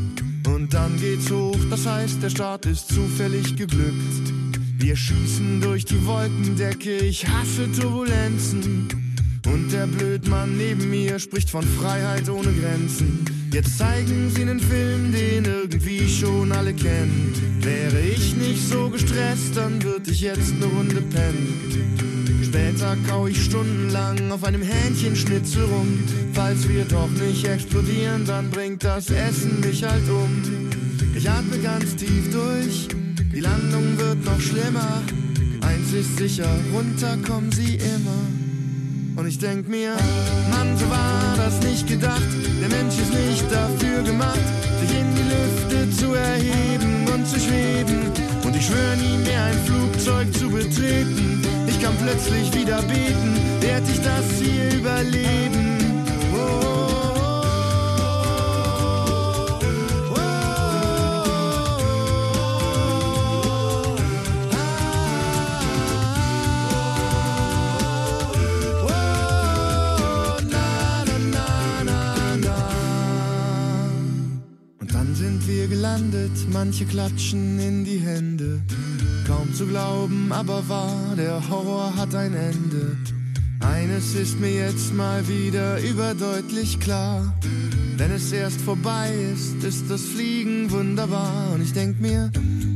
Und 0.48 0.74
dann 0.74 0.96
geht's 0.98 1.32
hoch, 1.32 1.58
das 1.70 1.86
heißt, 1.86 2.22
der 2.22 2.30
Start 2.30 2.66
ist 2.68 2.88
zufällig 2.94 3.56
geglückt. 3.56 4.45
Wir 4.78 4.96
schießen 4.96 5.62
durch 5.62 5.86
die 5.86 6.06
Wolkendecke, 6.06 6.98
ich 6.98 7.26
hasse 7.28 7.72
Turbulenzen. 7.72 8.88
Und 9.46 9.72
der 9.72 9.88
Blödmann 9.88 10.58
neben 10.58 10.90
mir 10.90 11.18
spricht 11.20 11.50
von 11.50 11.64
Freiheit 11.64 12.30
ohne 12.30 12.52
Grenzen. 12.52 13.26
Jetzt 13.54 13.78
zeigen 13.78 14.30
sie 14.30 14.42
einen 14.42 14.60
Film, 14.60 15.12
den 15.12 15.46
irgendwie 15.46 16.10
schon 16.10 16.52
alle 16.52 16.74
kennen. 16.74 17.34
Wäre 17.62 18.00
ich 18.02 18.36
nicht 18.36 18.68
so 18.68 18.90
gestresst, 18.90 19.56
dann 19.56 19.82
würde 19.82 20.12
ich 20.12 20.22
jetzt 20.22 20.54
eine 20.54 20.66
Runde 20.66 21.02
pennen. 21.02 22.44
Später 22.44 22.98
kau 23.08 23.28
ich 23.28 23.46
stundenlang 23.46 24.32
auf 24.32 24.44
einem 24.44 24.62
Hähnchenschnitzel 24.62 25.64
rum. 25.64 26.00
Falls 26.34 26.68
wir 26.68 26.86
doch 26.86 27.10
nicht 27.10 27.48
explodieren, 27.48 28.26
dann 28.26 28.50
bringt 28.50 28.84
das 28.84 29.10
Essen 29.10 29.62
mich 29.62 29.84
halt 29.84 30.10
um. 30.10 30.44
Ich 31.16 31.30
atme 31.30 31.60
ganz 31.60 31.96
tief 31.96 32.32
durch 32.32 32.90
die 33.36 33.42
Landung 33.42 33.98
wird 33.98 34.24
noch 34.24 34.40
schlimmer. 34.40 35.04
Eins 35.62 35.92
ist 35.92 36.18
sicher, 36.18 36.50
runter 36.74 37.18
kommen 37.28 37.52
sie 37.52 37.76
immer. 37.76 38.24
Und 39.18 39.28
ich 39.28 39.38
denk 39.38 39.68
mir, 39.68 39.94
Mann, 40.50 40.78
so 40.78 40.90
war 40.90 41.36
das 41.36 41.62
nicht 41.62 41.86
gedacht. 41.86 42.32
Der 42.62 42.70
Mensch 42.70 42.96
ist 42.96 43.14
nicht 43.14 43.46
dafür 43.52 44.04
gemacht, 44.04 44.40
sich 44.80 44.98
in 44.98 45.16
die 45.16 45.28
Lüfte 45.34 45.90
zu 45.98 46.14
erheben 46.14 47.08
und 47.14 47.28
zu 47.28 47.38
schweben. 47.38 48.12
Und 48.46 48.56
ich 48.56 48.66
schwör 48.68 48.96
nie 48.96 49.18
mehr 49.26 49.44
ein 49.44 49.60
Flugzeug 49.66 50.34
zu 50.34 50.50
betreten. 50.50 51.42
Ich 51.68 51.82
kann 51.82 51.96
plötzlich 52.02 52.54
wieder 52.54 52.82
beten, 52.84 53.36
werd 53.60 53.84
ich 53.90 54.02
das 54.02 54.26
hier 54.40 54.80
überleben. 54.80 55.65
Manche 76.66 76.86
klatschen 76.86 77.60
in 77.60 77.86
die 77.86 78.00
Hände. 78.00 78.60
Kaum 79.28 79.54
zu 79.54 79.68
glauben, 79.68 80.32
aber 80.32 80.68
wahr, 80.68 81.16
der 81.16 81.48
Horror 81.48 81.96
hat 81.96 82.16
ein 82.16 82.34
Ende. 82.34 82.98
Eines 83.60 84.16
ist 84.16 84.40
mir 84.40 84.52
jetzt 84.52 84.92
mal 84.92 85.28
wieder 85.28 85.80
überdeutlich 85.80 86.80
klar. 86.80 87.38
Wenn 87.98 88.12
es 88.12 88.32
erst 88.32 88.60
vorbei 88.62 89.14
ist, 89.32 89.64
ist 89.64 89.92
das 89.92 90.02
Fliegen 90.02 90.72
wunderbar. 90.72 91.52
Und 91.54 91.62
ich 91.62 91.74
denk 91.74 92.02
mir, 92.02 92.32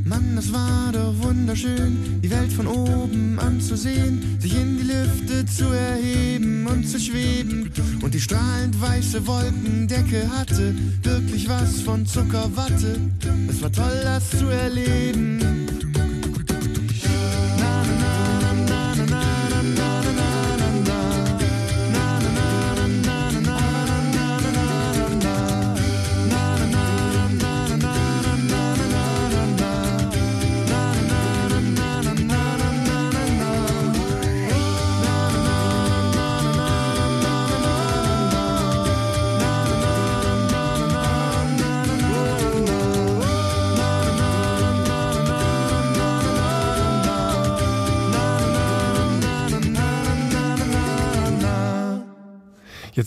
Mann, 0.09 0.35
das 0.35 0.51
war 0.51 0.91
doch 0.91 1.13
wunderschön, 1.21 2.19
die 2.23 2.31
Welt 2.31 2.51
von 2.51 2.65
oben 2.65 3.37
anzusehen, 3.37 4.39
sich 4.39 4.55
in 4.59 4.77
die 4.77 4.83
Lüfte 4.83 5.45
zu 5.45 5.65
erheben 5.65 6.65
und 6.65 6.83
zu 6.87 6.99
schweben. 6.99 7.71
Und 8.01 8.15
die 8.15 8.19
strahlend 8.19 8.81
weiße 8.81 9.27
Wolkendecke 9.27 10.27
hatte 10.35 10.73
wirklich 11.03 11.47
was 11.47 11.81
von 11.81 12.07
Zuckerwatte. 12.07 12.99
Es 13.49 13.61
war 13.61 13.71
toll, 13.71 14.01
das 14.03 14.31
zu 14.31 14.47
erleben. 14.47 15.58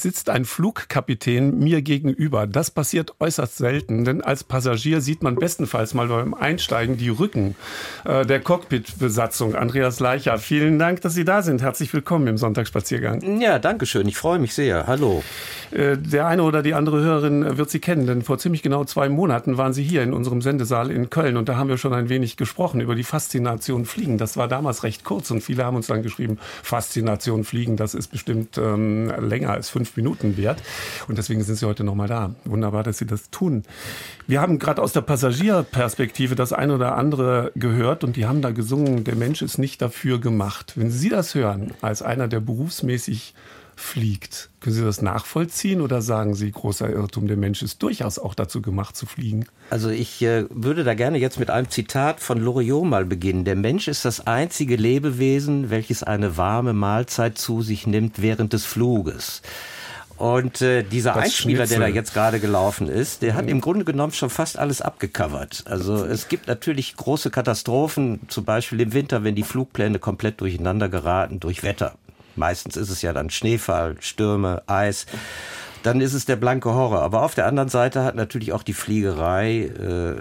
Sitzt 0.02 0.28
ein 0.28 0.44
Flugkapitän 0.44 1.58
mir 1.58 1.80
gegenüber. 1.80 2.46
Das 2.46 2.70
passiert 2.70 3.14
äußerst 3.20 3.56
selten, 3.56 4.04
denn 4.04 4.20
als 4.20 4.44
Passagier 4.44 5.00
sieht 5.00 5.22
man 5.22 5.36
bestenfalls 5.36 5.94
mal 5.94 6.08
beim 6.08 6.34
Einsteigen 6.34 6.96
die 6.96 7.08
Rücken 7.08 7.54
äh, 8.04 8.26
der 8.26 8.40
Cockpitbesatzung. 8.40 9.54
Andreas 9.54 10.00
Leicher, 10.00 10.38
vielen 10.38 10.78
Dank, 10.78 11.00
dass 11.02 11.14
Sie 11.14 11.24
da 11.24 11.42
sind. 11.42 11.62
Herzlich 11.62 11.94
willkommen 11.94 12.26
im 12.26 12.36
Sonntagsspaziergang. 12.36 13.40
Ja, 13.40 13.58
danke 13.58 13.86
schön. 13.86 14.09
Ich 14.09 14.16
freue 14.16 14.40
mich 14.40 14.55
sehr. 14.55 14.86
Hallo. 14.86 15.22
Äh, 15.70 15.96
der 15.96 16.26
eine 16.26 16.42
oder 16.42 16.62
die 16.62 16.74
andere 16.74 17.00
Hörerin 17.00 17.57
wird 17.57 17.70
Sie 17.70 17.78
kennen, 17.78 18.07
denn 18.07 18.22
vor 18.22 18.38
ziemlich 18.38 18.62
genau 18.62 18.84
zwei 18.84 19.09
Monaten 19.09 19.57
waren 19.57 19.72
Sie 19.72 19.84
hier 19.84 20.03
in 20.03 20.12
unserem 20.12 20.42
Sendesaal 20.42 20.90
in 20.90 21.11
Köln 21.11 21.36
und 21.36 21.48
da 21.48 21.57
haben 21.57 21.68
wir 21.68 21.78
schon 21.78 21.94
ein 21.94 22.09
wenig 22.09 22.36
gesprochen 22.36 22.80
über 22.80 22.96
die 22.96 23.05
Faszination 23.05 23.84
Fliegen. 23.84 24.18
Das 24.18 24.36
war 24.36 24.48
damals 24.48 24.82
recht 24.82 25.05
kurz 25.05 25.30
und 25.30 25.42
viele 25.42 25.64
haben 25.64 25.76
uns 25.76 25.86
dann 25.86 26.03
geschrieben, 26.03 26.38
Faszination 26.62 27.44
Fliegen, 27.44 27.76
das 27.76 27.94
ist 27.94 28.09
bestimmt 28.09 28.59
ähm, 28.59 29.12
länger 29.20 29.50
als 29.50 29.68
fünf 29.68 29.91
Minuten 29.97 30.36
wert. 30.36 30.62
Und 31.09 31.18
deswegen 31.18 31.43
sind 31.43 31.57
Sie 31.57 31.66
heute 31.66 31.84
nochmal 31.84 32.09
da. 32.09 32.34
Wunderbar, 32.45 32.82
dass 32.82 32.99
Sie 32.99 33.07
das 33.07 33.30
tun. 33.30 33.62
Wir 34.26 34.40
haben 34.40 34.59
gerade 34.59 34.82
aus 34.82 34.93
der 34.93 35.01
Passagierperspektive 35.03 36.34
das 36.34 36.53
eine 36.53 36.74
oder 36.74 36.97
andere 36.97 37.53
gehört 37.55 38.05
und 38.05 38.16
die 38.16 38.26
haben 38.26 38.43
da 38.43 38.51
gesungen, 38.51 39.05
der 39.05 39.16
Mensch 39.16 39.43
ist 39.43 39.59
nicht 39.59 39.82
dafür 39.82 40.20
gemacht. 40.20 40.72
Wenn 40.76 40.90
Sie 40.90 41.09
das 41.09 41.34
hören, 41.34 41.72
als 41.80 42.03
einer, 42.03 42.28
der 42.28 42.40
berufsmäßig 42.40 43.34
fliegt. 43.76 44.51
Können 44.61 44.76
Sie 44.76 44.84
das 44.84 45.03
nachvollziehen 45.03 45.80
oder 45.80 46.03
sagen 46.03 46.34
Sie, 46.34 46.51
großer 46.51 46.90
Irrtum, 46.90 47.26
der 47.26 47.36
Mensch 47.36 47.62
ist 47.62 47.82
durchaus 47.82 48.18
auch 48.18 48.34
dazu 48.34 48.62
gemacht 48.62 48.97
zu 48.97 49.07
fliegen? 49.07 49.47
Also 49.70 49.88
ich 49.88 50.22
äh, 50.22 50.45
würde 50.51 50.84
da 50.84 50.95
gerne 50.95 51.18
jetzt 51.18 51.38
mit 51.38 51.51
einem 51.51 51.68
Zitat 51.70 52.20
von 52.20 52.38
Loriot 52.38 52.84
mal 52.84 53.05
beginnen. 53.05 53.45
Der 53.45 53.57
Mensch 53.57 53.88
ist 53.88 54.05
das 54.05 54.26
einzige 54.26 54.76
Lebewesen, 54.76 55.70
welches 55.70 56.03
eine 56.03 56.36
warme 56.36 56.72
Mahlzeit 56.72 57.38
zu 57.38 57.62
sich 57.62 57.86
nimmt 57.86 58.22
während 58.22 58.53
des 58.53 58.64
Fluges. 58.64 59.43
Und 60.16 60.62
äh, 60.62 60.82
dieser 60.82 61.14
das 61.14 61.24
Einspieler, 61.24 61.66
Schnitzel. 61.66 61.78
der 61.78 61.88
da 61.88 61.94
jetzt 61.94 62.14
gerade 62.14 62.40
gelaufen 62.40 62.88
ist, 62.88 63.22
der 63.22 63.34
hat 63.34 63.48
im 63.48 63.60
Grunde 63.60 63.84
genommen 63.84 64.12
schon 64.12 64.30
fast 64.30 64.58
alles 64.58 64.80
abgecovert. 64.80 65.64
Also 65.66 66.04
es 66.04 66.28
gibt 66.28 66.46
natürlich 66.46 66.96
große 66.96 67.30
Katastrophen, 67.30 68.20
zum 68.28 68.44
Beispiel 68.44 68.80
im 68.80 68.92
Winter, 68.92 69.24
wenn 69.24 69.34
die 69.34 69.42
Flugpläne 69.42 69.98
komplett 69.98 70.40
durcheinander 70.40 70.88
geraten 70.88 71.40
durch 71.40 71.62
Wetter. 71.62 71.94
Meistens 72.36 72.76
ist 72.76 72.90
es 72.90 73.02
ja 73.02 73.12
dann 73.12 73.30
Schneefall, 73.30 73.96
Stürme, 74.00 74.62
Eis. 74.66 75.06
Dann 75.83 76.01
ist 76.01 76.14
es 76.14 76.24
der 76.24 76.37
blanke 76.37 76.72
Horror. 76.72 77.03
Aber 77.03 77.22
auf 77.22 77.35
der 77.35 77.47
anderen 77.47 77.68
Seite 77.68 78.05
hat 78.05 78.14
natürlich 78.14 78.53
auch 78.53 78.62
die 78.62 78.72
Fliegerei 78.72 79.62
äh, 79.62 80.14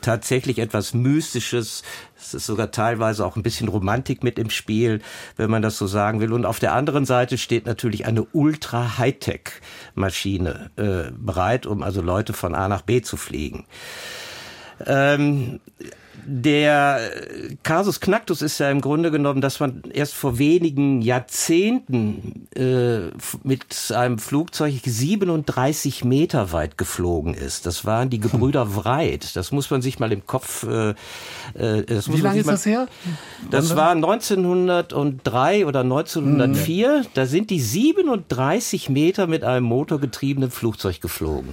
tatsächlich 0.00 0.60
etwas 0.60 0.94
Mystisches. 0.94 1.82
Es 2.16 2.32
ist 2.34 2.46
sogar 2.46 2.70
teilweise 2.70 3.26
auch 3.26 3.34
ein 3.36 3.42
bisschen 3.42 3.66
Romantik 3.68 4.22
mit 4.22 4.38
im 4.38 4.50
Spiel, 4.50 5.00
wenn 5.36 5.50
man 5.50 5.62
das 5.62 5.76
so 5.76 5.88
sagen 5.88 6.20
will. 6.20 6.32
Und 6.32 6.46
auf 6.46 6.60
der 6.60 6.74
anderen 6.74 7.04
Seite 7.04 7.36
steht 7.36 7.66
natürlich 7.66 8.06
eine 8.06 8.22
Ultra-Hightech-Maschine 8.22 10.70
äh, 10.76 11.10
bereit, 11.16 11.66
um 11.66 11.82
also 11.82 12.00
Leute 12.00 12.32
von 12.32 12.54
A 12.54 12.68
nach 12.68 12.82
B 12.82 13.02
zu 13.02 13.16
fliegen. 13.16 13.66
Ähm, 14.86 15.58
der 16.24 17.00
Casus 17.62 18.00
Knactus 18.00 18.42
ist 18.42 18.58
ja 18.58 18.70
im 18.70 18.80
Grunde 18.80 19.10
genommen, 19.10 19.40
dass 19.40 19.60
man 19.60 19.82
erst 19.92 20.14
vor 20.14 20.38
wenigen 20.38 21.02
Jahrzehnten 21.02 22.46
äh, 22.54 23.10
mit 23.42 23.92
einem 23.94 24.18
Flugzeug 24.18 24.80
37 24.84 26.04
Meter 26.04 26.52
weit 26.52 26.78
geflogen 26.78 27.34
ist. 27.34 27.66
Das 27.66 27.84
waren 27.84 28.10
die 28.10 28.20
Gebrüder 28.20 28.76
Wright. 28.76 29.34
Das 29.36 29.52
muss 29.52 29.70
man 29.70 29.82
sich 29.82 29.98
mal 29.98 30.12
im 30.12 30.26
Kopf. 30.26 30.64
Äh, 30.64 30.90
äh 31.54 31.84
das 31.84 32.12
Wie 32.12 32.20
lange 32.20 32.40
ist 32.40 32.46
mal, 32.46 32.52
das 32.52 32.66
her? 32.66 32.86
Das 33.50 33.74
war 33.76 33.90
1903 33.90 35.66
oder 35.66 35.80
1904. 35.80 36.94
Hm. 36.94 37.06
Da 37.14 37.26
sind 37.26 37.50
die 37.50 37.60
37 37.60 38.88
Meter 38.88 39.26
mit 39.26 39.44
einem 39.44 39.66
motorgetriebenen 39.66 40.50
Flugzeug 40.50 41.00
geflogen. 41.00 41.52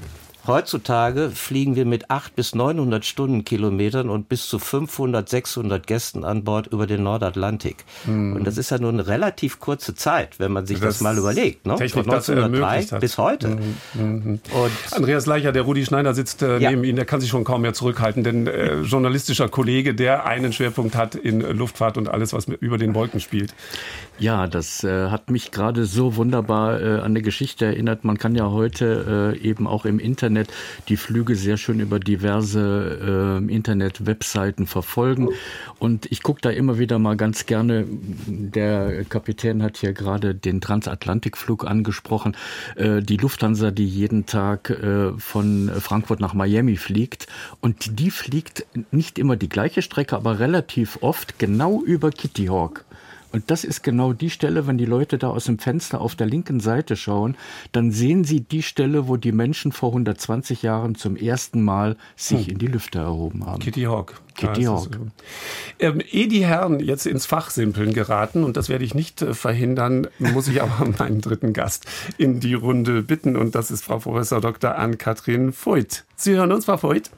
Heutzutage 0.49 1.29
fliegen 1.29 1.75
wir 1.75 1.85
mit 1.85 2.09
800 2.09 2.35
bis 2.35 2.55
900 2.55 3.05
Stundenkilometern 3.05 4.09
und 4.09 4.29
bis 4.29 4.47
zu 4.47 4.59
500, 4.59 5.27
600 5.27 5.85
Gästen 5.85 6.23
an 6.23 6.43
Bord 6.43 6.67
über 6.67 6.87
den 6.87 7.03
Nordatlantik. 7.03 7.85
Hm. 8.05 8.35
Und 8.35 8.45
das 8.45 8.57
ist 8.57 8.71
ja 8.71 8.79
nur 8.79 8.91
eine 8.91 9.07
relativ 9.07 9.59
kurze 9.59 9.93
Zeit, 9.93 10.39
wenn 10.39 10.51
man 10.51 10.65
sich 10.65 10.79
das, 10.79 10.95
das 10.95 11.01
mal 11.01 11.17
überlegt. 11.17 11.65
Ne? 11.67 11.75
Technik 11.75 12.05
Von 12.05 12.13
1903 12.13 12.99
bis 12.99 13.17
heute. 13.17 13.49
Hm, 13.49 13.59
hm, 13.93 14.23
hm. 14.23 14.39
Und 14.53 14.71
Andreas 14.91 15.25
Leicher, 15.25 15.51
der 15.51 15.63
Rudi 15.63 15.85
Schneider 15.85 16.13
sitzt 16.13 16.41
äh, 16.41 16.59
ja. 16.59 16.71
neben 16.71 16.83
Ihnen, 16.83 16.95
der 16.95 17.05
kann 17.05 17.21
sich 17.21 17.29
schon 17.29 17.43
kaum 17.43 17.61
mehr 17.61 17.73
zurückhalten, 17.73 18.23
denn 18.23 18.47
äh, 18.47 18.81
journalistischer 18.81 19.49
Kollege, 19.49 19.93
der 19.93 20.25
einen 20.25 20.53
Schwerpunkt 20.53 20.95
hat 20.95 21.15
in 21.15 21.41
Luftfahrt 21.41 21.97
und 21.97 22.09
alles, 22.09 22.33
was 22.33 22.47
über 22.47 22.77
den 22.77 22.95
Wolken 22.95 23.19
spielt. 23.19 23.53
Ja, 24.19 24.47
das 24.47 24.83
äh, 24.83 25.09
hat 25.09 25.29
mich 25.29 25.49
gerade 25.51 25.85
so 25.85 26.17
wunderbar 26.17 26.81
äh, 26.81 26.95
an 26.97 27.05
eine 27.05 27.21
Geschichte 27.21 27.65
erinnert. 27.65 28.03
Man 28.03 28.17
kann 28.17 28.35
ja 28.35 28.49
heute 28.51 29.33
äh, 29.37 29.39
eben 29.39 29.65
auch 29.65 29.85
im 29.85 29.97
Internet 29.97 30.49
die 30.89 30.97
Flüge 30.97 31.37
sehr 31.37 31.55
schön 31.55 31.79
über 31.79 32.01
diverse 32.01 33.39
äh, 33.41 33.53
Internet-Webseiten 33.53 34.67
verfolgen. 34.67 35.29
Und 35.79 36.05
ich 36.11 36.21
gucke 36.21 36.41
da 36.41 36.49
immer 36.49 36.77
wieder 36.77 36.99
mal 36.99 37.15
ganz 37.15 37.45
gerne. 37.45 37.85
Der 38.27 39.05
Kapitän 39.05 39.63
hat 39.63 39.77
hier 39.77 39.93
gerade 39.93 40.35
den 40.35 40.59
Transatlantikflug 40.59 41.65
angesprochen. 41.65 42.35
Äh, 42.75 43.01
die 43.01 43.15
Lufthansa, 43.15 43.71
die 43.71 43.87
jeden 43.87 44.25
Tag 44.25 44.69
äh, 44.69 45.13
von 45.17 45.71
Frankfurt 45.79 46.19
nach 46.19 46.33
Miami 46.33 46.75
fliegt. 46.75 47.27
Und 47.61 47.99
die 47.99 48.11
fliegt 48.11 48.65
nicht 48.91 49.17
immer 49.17 49.37
die 49.37 49.49
gleiche 49.49 49.81
Strecke, 49.81 50.17
aber 50.17 50.39
relativ 50.39 50.97
oft 50.99 51.39
genau 51.39 51.81
über 51.83 52.11
Kitty 52.11 52.47
Hawk. 52.47 52.83
Und 53.31 53.51
das 53.51 53.63
ist 53.63 53.83
genau 53.83 54.13
die 54.13 54.29
Stelle, 54.29 54.67
wenn 54.67 54.77
die 54.77 54.85
Leute 54.85 55.17
da 55.17 55.29
aus 55.29 55.45
dem 55.45 55.59
Fenster 55.59 56.01
auf 56.01 56.15
der 56.15 56.27
linken 56.27 56.59
Seite 56.59 56.95
schauen, 56.95 57.35
dann 57.71 57.91
sehen 57.91 58.23
sie 58.23 58.41
die 58.41 58.63
Stelle, 58.63 59.07
wo 59.07 59.17
die 59.17 59.31
Menschen 59.31 59.71
vor 59.71 59.89
120 59.89 60.63
Jahren 60.63 60.95
zum 60.95 61.15
ersten 61.15 61.61
Mal 61.61 61.95
sich 62.15 62.47
hm. 62.47 62.53
in 62.53 62.57
die 62.59 62.67
Lüfte 62.67 62.99
erhoben 62.99 63.45
haben. 63.45 63.59
Kitty 63.59 63.83
Hawk. 63.83 64.21
Kitty 64.35 64.61
ja, 64.61 64.71
Hawk. 64.71 64.97
Ähm, 65.79 66.01
ehe 66.11 66.27
die 66.27 66.45
Herren 66.45 66.79
jetzt 66.79 67.05
ins 67.05 67.25
Fachsimpeln 67.25 67.93
geraten, 67.93 68.43
und 68.43 68.57
das 68.57 68.69
werde 68.69 68.85
ich 68.85 68.95
nicht 68.95 69.21
äh, 69.21 69.33
verhindern, 69.33 70.07
muss 70.17 70.47
ich 70.47 70.61
aber 70.61 70.85
meinen 70.99 71.21
dritten 71.21 71.53
Gast 71.53 71.85
in 72.17 72.39
die 72.39 72.53
Runde 72.53 73.03
bitten, 73.03 73.35
und 73.35 73.53
das 73.55 73.69
ist 73.69 73.83
Frau 73.83 73.99
Professor 73.99 74.41
Dr. 74.41 74.75
Ann-Kathrin 74.75 75.53
Voigt. 75.53 76.05
Sie 76.15 76.35
hören 76.35 76.51
uns, 76.51 76.65
Frau 76.65 76.81
Voigt? 76.81 77.11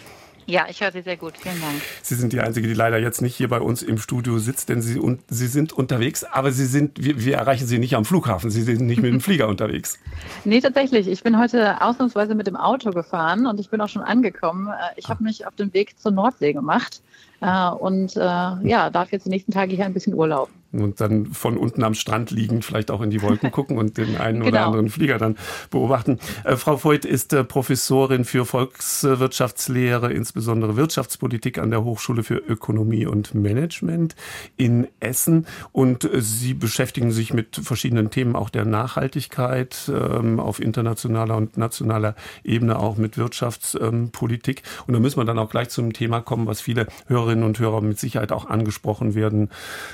Ja, 0.52 0.66
ich 0.70 0.82
höre 0.82 0.91
Sie 0.91 1.02
sehr 1.02 1.16
gut. 1.16 1.38
Vielen 1.38 1.62
Dank. 1.62 1.82
Sie 2.02 2.14
sind 2.14 2.34
die 2.34 2.41
Einzige, 2.41 2.68
die 2.68 2.74
leider 2.74 2.97
jetzt 2.97 3.22
nicht 3.22 3.38
hier 3.38 3.47
bei 3.47 3.62
uns 3.62 3.82
im 3.82 3.97
Studio 3.97 4.38
sitzt, 4.38 4.68
denn 4.68 4.82
Sie, 4.82 4.99
und, 4.99 5.22
Sie 5.30 5.47
sind 5.47 5.72
unterwegs, 5.72 6.26
aber 6.26 6.52
Sie 6.52 6.66
sind, 6.66 7.02
wir, 7.02 7.24
wir 7.24 7.38
erreichen 7.38 7.68
Sie 7.68 7.80
nicht 7.80 7.95
am 7.95 8.04
Flughafen. 8.04 8.49
Sie 8.49 8.64
sind 8.64 8.82
nicht 8.82 9.02
mit 9.02 9.14
dem 9.14 9.22
Flieger 9.22 9.47
unterwegs. 9.47 9.97
Nee, 10.43 10.60
tatsächlich. 10.60 11.08
Ich 11.08 11.24
bin 11.24 11.39
heute 11.39 11.82
ausnahmsweise 11.82 12.36
mit 12.36 12.47
dem 12.47 12.58
Auto 12.58 12.91
gefahren 12.91 13.47
und 13.47 13.62
ich 13.62 13.70
bin 13.70 13.80
auch 13.80 13.88
schon 13.88 14.02
angekommen. 14.02 14.68
Äh, 14.68 14.99
ich 14.99 15.08
habe 15.08 15.24
mich 15.24 15.47
auf 15.47 15.56
den 15.56 15.74
Weg 15.74 15.97
zur 15.97 16.12
Nordsee 16.12 16.52
gemacht 16.52 17.02
äh, 17.39 17.70
und 17.70 18.18
äh, 18.18 18.20
ja, 18.20 18.89
darf 18.89 19.14
jetzt 19.14 19.28
die 19.28 19.30
nächsten 19.30 19.54
Tage 19.54 19.74
hier 19.74 19.86
ein 19.86 19.93
bisschen 19.93 20.14
Urlaub 20.14 20.49
und 20.74 21.02
dann 21.02 21.28
von 21.28 21.58
unten 21.58 21.84
am 21.84 21.94
Strand 21.94 22.32
liegen, 22.32 22.62
vielleicht 22.62 22.92
auch 22.92 23.02
in 23.02 23.10
die 23.10 23.22
Wolken 23.22 23.52
gucken 23.52 23.78
und 23.78 23.98
den 23.98 24.18
einen 24.18 24.40
genau. 24.40 24.50
oder 24.50 24.66
anderen 24.66 24.90
Flieger 24.90 25.18
dann 25.18 25.38
beobachten. 25.70 26.20
Äh, 26.44 26.56
Frau 26.56 26.84
Voigt 26.84 27.06
ist 27.06 27.34
äh, 27.34 27.44
Professorin 27.44 28.26
für 28.26 28.46
Volkswirtschaftslehre, 28.46 30.12
insbesondere 30.14 30.76
Wirtschaftspolitik 30.76 31.58
an 31.58 31.72
der 31.72 31.84
Hochschule 31.84 32.24
für 32.24 32.36
Ökonomie 32.36 33.06
und 33.06 33.36
Management 33.36 34.16
in 34.58 34.88
Essen 35.00 35.46
und 35.72 36.06
äh, 36.06 36.22
Sie 36.22 36.54
beschäftigen 36.54 37.12
sich 37.12 37.34
mit 37.34 37.60
verschiedenen 37.62 38.10
Themen 38.10 38.36
auch 38.36 38.50
der 38.50 38.66
Nachhaltigkeit 38.66 39.92
ähm, 39.94 40.40
auf 40.40 40.62
internationaler 40.62 41.36
und 41.36 41.58
nationaler 41.58 42.16
Ebene, 42.44 42.80
auch 42.80 42.98
mit 42.98 43.18
Wirtschaftspolitik. 43.18 44.64
und 44.88 44.94
da 44.94 45.00
müssen 45.00 45.20
wir 45.20 45.26
dann 45.26 45.40
auch 45.40 45.50
gleich 45.50 45.70
zum 45.70 45.94
Thema 45.94 46.22
kommen, 46.22 46.48
was 46.48 46.62
viele 46.62 46.88
Hörerinnen 47.08 47.44
und 47.44 47.60
Hörer 47.60 47.82
mit 47.82 48.00
Sicherheit 48.00 48.32
auch 48.32 48.50
angesprochen 48.50 49.16
werden 49.16 49.50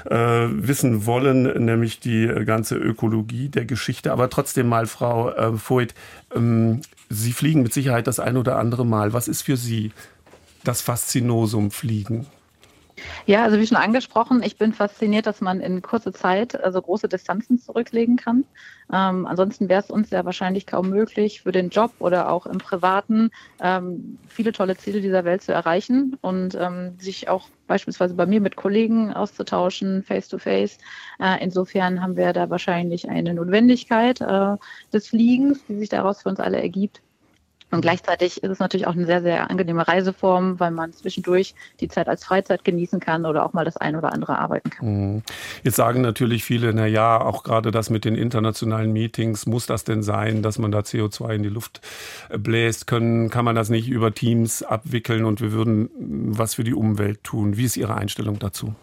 äh, 0.06 0.48
wissen 0.68 1.06
wollen, 1.06 1.66
nämlich 1.66 2.00
die 2.00 2.28
ganze 2.46 2.76
Ökologie 2.76 3.50
der 3.50 3.66
Geschichte. 3.66 4.12
Aber 4.12 4.30
trotzdem 4.30 4.68
mal, 4.68 4.86
Frau 4.88 5.32
äh, 5.32 5.52
Voigt, 5.54 5.96
ähm, 6.36 6.82
Sie 7.10 7.32
fliegen 7.32 7.64
mit 7.64 7.74
Sicherheit 7.74 8.08
das 8.08 8.20
ein 8.20 8.36
oder 8.38 8.58
andere 8.58 8.86
Mal. 8.86 9.14
Was 9.14 9.28
ist 9.28 9.44
für 9.44 9.56
Sie 9.56 9.92
das 10.64 10.82
Faszinosum 10.82 11.72
Fliegen? 11.72 12.28
Ja, 13.26 13.44
also 13.44 13.60
wie 13.60 13.68
schon 13.68 13.78
angesprochen, 13.78 14.42
ich 14.42 14.58
bin 14.58 14.74
fasziniert, 14.74 15.28
dass 15.28 15.42
man 15.42 15.60
in 15.60 15.82
kurzer 15.82 16.14
Zeit 16.14 16.60
also 16.62 16.82
große 16.82 17.08
Distanzen 17.08 17.60
zurücklegen 17.60 18.16
kann. 18.16 18.46
Ähm, 18.92 19.26
ansonsten 19.28 19.70
wäre 19.70 19.82
es 19.82 19.92
uns 19.92 20.10
ja 20.10 20.26
wahrscheinlich 20.26 20.66
kaum 20.66 20.90
möglich, 20.90 21.42
für 21.42 21.52
den 21.52 21.70
Job 21.70 21.92
oder 22.00 22.32
auch 22.32 22.46
im 22.46 22.58
Privaten 22.58 23.30
ähm, 23.62 24.18
viele 24.28 24.52
tolle 24.52 24.78
Ziele 24.78 25.02
dieser 25.02 25.26
Welt 25.26 25.44
zu 25.44 25.52
erreichen 25.52 26.18
und 26.22 26.56
ähm, 26.56 26.98
sich 27.00 27.30
auch 27.30 27.50
beispielsweise 27.68 28.14
bei 28.16 28.26
mir 28.26 28.42
mit 28.42 28.56
Kollegen 28.56 29.14
auszutauschen, 29.14 30.04
face 30.04 30.30
to 30.30 30.38
face. 30.38 30.78
Äh, 31.20 31.44
insofern 31.44 32.02
haben 32.02 32.16
wir 32.16 32.34
da 32.34 32.50
wahrscheinlich 32.50 33.10
eine 33.10 33.34
Notwendigkeit 33.34 34.22
äh, 34.22 34.56
des 34.94 35.10
Fliegens, 35.10 35.66
die 35.68 35.78
sich 35.78 35.90
daraus 35.90 36.22
für 36.22 36.30
uns 36.30 36.40
alle 36.40 36.62
ergibt. 36.62 37.02
Und 37.70 37.82
gleichzeitig 37.82 38.44
ist 38.44 38.50
es 38.50 38.60
natürlich 38.60 38.88
auch 38.88 38.94
eine 38.94 39.06
sehr, 39.06 39.22
sehr 39.22 39.50
angenehme 39.50 39.86
Reiseform, 39.86 40.60
weil 40.60 40.72
man 40.72 40.94
zwischendurch 40.94 41.54
die 41.82 41.90
Zeit 41.90 42.08
als 42.08 42.24
Freizeit 42.24 42.64
genießen 42.64 43.02
kann 43.02 43.26
oder 43.26 43.46
auch 43.46 43.52
mal 43.52 43.66
das 43.66 43.76
ein 43.76 43.98
oder 43.98 44.14
andere 44.14 44.40
arbeiten 44.40 44.70
kann. 44.70 44.88
Mhm. 44.88 45.24
Jetzt 45.64 45.76
sagen 45.76 46.02
natürlich 46.02 46.46
viele, 46.46 46.74
na 46.74 46.86
ja, 46.86 47.20
auch 47.20 47.44
gerade 47.44 47.72
das 47.72 47.90
mit 47.90 48.06
den 48.06 48.16
internationalen 48.16 48.94
Meetings, 48.94 49.46
muss 49.46 49.66
das 49.66 49.84
denn 49.84 50.02
sein, 50.02 50.42
dass 50.42 50.60
man 50.60 50.72
da 50.72 50.80
CO2 50.80 51.36
in 51.36 51.44
die 51.44 51.50
Luft 51.50 51.82
bläst? 52.30 52.88
Können, 52.88 53.30
kann 53.30 53.44
man 53.44 53.56
das 53.56 53.70
nicht 53.70 53.90
über 53.90 54.14
Teams 54.14 54.64
abwickeln 54.64 55.26
und 55.26 55.42
wir 55.42 55.52
würden 55.52 55.90
was 56.00 56.56
für 56.56 56.64
die 56.64 56.74
Umwelt 56.74 57.24
tun? 57.24 57.58
Wie 57.58 57.66
ist 57.66 57.76
Ihre 57.76 57.96
Einstellung 57.96 58.40
dazu? 58.40 58.76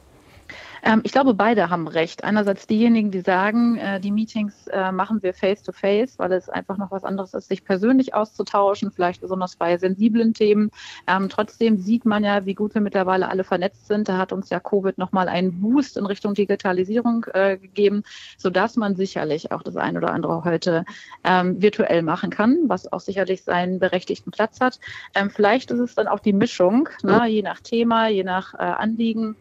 Ähm, 0.84 1.00
ich 1.02 1.12
glaube, 1.12 1.32
beide 1.32 1.70
haben 1.70 1.88
recht. 1.88 2.24
Einerseits 2.24 2.66
diejenigen, 2.66 3.10
die 3.10 3.20
sagen, 3.20 3.78
äh, 3.78 4.00
die 4.00 4.12
Meetings 4.12 4.66
äh, 4.66 4.92
machen 4.92 5.22
wir 5.22 5.32
face-to-face, 5.32 6.12
-face, 6.12 6.18
weil 6.18 6.32
es 6.32 6.50
einfach 6.50 6.76
noch 6.76 6.90
was 6.90 7.04
anderes 7.04 7.32
ist, 7.32 7.48
sich 7.48 7.64
persönlich 7.64 8.12
auszutauschen, 8.12 8.92
vielleicht 8.92 9.22
besonders 9.22 9.56
bei 9.56 9.78
sensiblen 9.78 10.34
Themen. 10.34 10.70
Ähm, 11.06 11.30
trotzdem 11.30 11.78
sieht 11.78 12.04
man 12.04 12.22
ja, 12.22 12.44
wie 12.44 12.54
gut 12.54 12.74
wir 12.74 12.82
mittlerweile 12.82 13.28
alle 13.28 13.44
vernetzt 13.44 13.86
sind. 13.86 14.10
Da 14.10 14.18
hat 14.18 14.32
uns 14.32 14.50
ja 14.50 14.60
Covid 14.60 14.98
nochmal 14.98 15.28
einen 15.28 15.58
Boost 15.60 15.96
in 15.96 16.04
Richtung 16.04 16.34
Digitalisierung 16.34 17.24
äh, 17.32 17.56
gegeben, 17.56 18.02
sodass 18.36 18.76
man 18.76 18.94
sicherlich 18.94 19.52
auch 19.52 19.62
das 19.62 19.76
eine 19.76 19.98
oder 19.98 20.12
andere 20.12 20.44
heute 20.44 20.84
ähm, 21.24 21.62
virtuell 21.62 22.02
machen 22.02 22.28
kann, 22.28 22.58
was 22.66 22.92
auch 22.92 23.00
sicherlich 23.00 23.42
seinen 23.42 23.78
berechtigten 23.78 24.32
Platz 24.32 24.60
hat. 24.60 24.78
Ähm, 25.14 25.30
vielleicht 25.30 25.70
ist 25.70 25.80
es 25.80 25.94
dann 25.94 26.08
auch 26.08 26.20
die 26.20 26.34
Mischung, 26.34 26.90
ne, 27.02 27.26
je 27.26 27.40
nach 27.40 27.60
Thema, 27.60 28.08
je 28.08 28.24
nach 28.24 28.52
äh, 28.52 28.58
Anliegen 28.58 29.34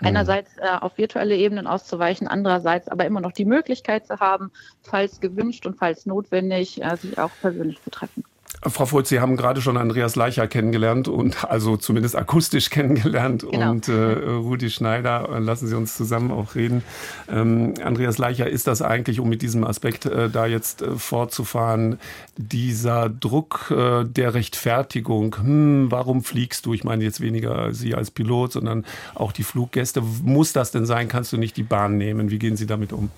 einerseits 0.00 0.56
äh, 0.58 0.68
auf 0.80 0.98
virtuelle 0.98 1.36
Ebenen 1.36 1.66
auszuweichen, 1.66 2.28
andererseits 2.28 2.88
aber 2.88 3.04
immer 3.04 3.20
noch 3.20 3.32
die 3.32 3.44
Möglichkeit 3.44 4.06
zu 4.06 4.20
haben, 4.20 4.50
falls 4.82 5.20
gewünscht 5.20 5.66
und 5.66 5.76
falls 5.76 6.06
notwendig, 6.06 6.82
äh, 6.82 6.96
sich 6.96 7.18
auch 7.18 7.30
persönlich 7.40 7.82
zu 7.82 7.90
treffen. 7.90 8.24
Frau 8.62 8.86
Fulz, 8.86 9.08
Sie 9.08 9.20
haben 9.20 9.36
gerade 9.36 9.60
schon 9.60 9.76
Andreas 9.76 10.16
Leicher 10.16 10.46
kennengelernt 10.46 11.08
und 11.08 11.44
also 11.44 11.76
zumindest 11.76 12.16
akustisch 12.16 12.70
kennengelernt 12.70 13.46
genau. 13.48 13.70
und 13.70 13.88
äh, 13.88 13.92
Rudi 13.92 14.70
Schneider, 14.70 15.38
lassen 15.40 15.66
Sie 15.68 15.76
uns 15.76 15.96
zusammen 15.96 16.30
auch 16.30 16.54
reden. 16.54 16.82
Ähm, 17.30 17.74
Andreas 17.82 18.18
Leicher, 18.18 18.48
ist 18.48 18.66
das 18.66 18.82
eigentlich, 18.82 19.20
um 19.20 19.28
mit 19.28 19.42
diesem 19.42 19.64
Aspekt 19.64 20.06
äh, 20.06 20.30
da 20.30 20.46
jetzt 20.46 20.82
äh, 20.82 20.96
fortzufahren, 20.96 21.98
dieser 22.36 23.08
Druck 23.08 23.70
äh, 23.70 24.04
der 24.04 24.34
Rechtfertigung, 24.34 25.36
hm, 25.36 25.86
warum 25.90 26.22
fliegst 26.24 26.66
du? 26.66 26.74
Ich 26.74 26.84
meine 26.84 27.04
jetzt 27.04 27.20
weniger 27.20 27.72
Sie 27.72 27.94
als 27.94 28.10
Pilot, 28.10 28.52
sondern 28.52 28.84
auch 29.14 29.32
die 29.32 29.44
Fluggäste. 29.44 30.02
Muss 30.22 30.52
das 30.52 30.70
denn 30.70 30.86
sein? 30.86 31.08
Kannst 31.08 31.32
du 31.32 31.36
nicht 31.36 31.56
die 31.56 31.62
Bahn 31.62 31.98
nehmen? 31.98 32.30
Wie 32.30 32.38
gehen 32.38 32.56
Sie 32.56 32.66
damit 32.66 32.92
um? 32.92 33.10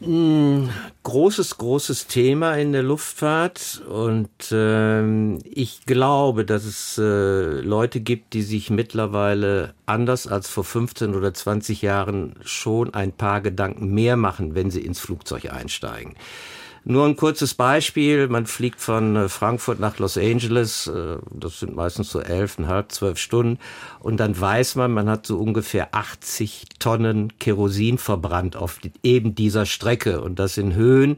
Hm, 0.00 0.70
großes, 1.04 1.56
großes 1.56 2.08
Thema 2.08 2.56
in 2.56 2.72
der 2.72 2.82
Luftfahrt 2.82 3.82
und 3.88 4.28
ähm, 4.50 5.38
ich 5.44 5.86
glaube, 5.86 6.44
dass 6.44 6.64
es 6.64 6.98
äh, 6.98 7.60
Leute 7.60 8.00
gibt, 8.00 8.34
die 8.34 8.42
sich 8.42 8.70
mittlerweile 8.70 9.72
anders 9.86 10.26
als 10.26 10.48
vor 10.48 10.64
15 10.64 11.14
oder 11.14 11.32
20 11.32 11.80
Jahren 11.80 12.34
schon 12.42 12.92
ein 12.92 13.12
paar 13.12 13.40
Gedanken 13.40 13.94
mehr 13.94 14.16
machen, 14.16 14.54
wenn 14.54 14.70
sie 14.70 14.80
ins 14.80 14.98
Flugzeug 14.98 15.52
einsteigen. 15.52 16.14
Nur 16.86 17.06
ein 17.06 17.16
kurzes 17.16 17.54
Beispiel. 17.54 18.28
Man 18.28 18.44
fliegt 18.44 18.80
von 18.80 19.16
äh, 19.16 19.28
Frankfurt 19.30 19.80
nach 19.80 19.98
Los 19.98 20.18
Angeles. 20.18 20.86
Äh, 20.86 21.16
das 21.30 21.60
sind 21.60 21.74
meistens 21.74 22.10
so 22.10 22.20
elf, 22.20 22.58
halb, 22.58 22.92
zwölf 22.92 23.18
Stunden. 23.18 23.58
Und 24.00 24.18
dann 24.18 24.38
weiß 24.38 24.76
man, 24.76 24.92
man 24.92 25.08
hat 25.08 25.26
so 25.26 25.38
ungefähr 25.38 25.94
80 25.94 26.66
Tonnen 26.78 27.38
Kerosin 27.38 27.96
verbrannt 27.96 28.56
auf 28.56 28.80
eben 29.02 29.34
dieser 29.34 29.64
Strecke. 29.64 30.20
Und 30.20 30.38
das 30.38 30.58
in 30.58 30.74
Höhen, 30.74 31.16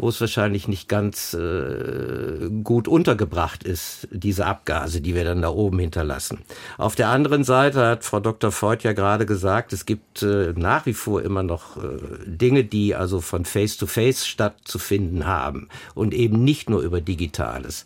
wo 0.00 0.08
es 0.08 0.20
wahrscheinlich 0.20 0.66
nicht 0.66 0.88
ganz 0.88 1.34
äh, 1.34 2.48
gut 2.64 2.88
untergebracht 2.88 3.64
ist, 3.64 4.08
diese 4.10 4.46
Abgase, 4.46 5.00
die 5.00 5.14
wir 5.14 5.24
dann 5.24 5.42
da 5.42 5.50
oben 5.50 5.78
hinterlassen. 5.78 6.38
Auf 6.78 6.94
der 6.94 7.08
anderen 7.08 7.44
Seite 7.44 7.86
hat 7.86 8.04
Frau 8.04 8.20
Dr. 8.20 8.50
Voigt 8.50 8.82
ja 8.82 8.92
gerade 8.94 9.26
gesagt, 9.26 9.72
es 9.72 9.84
gibt 9.84 10.22
äh, 10.22 10.54
nach 10.56 10.86
wie 10.86 10.94
vor 10.94 11.22
immer 11.22 11.42
noch 11.42 11.76
äh, 11.76 11.80
Dinge, 12.24 12.64
die 12.64 12.94
also 12.94 13.20
von 13.20 13.44
Face-to-Face 13.44 14.22
-face 14.22 14.26
stattzufinden 14.26 15.26
haben 15.26 15.68
und 15.94 16.14
eben 16.14 16.42
nicht 16.44 16.70
nur 16.70 16.80
über 16.80 17.00
Digitales. 17.00 17.84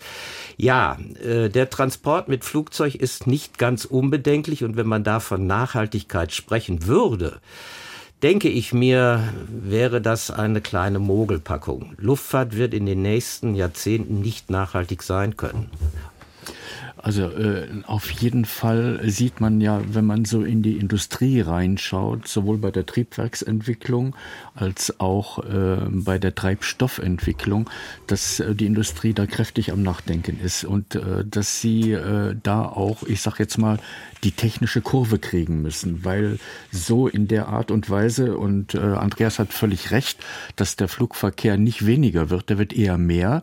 Ja, 0.57 0.99
äh, 1.25 1.49
der 1.49 1.69
Transport 1.69 2.29
mit 2.29 2.45
Flugzeug 2.45 2.95
ist 2.95 3.27
nicht 3.27 3.59
ganz 3.59 3.85
unbedenklich 3.85 4.63
und 4.63 4.77
wenn 4.77 4.87
man 4.87 5.03
da 5.03 5.19
von 5.19 5.47
Nachhaltigkeit 5.47 6.33
sprechen 6.33 6.87
würde, 6.87 7.41
denke 8.25 8.49
ich 8.49 8.73
mir, 8.73 9.21
wäre 9.49 10.01
das 10.01 10.31
eine 10.31 10.63
kleine 10.63 10.99
Mogelpackung. 10.99 11.93
Luftfahrt 11.99 12.57
wird 12.57 12.73
in 12.73 12.87
den 12.87 13.03
nächsten 13.03 13.55
Jahrzehnten 13.55 14.23
nicht 14.23 14.49
nachhaltig 14.49 15.03
sein 15.03 15.37
können. 15.37 15.71
Also 16.97 17.25
äh, 17.25 17.67
auf 17.87 18.11
jeden 18.11 18.47
Fall 18.47 18.99
sieht 19.05 19.39
man 19.39 19.61
ja, 19.61 19.83
wenn 19.93 20.07
man 20.07 20.25
so 20.25 20.43
in 20.43 20.63
die 20.63 20.79
Industrie 20.79 21.43
reinschaut, 21.43 22.27
sowohl 22.27 22.57
bei 22.57 22.71
der 22.71 22.87
Triebwerksentwicklung 22.87 24.17
als 24.55 25.01
auch 25.01 25.41
äh, 25.41 25.81
bei 25.91 26.19
der 26.19 26.35
Treibstoffentwicklung, 26.35 27.69
dass 28.07 28.41
äh, 28.41 28.55
die 28.55 28.65
Industrie 28.65 29.13
da 29.13 29.27
kräftig 29.27 29.71
am 29.71 29.83
Nachdenken 29.83 30.41
ist 30.43 30.65
und 30.65 30.95
äh, 30.95 31.27
dass 31.27 31.61
sie 31.61 31.93
äh, 31.93 32.37
da 32.43 32.65
auch, 32.65 33.03
ich 33.03 33.21
sag 33.21 33.39
jetzt 33.39 33.59
mal, 33.59 33.79
die 34.25 34.33
technische 34.33 34.81
Kurve 34.81 35.19
kriegen 35.19 35.63
müssen, 35.63 36.05
weil 36.05 36.39
so 36.73 37.07
in 37.07 37.29
der 37.29 37.49
Art 37.49 37.71
und 37.71 37.91
Weise, 37.91 38.37
und 38.37 38.75
äh, 38.75 38.79
Andreas 38.79 39.39
hat 39.39 39.53
völlig 39.53 39.91
recht, 39.91 40.19
dass 40.57 40.77
der 40.77 40.89
Flugverkehr 40.89 41.57
nicht 41.57 41.87
weniger 41.87 42.31
wird, 42.31 42.49
der 42.49 42.59
wird 42.59 42.73
eher 42.73 42.99
mehr, 42.99 43.43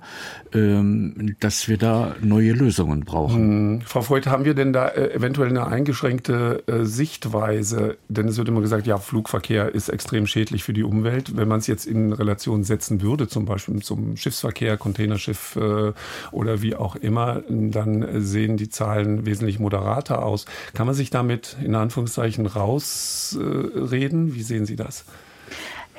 ähm, 0.53 1.35
dass 1.39 1.67
wir 1.67 1.77
da 1.77 2.15
neue 2.21 2.53
Lösungen 2.53 3.01
brauchen. 3.01 3.35
Hm. 3.35 3.81
Frau 3.85 4.01
Freud, 4.01 4.29
haben 4.29 4.45
wir 4.45 4.53
denn 4.53 4.73
da 4.73 4.87
äh, 4.87 5.13
eventuell 5.13 5.49
eine 5.49 5.67
eingeschränkte 5.67 6.63
äh, 6.67 6.83
Sichtweise? 6.83 7.97
Denn 8.09 8.27
es 8.27 8.37
wird 8.37 8.47
immer 8.47 8.61
gesagt, 8.61 8.87
ja, 8.87 8.97
Flugverkehr 8.97 9.73
ist 9.73 9.89
extrem 9.89 10.27
schädlich 10.27 10.63
für 10.63 10.73
die 10.73 10.83
Umwelt. 10.83 11.37
Wenn 11.37 11.47
man 11.47 11.59
es 11.59 11.67
jetzt 11.67 11.85
in 11.85 12.11
Relation 12.11 12.63
setzen 12.63 13.01
würde, 13.01 13.27
zum 13.27 13.45
Beispiel 13.45 13.81
zum 13.81 14.17
Schiffsverkehr, 14.17 14.77
Containerschiff 14.77 15.55
äh, 15.55 15.93
oder 16.31 16.61
wie 16.61 16.75
auch 16.75 16.95
immer, 16.95 17.43
dann 17.47 18.21
sehen 18.21 18.57
die 18.57 18.69
Zahlen 18.69 19.25
wesentlich 19.25 19.59
moderater 19.59 20.23
aus. 20.23 20.45
Kann 20.73 20.85
man 20.85 20.95
sich 20.95 21.09
damit 21.09 21.57
in 21.63 21.75
Anführungszeichen 21.75 22.45
rausreden? 22.45 24.35
Wie 24.35 24.43
sehen 24.43 24.65
Sie 24.65 24.75
das? 24.75 25.05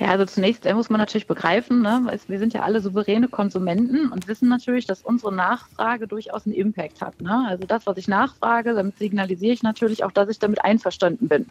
Ja, 0.00 0.08
also 0.08 0.24
zunächst 0.24 0.64
muss 0.72 0.88
man 0.90 0.98
natürlich 0.98 1.26
begreifen, 1.26 1.82
ne, 1.82 2.18
wir 2.26 2.38
sind 2.38 2.54
ja 2.54 2.62
alle 2.62 2.80
souveräne 2.80 3.28
Konsumenten 3.28 4.10
und 4.10 4.26
wissen 4.26 4.48
natürlich, 4.48 4.86
dass 4.86 5.02
unsere 5.02 5.32
Nachfrage 5.32 6.08
durchaus 6.08 6.46
einen 6.46 6.54
Impact 6.54 7.02
hat. 7.02 7.20
Ne? 7.20 7.46
Also 7.46 7.66
das, 7.66 7.86
was 7.86 7.98
ich 7.98 8.08
nachfrage, 8.08 8.72
damit 8.72 8.98
signalisiere 8.98 9.52
ich 9.52 9.62
natürlich 9.62 10.02
auch, 10.02 10.10
dass 10.10 10.30
ich 10.30 10.38
damit 10.38 10.64
einverstanden 10.64 11.28
bin 11.28 11.46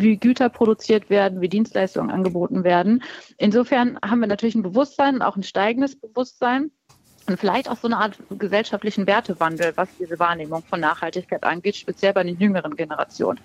wie 0.00 0.16
Güter 0.16 0.48
produziert 0.48 1.10
werden, 1.10 1.40
wie 1.40 1.48
Dienstleistungen 1.48 2.10
angeboten 2.10 2.64
werden. 2.64 3.02
Insofern 3.36 3.98
haben 4.02 4.20
wir 4.20 4.26
natürlich 4.26 4.54
ein 4.54 4.62
Bewusstsein, 4.62 5.22
auch 5.22 5.36
ein 5.36 5.42
steigendes 5.42 5.96
Bewusstsein 5.96 6.70
und 7.28 7.38
vielleicht 7.38 7.68
auch 7.68 7.76
so 7.76 7.88
eine 7.88 7.98
Art 7.98 8.18
gesellschaftlichen 8.30 9.06
Wertewandel, 9.06 9.72
was 9.76 9.88
diese 9.98 10.18
Wahrnehmung 10.18 10.62
von 10.64 10.80
Nachhaltigkeit 10.80 11.44
angeht, 11.44 11.76
speziell 11.76 12.12
bei 12.12 12.24
den 12.24 12.38
jüngeren 12.38 12.74
Generationen. 12.74 13.38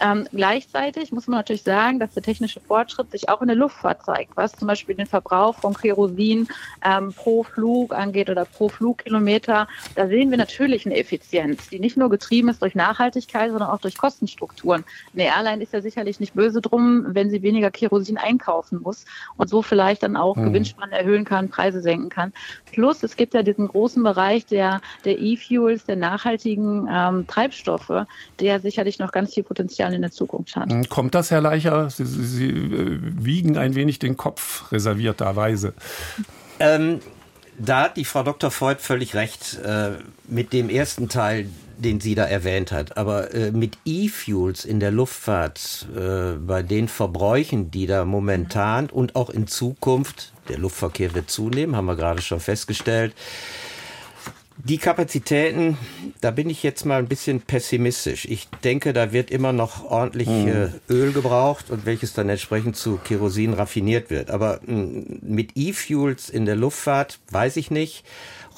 Ähm, 0.00 0.26
gleichzeitig 0.32 1.12
muss 1.12 1.26
man 1.26 1.38
natürlich 1.38 1.62
sagen, 1.62 1.98
dass 1.98 2.14
der 2.14 2.22
technische 2.22 2.60
Fortschritt 2.60 3.10
sich 3.10 3.28
auch 3.28 3.42
in 3.42 3.48
der 3.48 3.56
Luftfahrt 3.56 4.04
zeigt, 4.04 4.36
was 4.36 4.52
zum 4.52 4.66
Beispiel 4.66 4.94
den 4.94 5.06
Verbrauch 5.06 5.56
von 5.56 5.74
Kerosin 5.74 6.48
ähm, 6.82 7.12
pro 7.12 7.42
Flug 7.42 7.94
angeht 7.94 8.30
oder 8.30 8.46
pro 8.46 8.68
Flugkilometer. 8.68 9.68
Da 9.94 10.08
sehen 10.08 10.30
wir 10.30 10.38
natürlich 10.38 10.86
eine 10.86 10.96
Effizienz, 10.96 11.68
die 11.68 11.78
nicht 11.78 11.98
nur 11.98 12.08
getrieben 12.08 12.48
ist 12.48 12.62
durch 12.62 12.74
Nachhaltigkeit, 12.74 13.50
sondern 13.50 13.68
auch 13.68 13.80
durch 13.80 13.98
Kostenstrukturen. 13.98 14.84
Eine 15.12 15.24
Airline 15.24 15.62
ist 15.62 15.74
ja 15.74 15.82
sicherlich 15.82 16.18
nicht 16.18 16.34
böse 16.34 16.62
drum, 16.62 17.04
wenn 17.08 17.28
sie 17.28 17.42
weniger 17.42 17.70
Kerosin 17.70 18.16
einkaufen 18.16 18.80
muss 18.82 19.04
und 19.36 19.48
so 19.48 19.60
vielleicht 19.60 20.02
dann 20.02 20.16
auch 20.16 20.36
mhm. 20.36 20.46
Gewinnspannen 20.46 20.92
erhöhen 20.92 21.24
kann, 21.26 21.50
Preise 21.50 21.82
senken 21.82 22.08
kann. 22.08 22.32
Plus, 22.72 23.02
es 23.02 23.16
gibt 23.16 23.34
ja 23.34 23.42
diesen 23.42 23.68
großen 23.68 24.02
Bereich 24.02 24.46
der, 24.46 24.80
der 25.04 25.18
E-Fuels, 25.18 25.84
der 25.84 25.96
nachhaltigen 25.96 26.88
ähm, 26.90 27.26
Treibstoffe, 27.26 28.06
der 28.38 28.60
sicherlich 28.60 28.98
noch 28.98 29.12
ganz 29.12 29.34
viel 29.34 29.42
Potenzial 29.42 29.89
dann 29.90 29.96
in 29.96 30.02
der 30.02 30.12
Zukunft 30.12 30.56
hat. 30.56 30.70
Hm, 30.70 30.88
kommt 30.88 31.14
das, 31.14 31.30
Herr 31.30 31.40
Leicher? 31.40 31.90
Sie, 31.90 32.04
Sie, 32.04 32.24
Sie 32.24 32.48
äh, 32.48 32.98
wiegen 33.02 33.56
ein 33.56 33.74
wenig 33.74 33.98
den 33.98 34.16
Kopf 34.16 34.70
reservierterweise. 34.72 35.74
Ähm, 36.58 37.00
da 37.58 37.84
hat 37.84 37.96
die 37.96 38.04
Frau 38.04 38.22
Dr. 38.22 38.50
Freud 38.50 38.80
völlig 38.80 39.14
recht 39.14 39.58
äh, 39.64 39.92
mit 40.28 40.52
dem 40.52 40.70
ersten 40.70 41.08
Teil, 41.08 41.48
den 41.78 42.00
sie 42.00 42.14
da 42.14 42.24
erwähnt 42.24 42.72
hat. 42.72 42.96
Aber 42.96 43.34
äh, 43.34 43.50
mit 43.50 43.78
E-Fuels 43.84 44.64
in 44.64 44.80
der 44.80 44.90
Luftfahrt, 44.90 45.88
äh, 45.96 46.36
bei 46.38 46.62
den 46.62 46.88
Verbräuchen, 46.88 47.70
die 47.70 47.86
da 47.86 48.04
momentan 48.04 48.88
und 48.88 49.16
auch 49.16 49.30
in 49.30 49.46
Zukunft, 49.46 50.32
der 50.48 50.58
Luftverkehr 50.58 51.14
wird 51.14 51.30
zunehmen, 51.30 51.76
haben 51.76 51.86
wir 51.86 51.96
gerade 51.96 52.22
schon 52.22 52.40
festgestellt, 52.40 53.14
die 54.64 54.78
Kapazitäten, 54.78 55.76
da 56.20 56.30
bin 56.30 56.50
ich 56.50 56.62
jetzt 56.62 56.84
mal 56.84 56.98
ein 56.98 57.08
bisschen 57.08 57.40
pessimistisch. 57.40 58.26
Ich 58.26 58.48
denke, 58.64 58.92
da 58.92 59.12
wird 59.12 59.30
immer 59.30 59.52
noch 59.52 59.84
ordentlich 59.84 60.28
mhm. 60.28 60.72
Öl 60.88 61.12
gebraucht 61.12 61.70
und 61.70 61.86
welches 61.86 62.12
dann 62.12 62.28
entsprechend 62.28 62.76
zu 62.76 62.98
Kerosin 63.02 63.54
raffiniert 63.54 64.10
wird. 64.10 64.30
Aber 64.30 64.60
hm, 64.64 65.20
mit 65.22 65.52
E-Fuels 65.56 66.28
in 66.28 66.46
der 66.46 66.56
Luftfahrt 66.56 67.18
weiß 67.30 67.56
ich 67.56 67.70
nicht. 67.70 68.04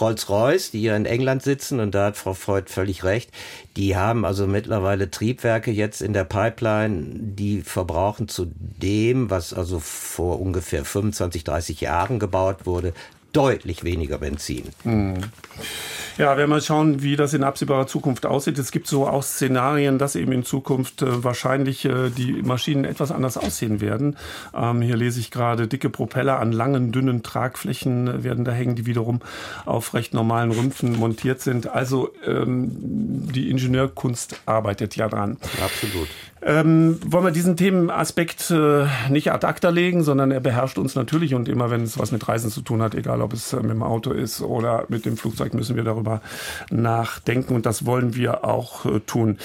Rolls-Royce, 0.00 0.70
die 0.70 0.80
hier 0.80 0.96
in 0.96 1.06
England 1.06 1.42
sitzen, 1.42 1.78
und 1.78 1.94
da 1.94 2.06
hat 2.06 2.16
Frau 2.16 2.34
Freud 2.34 2.68
völlig 2.68 3.04
recht, 3.04 3.30
die 3.76 3.94
haben 3.94 4.24
also 4.24 4.46
mittlerweile 4.46 5.10
Triebwerke 5.10 5.70
jetzt 5.70 6.02
in 6.02 6.12
der 6.12 6.24
Pipeline, 6.24 7.04
die 7.14 7.60
verbrauchen 7.60 8.26
zu 8.26 8.50
dem, 8.56 9.30
was 9.30 9.52
also 9.52 9.78
vor 9.78 10.40
ungefähr 10.40 10.84
25, 10.84 11.44
30 11.44 11.80
Jahren 11.82 12.18
gebaut 12.18 12.66
wurde, 12.66 12.94
deutlich 13.32 13.84
weniger 13.84 14.18
Benzin. 14.18 14.64
Hm. 14.82 15.14
Ja, 16.18 16.36
wenn 16.36 16.50
wir 16.50 16.60
schauen, 16.60 17.02
wie 17.02 17.16
das 17.16 17.32
in 17.32 17.42
absehbarer 17.42 17.86
Zukunft 17.86 18.26
aussieht. 18.26 18.58
Es 18.58 18.70
gibt 18.70 18.86
so 18.86 19.06
auch 19.06 19.22
Szenarien, 19.22 19.98
dass 19.98 20.14
eben 20.14 20.32
in 20.32 20.44
Zukunft 20.44 21.00
äh, 21.00 21.24
wahrscheinlich 21.24 21.84
äh, 21.86 22.10
die 22.10 22.42
Maschinen 22.42 22.84
etwas 22.84 23.10
anders 23.10 23.38
aussehen 23.38 23.80
werden. 23.80 24.16
Ähm, 24.54 24.82
hier 24.82 24.96
lese 24.96 25.20
ich 25.20 25.30
gerade, 25.30 25.68
dicke 25.68 25.88
Propeller 25.88 26.38
an 26.38 26.52
langen, 26.52 26.92
dünnen 26.92 27.22
Tragflächen 27.22 28.08
äh, 28.08 28.24
werden 28.24 28.44
da 28.44 28.52
hängen, 28.52 28.76
die 28.76 28.84
wiederum 28.84 29.20
auf 29.64 29.94
recht 29.94 30.12
normalen 30.12 30.50
Rümpfen 30.50 30.98
montiert 30.98 31.40
sind. 31.40 31.68
Also 31.68 32.10
ähm, 32.26 32.68
die 33.32 33.50
Ingenieurkunst 33.50 34.40
arbeitet 34.44 34.96
ja 34.96 35.08
dran. 35.08 35.38
Absolut. 35.64 36.08
Ähm, 36.44 36.98
wollen 37.06 37.24
wir 37.24 37.30
diesen 37.30 37.56
Themenaspekt 37.56 38.50
äh, 38.50 38.86
nicht 39.08 39.30
ad 39.30 39.46
acta 39.46 39.68
legen, 39.68 40.02
sondern 40.02 40.32
er 40.32 40.40
beherrscht 40.40 40.76
uns 40.76 40.96
natürlich 40.96 41.34
und 41.34 41.48
immer 41.48 41.70
wenn 41.70 41.82
es 41.82 42.00
was 42.00 42.10
mit 42.10 42.26
Reisen 42.26 42.50
zu 42.50 42.62
tun 42.62 42.82
hat, 42.82 42.96
egal 42.96 43.21
ob 43.22 43.32
es 43.32 43.52
äh, 43.52 43.56
mit 43.56 43.70
dem 43.70 43.82
Auto 43.82 44.12
ist 44.12 44.40
oder 44.40 44.84
mit 44.88 45.04
dem 45.04 45.16
Flugzeug, 45.16 45.54
müssen 45.54 45.76
wir 45.76 45.84
darüber 45.84 46.20
nachdenken 46.70 47.54
und 47.54 47.66
das 47.66 47.86
wollen 47.86 48.14
wir 48.14 48.44
auch 48.44 48.84
äh, 48.86 49.00
tun. 49.00 49.38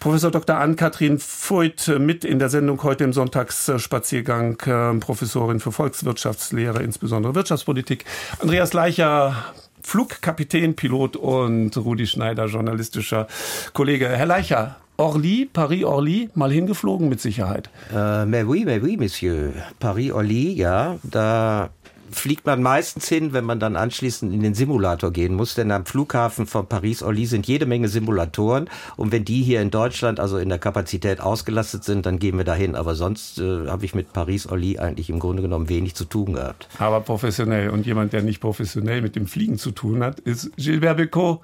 Professor 0.00 0.30
Dr. 0.30 0.56
Ann-Kathrin 0.56 1.18
Voigt 1.20 1.88
äh, 1.88 1.98
mit 1.98 2.24
in 2.24 2.38
der 2.38 2.48
Sendung 2.48 2.82
heute 2.82 3.04
im 3.04 3.12
Sonntagsspaziergang, 3.12 5.00
Professorin 5.00 5.60
für 5.60 5.72
Volkswirtschaftslehre, 5.72 6.82
insbesondere 6.82 7.34
Wirtschaftspolitik. 7.34 8.04
Andreas 8.40 8.72
Leicher, 8.72 9.36
Flugkapitän, 9.82 10.74
Pilot 10.74 11.16
und 11.16 11.76
Rudi 11.76 12.06
Schneider, 12.06 12.46
journalistischer 12.46 13.26
Kollege. 13.72 14.08
Herr 14.08 14.26
Leicher, 14.26 14.76
Orly, 15.00 15.48
Paris-Orly, 15.50 16.28
mal 16.34 16.52
hingeflogen 16.52 17.08
mit 17.08 17.20
Sicherheit. 17.20 17.70
Äh, 17.90 18.26
mais 18.26 18.44
oui, 18.44 18.64
mais 18.66 18.82
oui, 18.82 18.98
Monsieur. 18.98 19.52
Paris-Orly, 19.78 20.52
ja, 20.52 20.96
da 21.02 21.70
fliegt 22.10 22.46
man 22.46 22.62
meistens 22.62 23.08
hin, 23.08 23.32
wenn 23.32 23.44
man 23.44 23.60
dann 23.60 23.76
anschließend 23.76 24.32
in 24.32 24.42
den 24.42 24.54
Simulator 24.54 25.10
gehen 25.10 25.34
muss, 25.34 25.54
denn 25.54 25.70
am 25.70 25.86
Flughafen 25.86 26.46
von 26.46 26.66
Paris-Orly 26.66 27.26
sind 27.26 27.46
jede 27.46 27.66
Menge 27.66 27.88
Simulatoren 27.88 28.68
und 28.96 29.12
wenn 29.12 29.24
die 29.24 29.42
hier 29.42 29.60
in 29.60 29.70
Deutschland 29.70 30.20
also 30.20 30.38
in 30.38 30.48
der 30.48 30.58
Kapazität 30.58 31.20
ausgelastet 31.20 31.84
sind, 31.84 32.06
dann 32.06 32.18
gehen 32.18 32.36
wir 32.36 32.44
dahin, 32.44 32.74
aber 32.74 32.94
sonst 32.94 33.38
äh, 33.38 33.68
habe 33.68 33.84
ich 33.84 33.94
mit 33.94 34.12
Paris-Orly 34.12 34.78
eigentlich 34.78 35.10
im 35.10 35.18
Grunde 35.18 35.42
genommen 35.42 35.68
wenig 35.68 35.94
zu 35.94 36.04
tun 36.04 36.34
gehabt. 36.34 36.68
Aber 36.78 37.00
professionell 37.00 37.70
und 37.70 37.86
jemand, 37.86 38.12
der 38.12 38.22
nicht 38.22 38.40
professionell 38.40 39.02
mit 39.02 39.16
dem 39.16 39.26
Fliegen 39.26 39.58
zu 39.58 39.70
tun 39.70 40.02
hat, 40.02 40.20
ist 40.20 40.50
Gilbert 40.56 40.96
Becot. 40.96 41.40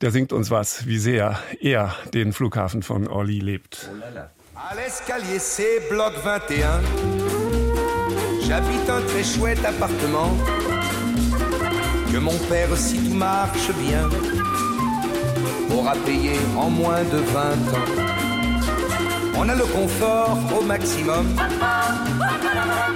Der 0.00 0.10
singt 0.10 0.32
uns 0.32 0.50
was, 0.50 0.86
wie 0.86 0.98
sehr 0.98 1.38
er 1.60 1.94
den 2.12 2.32
Flughafen 2.32 2.82
von 2.82 3.06
Orly 3.06 3.38
lebt. 3.38 3.90
À 4.56 4.74
l'escalier 4.74 5.40
C, 5.40 5.80
bloc 5.90 6.14
21, 6.24 7.43
j'habite 8.46 8.88
un 8.88 9.00
très 9.02 9.24
chouette 9.24 9.64
appartement 9.64 10.36
que 12.12 12.18
mon 12.18 12.36
père, 12.48 12.68
si 12.76 12.98
tout 12.98 13.14
marche 13.14 13.70
bien, 13.80 14.08
aura 15.74 15.94
payé 16.06 16.32
en 16.56 16.70
moins 16.70 17.02
de 17.02 17.18
20 17.18 17.40
ans. 17.40 17.88
On 19.36 19.48
a 19.48 19.54
le 19.54 19.64
confort 19.64 20.38
au 20.58 20.62
maximum, 20.62 21.26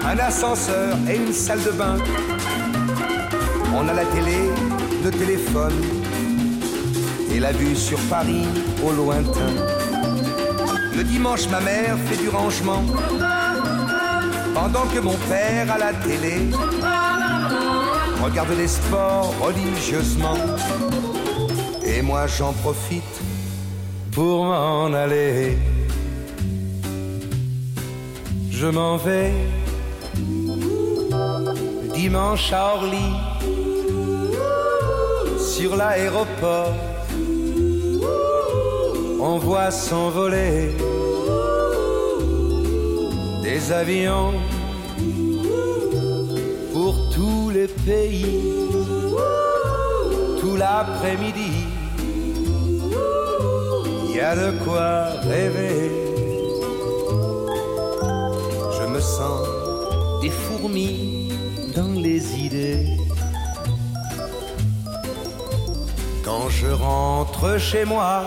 un 0.05 0.19
ascenseur 0.19 0.97
et 1.11 1.17
une 1.17 1.33
salle 1.33 1.63
de 1.65 1.71
bain. 1.71 1.97
On 3.75 3.89
a 3.89 3.95
la 3.95 4.05
télé, 4.05 4.39
le 5.05 5.11
téléphone 5.11 5.75
et 7.33 7.41
la 7.41 7.53
vue 7.53 7.75
sur 7.75 7.99
Paris 8.09 8.47
au 8.85 8.93
lointain. 8.93 9.53
Le 10.97 11.05
dimanche, 11.05 11.49
ma 11.49 11.61
mère 11.61 11.97
fait 12.07 12.17
du 12.17 12.29
rangement 12.29 12.85
pendant 14.55 14.87
que 14.87 15.01
mon 15.01 15.17
père 15.29 15.71
à 15.73 15.79
la 15.79 15.93
télé 15.93 16.51
regarde 18.23 18.51
les 18.57 18.69
sports 18.69 19.33
religieusement. 19.41 20.37
Et 21.85 22.03
moi, 22.03 22.27
j'en 22.27 22.53
profite 22.53 23.21
pour 24.13 24.45
m'en 24.45 24.93
aller. 24.93 25.57
Je 28.51 28.67
m'en 28.67 28.97
vais 28.97 29.33
dimanche 31.95 32.53
à 32.53 32.75
Orly 32.75 33.13
sur 35.39 35.77
l'aéroport 35.77 36.75
on 39.21 39.39
voit 39.39 39.71
s'envoler 39.71 40.71
des 43.51 43.73
avions 43.73 44.35
pour 46.75 46.95
tous 47.15 47.49
les 47.49 47.69
pays 47.89 48.43
tout 50.39 50.57
l'après-midi. 50.57 51.53
Il 54.05 54.17
y 54.17 54.21
a 54.21 54.35
de 54.37 54.51
quoi 54.65 54.89
rêver. 55.33 55.91
Je 58.77 58.85
me 58.95 59.01
sens 59.01 59.49
des 60.23 60.35
fourmis 60.45 61.33
dans 61.75 61.95
les 62.07 62.23
idées. 62.47 62.87
Quand 66.23 66.47
je 66.51 66.71
rentre 66.87 67.59
chez 67.59 67.85
moi, 67.87 68.25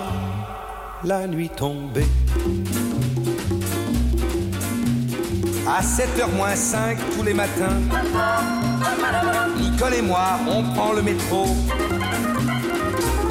la 1.03 1.27
nuit 1.27 1.51
tombée. 1.63 2.11
À 5.73 5.81
7h 5.81 6.29
moins 6.35 6.53
5 6.53 6.97
tous 7.15 7.23
les 7.23 7.33
matins, 7.33 7.79
Nicole 9.57 9.93
et 9.93 10.01
moi, 10.01 10.37
on 10.45 10.63
prend 10.63 10.91
le 10.91 11.01
métro. 11.01 11.45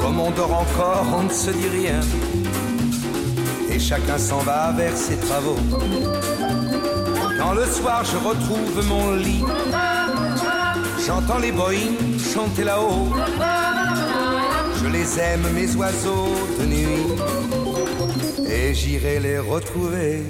Comme 0.01 0.19
on 0.19 0.31
dort 0.31 0.61
encore, 0.61 1.05
on 1.19 1.23
ne 1.23 1.29
se 1.29 1.51
dit 1.51 1.67
rien. 1.67 1.99
Et 3.69 3.77
chacun 3.77 4.17
s'en 4.17 4.39
va 4.39 4.71
vers 4.71 4.97
ses 4.97 5.17
travaux. 5.17 5.59
Quand 7.37 7.53
le 7.53 7.65
soir 7.65 8.03
je 8.05 8.17
retrouve 8.17 8.87
mon 8.89 9.13
lit, 9.13 9.43
j'entends 11.05 11.37
les 11.37 11.51
Boeing 11.51 11.93
chanter 12.33 12.63
là-haut. 12.63 13.09
Je 14.81 14.87
les 14.87 15.19
aime, 15.19 15.45
mes 15.53 15.75
oiseaux 15.75 16.33
de 16.59 16.65
nuit, 16.65 17.05
et 18.49 18.73
j'irai 18.73 19.19
les 19.19 19.37
retrouver 19.37 20.23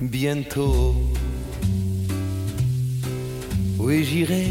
bientôt. 0.00 0.94
Oui, 3.78 4.04
j'irai. 4.04 4.46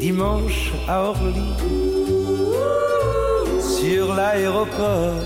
Dimanche 0.00 0.72
à 0.88 1.02
Orly, 1.02 1.52
sur 3.60 4.14
l'aéroport, 4.14 5.22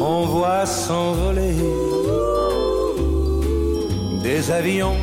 on 0.00 0.26
voit 0.26 0.66
s'envoler 0.66 1.54
des 4.22 4.50
avions. 4.50 4.96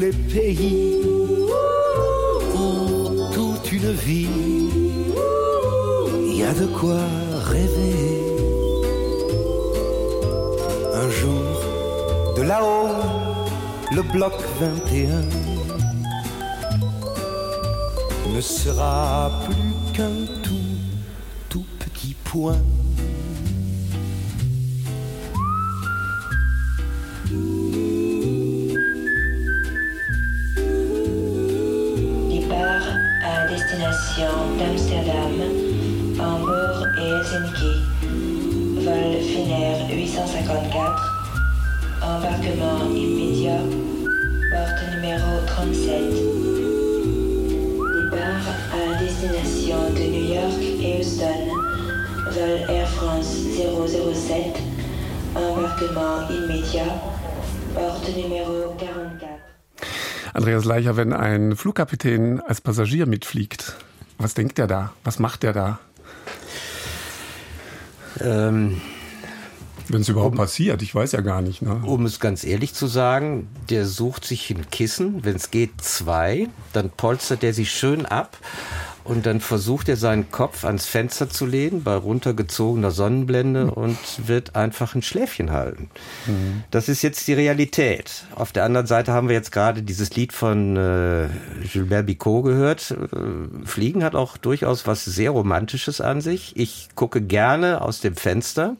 Les 0.00 0.12
pays. 0.12 0.96
Pour 2.54 3.30
toute 3.34 3.70
une 3.70 3.92
vie. 3.92 4.69
A 6.50 6.52
de 6.52 6.66
quoi 6.66 6.98
rêver. 7.44 8.24
Un 10.92 11.08
jour, 11.08 12.34
de 12.36 12.42
là-haut, 12.42 12.88
le 13.92 14.02
bloc 14.02 14.32
21 14.58 15.22
ne 18.34 18.40
sera 18.40 19.30
plus 19.44 19.92
qu'un 19.92 20.26
tout, 20.42 20.74
tout 21.48 21.66
petit 21.78 22.16
point. 22.24 22.58
Andreas 60.40 60.64
Leicher, 60.64 60.96
wenn 60.96 61.12
ein 61.12 61.54
Flugkapitän 61.54 62.40
als 62.40 62.62
Passagier 62.62 63.04
mitfliegt, 63.04 63.76
was 64.16 64.32
denkt 64.32 64.58
er 64.58 64.66
da? 64.66 64.94
Was 65.04 65.18
macht 65.18 65.44
er 65.44 65.52
da? 65.52 65.80
Ähm, 68.20 68.80
Wenn 69.88 70.00
es 70.00 70.08
überhaupt 70.08 70.32
um, 70.32 70.38
passiert, 70.38 70.80
ich 70.80 70.94
weiß 70.94 71.12
ja 71.12 71.20
gar 71.20 71.42
nicht. 71.42 71.60
Ne? 71.60 71.82
Um 71.84 72.06
es 72.06 72.20
ganz 72.20 72.42
ehrlich 72.42 72.72
zu 72.72 72.86
sagen, 72.86 73.48
der 73.68 73.84
sucht 73.84 74.24
sich 74.24 74.48
ein 74.48 74.70
Kissen, 74.70 75.26
wenn 75.26 75.36
es 75.36 75.50
geht 75.50 75.82
zwei, 75.82 76.48
dann 76.72 76.88
polstert 76.88 77.44
er 77.44 77.52
sich 77.52 77.70
schön 77.70 78.06
ab 78.06 78.38
und 79.04 79.26
dann 79.26 79.40
versucht 79.40 79.88
er 79.88 79.96
seinen 79.96 80.30
Kopf 80.30 80.64
ans 80.64 80.86
Fenster 80.86 81.28
zu 81.28 81.46
lehnen 81.46 81.82
bei 81.82 81.94
runtergezogener 81.94 82.90
Sonnenblende 82.90 83.70
und 83.70 83.98
wird 84.26 84.56
einfach 84.56 84.94
ein 84.94 85.02
Schläfchen 85.02 85.50
halten. 85.50 85.90
Mhm. 86.26 86.64
Das 86.70 86.88
ist 86.88 87.02
jetzt 87.02 87.26
die 87.28 87.32
Realität. 87.32 88.24
Auf 88.34 88.52
der 88.52 88.64
anderen 88.64 88.86
Seite 88.86 89.12
haben 89.12 89.28
wir 89.28 89.34
jetzt 89.34 89.52
gerade 89.52 89.82
dieses 89.82 90.14
Lied 90.14 90.32
von 90.32 90.76
äh, 90.76 91.28
Gilbert 91.72 92.06
Bicot 92.06 92.44
gehört. 92.44 92.90
Äh, 92.90 93.66
Fliegen 93.66 94.04
hat 94.04 94.14
auch 94.14 94.36
durchaus 94.36 94.86
was 94.86 95.04
sehr 95.04 95.30
Romantisches 95.30 96.00
an 96.00 96.20
sich. 96.20 96.56
Ich 96.56 96.88
gucke 96.94 97.20
gerne 97.20 97.80
aus 97.80 98.00
dem 98.00 98.14
Fenster 98.16 98.76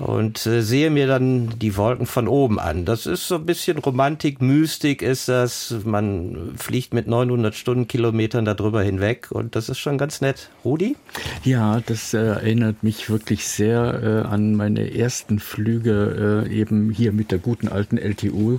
und 0.00 0.46
äh, 0.46 0.62
sehe 0.62 0.90
mir 0.90 1.06
dann 1.06 1.58
die 1.58 1.76
Wolken 1.76 2.06
von 2.06 2.26
oben 2.26 2.58
an. 2.58 2.86
Das 2.86 3.06
ist 3.06 3.28
so 3.28 3.36
ein 3.36 3.44
bisschen 3.44 3.78
Romantik, 3.78 4.40
Mystik 4.40 5.02
ist 5.02 5.28
das. 5.28 5.74
Man 5.84 6.54
fliegt 6.56 6.94
mit 6.94 7.06
900 7.06 7.54
Stundenkilometern 7.54 8.46
darüber 8.46 8.82
hinweg 8.82 9.28
und 9.30 9.54
das 9.54 9.68
ist 9.68 9.78
schon 9.78 9.98
ganz 9.98 10.22
nett. 10.22 10.48
Rudi? 10.64 10.96
Ja, 11.44 11.80
das 11.84 12.14
äh, 12.14 12.18
erinnert 12.18 12.82
mich 12.82 13.10
wirklich 13.10 13.46
sehr 13.46 14.24
äh, 14.24 14.28
an 14.28 14.54
meine 14.54 14.94
ersten 14.94 15.38
Flüge 15.38 16.46
äh, 16.46 16.52
eben 16.52 16.90
hier 16.90 17.12
mit 17.12 17.30
der 17.30 17.38
guten 17.38 17.68
alten 17.68 17.98
LTU 17.98 18.58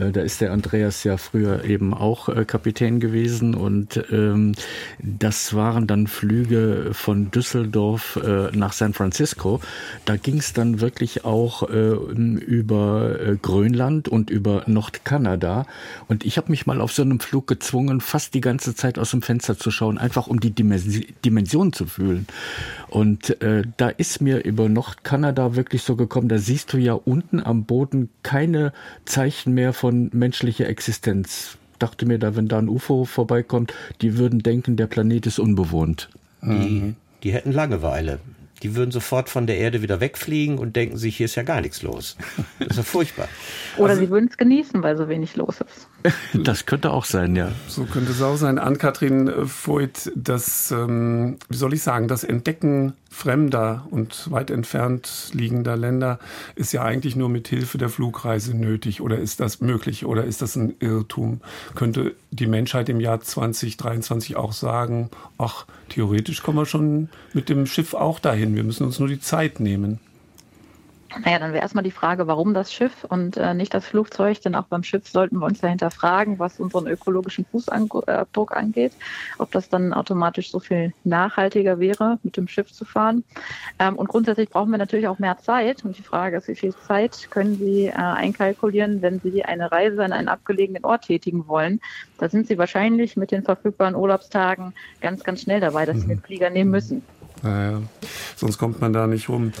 da 0.00 0.20
ist 0.20 0.40
der 0.40 0.52
Andreas 0.52 1.02
ja 1.02 1.16
früher 1.16 1.64
eben 1.64 1.92
auch 1.92 2.28
Kapitän 2.46 3.00
gewesen 3.00 3.56
und 3.56 4.00
ähm, 4.12 4.54
das 5.00 5.54
waren 5.54 5.88
dann 5.88 6.06
Flüge 6.06 6.90
von 6.92 7.32
Düsseldorf 7.32 8.16
nach 8.52 8.72
San 8.74 8.94
Francisco. 8.94 9.60
Da 10.04 10.16
ging 10.16 10.38
es 10.38 10.52
dann 10.52 10.77
wirklich 10.80 11.24
auch 11.24 11.68
äh, 11.68 11.90
über 11.92 13.20
äh, 13.20 13.36
Grönland 13.36 14.08
und 14.08 14.30
über 14.30 14.64
Nordkanada. 14.66 15.66
Und 16.08 16.24
ich 16.24 16.36
habe 16.36 16.50
mich 16.50 16.66
mal 16.66 16.80
auf 16.80 16.92
so 16.92 17.02
einem 17.02 17.20
Flug 17.20 17.46
gezwungen, 17.46 18.00
fast 18.00 18.34
die 18.34 18.40
ganze 18.40 18.74
Zeit 18.74 18.98
aus 18.98 19.10
dem 19.10 19.22
Fenster 19.22 19.58
zu 19.58 19.70
schauen, 19.70 19.98
einfach 19.98 20.26
um 20.26 20.40
die 20.40 20.50
Dimension 20.52 21.72
zu 21.72 21.86
fühlen. 21.86 22.26
Und 22.88 23.40
äh, 23.42 23.62
da 23.76 23.88
ist 23.88 24.20
mir 24.20 24.44
über 24.44 24.68
Nordkanada 24.68 25.56
wirklich 25.56 25.82
so 25.82 25.96
gekommen, 25.96 26.28
da 26.28 26.38
siehst 26.38 26.72
du 26.72 26.78
ja 26.78 26.94
unten 26.94 27.40
am 27.40 27.64
Boden 27.64 28.08
keine 28.22 28.72
Zeichen 29.04 29.54
mehr 29.54 29.72
von 29.72 30.10
menschlicher 30.12 30.68
Existenz. 30.68 31.58
Dachte 31.78 32.06
mir 32.06 32.18
da, 32.18 32.34
wenn 32.34 32.48
da 32.48 32.58
ein 32.58 32.68
UFO 32.68 33.04
vorbeikommt, 33.04 33.72
die 34.02 34.18
würden 34.18 34.40
denken, 34.40 34.76
der 34.76 34.86
Planet 34.86 35.26
ist 35.26 35.38
unbewohnt. 35.38 36.08
Die, 36.42 36.94
die 37.22 37.32
hätten 37.32 37.52
Langeweile. 37.52 38.20
Die 38.62 38.74
würden 38.74 38.90
sofort 38.90 39.28
von 39.28 39.46
der 39.46 39.58
Erde 39.58 39.82
wieder 39.82 40.00
wegfliegen 40.00 40.58
und 40.58 40.76
denken 40.76 40.96
sich, 40.96 41.16
hier 41.16 41.26
ist 41.26 41.34
ja 41.34 41.42
gar 41.42 41.60
nichts 41.60 41.82
los. 41.82 42.16
Das 42.58 42.68
ist 42.68 42.76
ja 42.76 42.82
furchtbar. 42.82 43.28
Oder 43.76 43.90
also, 43.90 44.02
sie 44.02 44.10
würden 44.10 44.28
es 44.30 44.36
genießen, 44.36 44.82
weil 44.82 44.96
so 44.96 45.08
wenig 45.08 45.36
los 45.36 45.60
ist. 45.60 45.88
Das 46.34 46.66
könnte 46.66 46.92
auch 46.92 47.04
sein, 47.04 47.36
ja. 47.36 47.50
So 47.66 47.84
könnte 47.84 48.12
es 48.12 48.22
auch 48.22 48.36
sein. 48.36 48.58
Ann-Kathrin 48.58 49.30
Voigt, 49.36 50.12
das, 50.14 50.70
ähm, 50.70 51.36
wie 51.48 51.56
soll 51.56 51.74
ich 51.74 51.82
sagen, 51.82 52.08
das 52.08 52.24
Entdecken 52.24 52.94
fremder 53.10 53.86
und 53.90 54.30
weit 54.30 54.50
entfernt 54.50 55.30
liegender 55.32 55.76
Länder 55.76 56.18
ist 56.54 56.72
ja 56.72 56.82
eigentlich 56.82 57.16
nur 57.16 57.28
mit 57.28 57.48
Hilfe 57.48 57.78
der 57.78 57.88
Flugreise 57.88 58.56
nötig. 58.56 59.00
Oder 59.00 59.18
ist 59.18 59.40
das 59.40 59.60
möglich? 59.60 60.04
Oder 60.04 60.24
ist 60.24 60.42
das 60.42 60.56
ein 60.56 60.74
Irrtum? 60.78 61.40
Könnte 61.74 62.14
die 62.30 62.46
Menschheit 62.46 62.88
im 62.88 63.00
Jahr 63.00 63.20
2023 63.20 64.36
auch 64.36 64.52
sagen, 64.52 65.10
ach, 65.38 65.66
theoretisch 65.88 66.42
kommen 66.42 66.58
wir 66.58 66.66
schon 66.66 67.08
mit 67.32 67.48
dem 67.48 67.66
Schiff 67.66 67.94
auch 67.94 68.18
dahin. 68.20 68.54
Wir 68.54 68.64
müssen 68.64 68.84
uns 68.84 68.98
nur 68.98 69.08
die 69.08 69.20
Zeit 69.20 69.60
nehmen. 69.60 69.98
Naja, 71.24 71.38
dann 71.38 71.52
wäre 71.52 71.62
erstmal 71.62 71.84
die 71.84 71.90
Frage, 71.90 72.26
warum 72.26 72.52
das 72.52 72.72
Schiff 72.72 73.04
und 73.04 73.38
äh, 73.38 73.54
nicht 73.54 73.72
das 73.72 73.86
Flugzeug, 73.86 74.42
denn 74.42 74.54
auch 74.54 74.64
beim 74.64 74.82
Schiff 74.82 75.08
sollten 75.08 75.38
wir 75.38 75.46
uns 75.46 75.60
dahinter 75.60 75.90
fragen, 75.90 76.38
was 76.38 76.60
unseren 76.60 76.86
ökologischen 76.86 77.46
Fußabdruck 77.46 78.54
angeht, 78.54 78.92
ob 79.38 79.50
das 79.50 79.70
dann 79.70 79.94
automatisch 79.94 80.50
so 80.50 80.60
viel 80.60 80.92
nachhaltiger 81.04 81.80
wäre, 81.80 82.18
mit 82.22 82.36
dem 82.36 82.46
Schiff 82.46 82.72
zu 82.72 82.84
fahren. 82.84 83.24
Ähm, 83.78 83.96
und 83.96 84.08
grundsätzlich 84.08 84.50
brauchen 84.50 84.70
wir 84.70 84.78
natürlich 84.78 85.08
auch 85.08 85.18
mehr 85.18 85.38
Zeit. 85.38 85.82
Und 85.84 85.96
die 85.96 86.02
Frage 86.02 86.36
ist, 86.36 86.48
wie 86.48 86.54
viel 86.54 86.74
Zeit 86.86 87.30
können 87.30 87.56
Sie 87.56 87.86
äh, 87.86 87.92
einkalkulieren, 87.92 89.00
wenn 89.00 89.20
Sie 89.20 89.44
eine 89.44 89.72
Reise 89.72 90.04
an 90.04 90.12
einen 90.12 90.28
abgelegenen 90.28 90.84
Ort 90.84 91.06
tätigen 91.06 91.48
wollen? 91.48 91.80
Da 92.18 92.28
sind 92.28 92.48
Sie 92.48 92.58
wahrscheinlich 92.58 93.16
mit 93.16 93.30
den 93.30 93.44
verfügbaren 93.44 93.94
Urlaubstagen 93.94 94.74
ganz, 95.00 95.24
ganz 95.24 95.40
schnell 95.40 95.60
dabei, 95.60 95.86
dass 95.86 95.96
Sie 95.96 96.04
mhm. 96.04 96.10
den 96.10 96.20
Flieger 96.20 96.50
nehmen 96.50 96.70
müssen. 96.70 97.02
Naja, 97.42 97.82
sonst 98.36 98.58
kommt 98.58 98.80
man 98.80 98.92
da 98.92 99.06
nicht 99.06 99.28
rum. 99.28 99.52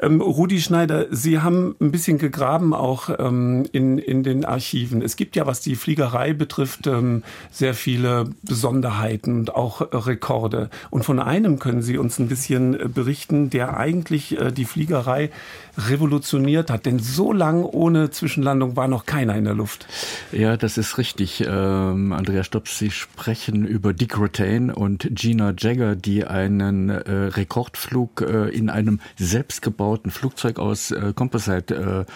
Ähm, 0.00 0.20
Rudi 0.20 0.60
Schneider, 0.60 1.06
Sie 1.10 1.40
haben 1.40 1.74
ein 1.80 1.90
bisschen 1.90 2.18
gegraben 2.18 2.74
auch 2.74 3.08
ähm, 3.18 3.66
in, 3.72 3.98
in 3.98 4.22
den 4.22 4.44
Archiven. 4.44 5.02
Es 5.02 5.16
gibt 5.16 5.36
ja, 5.36 5.46
was 5.46 5.60
die 5.60 5.76
Fliegerei 5.76 6.32
betrifft, 6.32 6.86
ähm, 6.86 7.22
sehr 7.50 7.74
viele 7.74 8.30
Besonderheiten 8.42 9.38
und 9.38 9.54
auch 9.54 9.80
äh, 9.80 9.96
Rekorde. 9.96 10.70
Und 10.90 11.04
von 11.04 11.18
einem 11.18 11.58
können 11.58 11.82
Sie 11.82 11.98
uns 11.98 12.18
ein 12.18 12.28
bisschen 12.28 12.78
äh, 12.78 12.88
berichten, 12.88 13.50
der 13.50 13.76
eigentlich 13.76 14.38
äh, 14.38 14.52
die 14.52 14.64
Fliegerei 14.64 15.30
revolutioniert 15.78 16.70
hat. 16.70 16.86
Denn 16.86 16.98
so 16.98 17.32
lang 17.32 17.64
ohne 17.64 18.10
Zwischenlandung 18.10 18.76
war 18.76 18.88
noch 18.88 19.06
keiner 19.06 19.34
in 19.36 19.44
der 19.44 19.54
Luft. 19.54 19.86
Ja, 20.30 20.56
das 20.56 20.78
ist 20.78 20.98
richtig. 20.98 21.44
Ähm, 21.46 22.12
Andrea 22.12 22.44
Stops, 22.44 22.78
Sie 22.78 22.90
sprechen 22.90 23.66
über 23.66 23.92
Dick 23.92 24.18
Rotain 24.18 24.70
und 24.70 25.08
Gina 25.12 25.54
Jagger, 25.56 25.96
die 25.96 26.24
einen 26.24 26.90
äh, 26.90 27.13
Rekordflug 27.14 28.20
äh, 28.20 28.48
in 28.48 28.70
einem 28.70 29.00
selbstgebauten 29.16 30.10
Flugzeug 30.10 30.58
aus 30.58 30.90
äh, 30.90 31.12
Composite 31.14 32.06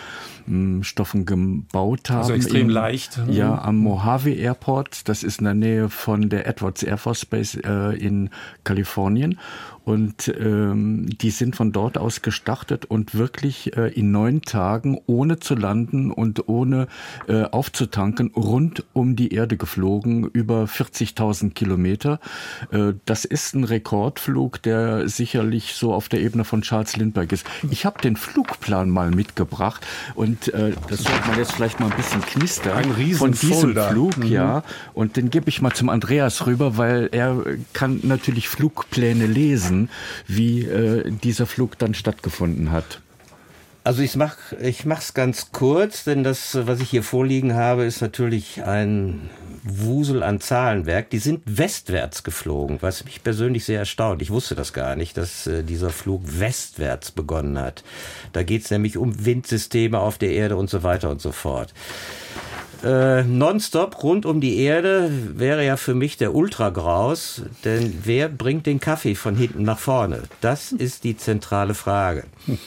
äh, 0.48 0.82
Stoffen 0.82 1.26
gebaut 1.26 2.10
haben. 2.10 2.18
Also 2.18 2.32
extrem 2.32 2.68
in, 2.68 2.70
leicht. 2.70 3.20
Ja, 3.28 3.52
mhm. 3.52 3.58
am 3.58 3.76
Mojave 3.78 4.32
Airport. 4.32 5.08
Das 5.08 5.22
ist 5.22 5.40
in 5.40 5.44
der 5.44 5.54
Nähe 5.54 5.88
von 5.90 6.28
der 6.28 6.46
Edwards 6.46 6.82
Air 6.82 6.98
Force 6.98 7.26
Base 7.26 7.60
äh, 7.62 7.96
in 7.96 8.30
Kalifornien. 8.64 9.38
Und 9.88 10.28
ähm, 10.38 11.06
die 11.18 11.30
sind 11.30 11.56
von 11.56 11.72
dort 11.72 11.96
aus 11.96 12.20
gestartet 12.20 12.84
und 12.84 13.14
wirklich 13.14 13.74
äh, 13.74 13.88
in 13.88 14.10
neun 14.10 14.42
Tagen, 14.42 15.00
ohne 15.06 15.38
zu 15.38 15.54
landen 15.54 16.10
und 16.10 16.46
ohne 16.46 16.88
äh, 17.26 17.44
aufzutanken, 17.44 18.30
rund 18.36 18.84
um 18.92 19.16
die 19.16 19.32
Erde 19.32 19.56
geflogen, 19.56 20.24
über 20.24 20.64
40.000 20.64 21.54
Kilometer. 21.54 22.20
Äh, 22.70 22.92
das 23.06 23.24
ist 23.24 23.54
ein 23.54 23.64
Rekordflug, 23.64 24.60
der 24.60 25.08
sicherlich 25.08 25.72
so 25.72 25.94
auf 25.94 26.10
der 26.10 26.20
Ebene 26.20 26.44
von 26.44 26.60
Charles 26.60 26.94
Lindbergh 26.98 27.32
ist. 27.32 27.46
Ich 27.70 27.86
habe 27.86 27.98
den 28.02 28.16
Flugplan 28.16 28.90
mal 28.90 29.10
mitgebracht 29.10 29.86
und 30.14 30.52
äh, 30.52 30.74
das 30.90 31.04
sollte 31.04 31.28
man 31.28 31.38
jetzt 31.38 31.52
vielleicht 31.52 31.80
mal 31.80 31.90
ein 31.90 31.96
bisschen 31.96 32.20
knistern. 32.20 32.76
Ein 32.76 32.90
Riesen 32.90 33.18
von 33.18 33.32
diesem 33.32 33.54
Folder. 33.54 33.88
Flug, 33.88 34.18
mhm. 34.18 34.26
ja. 34.26 34.64
Und 34.92 35.16
den 35.16 35.30
gebe 35.30 35.48
ich 35.48 35.62
mal 35.62 35.72
zum 35.72 35.88
Andreas 35.88 36.46
rüber, 36.46 36.76
weil 36.76 37.08
er 37.10 37.42
kann 37.72 38.00
natürlich 38.02 38.50
Flugpläne 38.50 39.24
lesen 39.24 39.77
wissen, 39.78 39.90
wie 40.26 40.64
äh, 40.64 41.10
dieser 41.10 41.46
Flug 41.46 41.78
dann 41.78 41.94
stattgefunden 41.94 42.72
hat. 42.72 43.00
Also 43.84 44.02
ich 44.02 44.16
mach 44.16 44.36
ich 44.60 44.84
mach's 44.84 45.14
ganz 45.14 45.50
kurz, 45.52 46.04
denn 46.04 46.22
das 46.22 46.58
was 46.66 46.80
ich 46.80 46.90
hier 46.90 47.02
vorliegen 47.02 47.54
habe, 47.54 47.84
ist 47.84 48.02
natürlich 48.02 48.62
ein 48.64 49.30
Wusel 49.62 50.22
an 50.22 50.40
Zahlenwerk. 50.40 51.08
Die 51.10 51.18
sind 51.18 51.40
westwärts 51.46 52.22
geflogen, 52.22 52.78
was 52.80 53.04
mich 53.04 53.22
persönlich 53.22 53.64
sehr 53.64 53.78
erstaunt. 53.78 54.20
Ich 54.20 54.30
wusste 54.30 54.54
das 54.54 54.74
gar 54.74 54.94
nicht, 54.94 55.16
dass 55.16 55.46
äh, 55.46 55.62
dieser 55.62 55.90
Flug 55.90 56.22
westwärts 56.26 57.12
begonnen 57.12 57.58
hat. 57.58 57.82
Da 58.32 58.42
geht's 58.42 58.70
nämlich 58.70 58.98
um 58.98 59.24
Windsysteme 59.24 59.98
auf 59.98 60.18
der 60.18 60.32
Erde 60.32 60.56
und 60.56 60.68
so 60.68 60.82
weiter 60.82 61.08
und 61.08 61.22
so 61.22 61.32
fort 61.32 61.72
äh, 62.84 63.22
nonstop 63.22 64.02
rund 64.02 64.26
um 64.26 64.40
die 64.40 64.58
Erde 64.58 65.10
wäre 65.34 65.64
ja 65.64 65.76
für 65.76 65.94
mich 65.94 66.16
der 66.16 66.34
Ultragraus, 66.34 67.42
denn 67.64 68.00
wer 68.04 68.28
bringt 68.28 68.66
den 68.66 68.80
Kaffee 68.80 69.14
von 69.14 69.34
hinten 69.34 69.62
nach 69.62 69.78
vorne? 69.78 70.22
Das 70.40 70.72
ist 70.72 71.04
die 71.04 71.16
zentrale 71.16 71.74
Frage. 71.74 72.24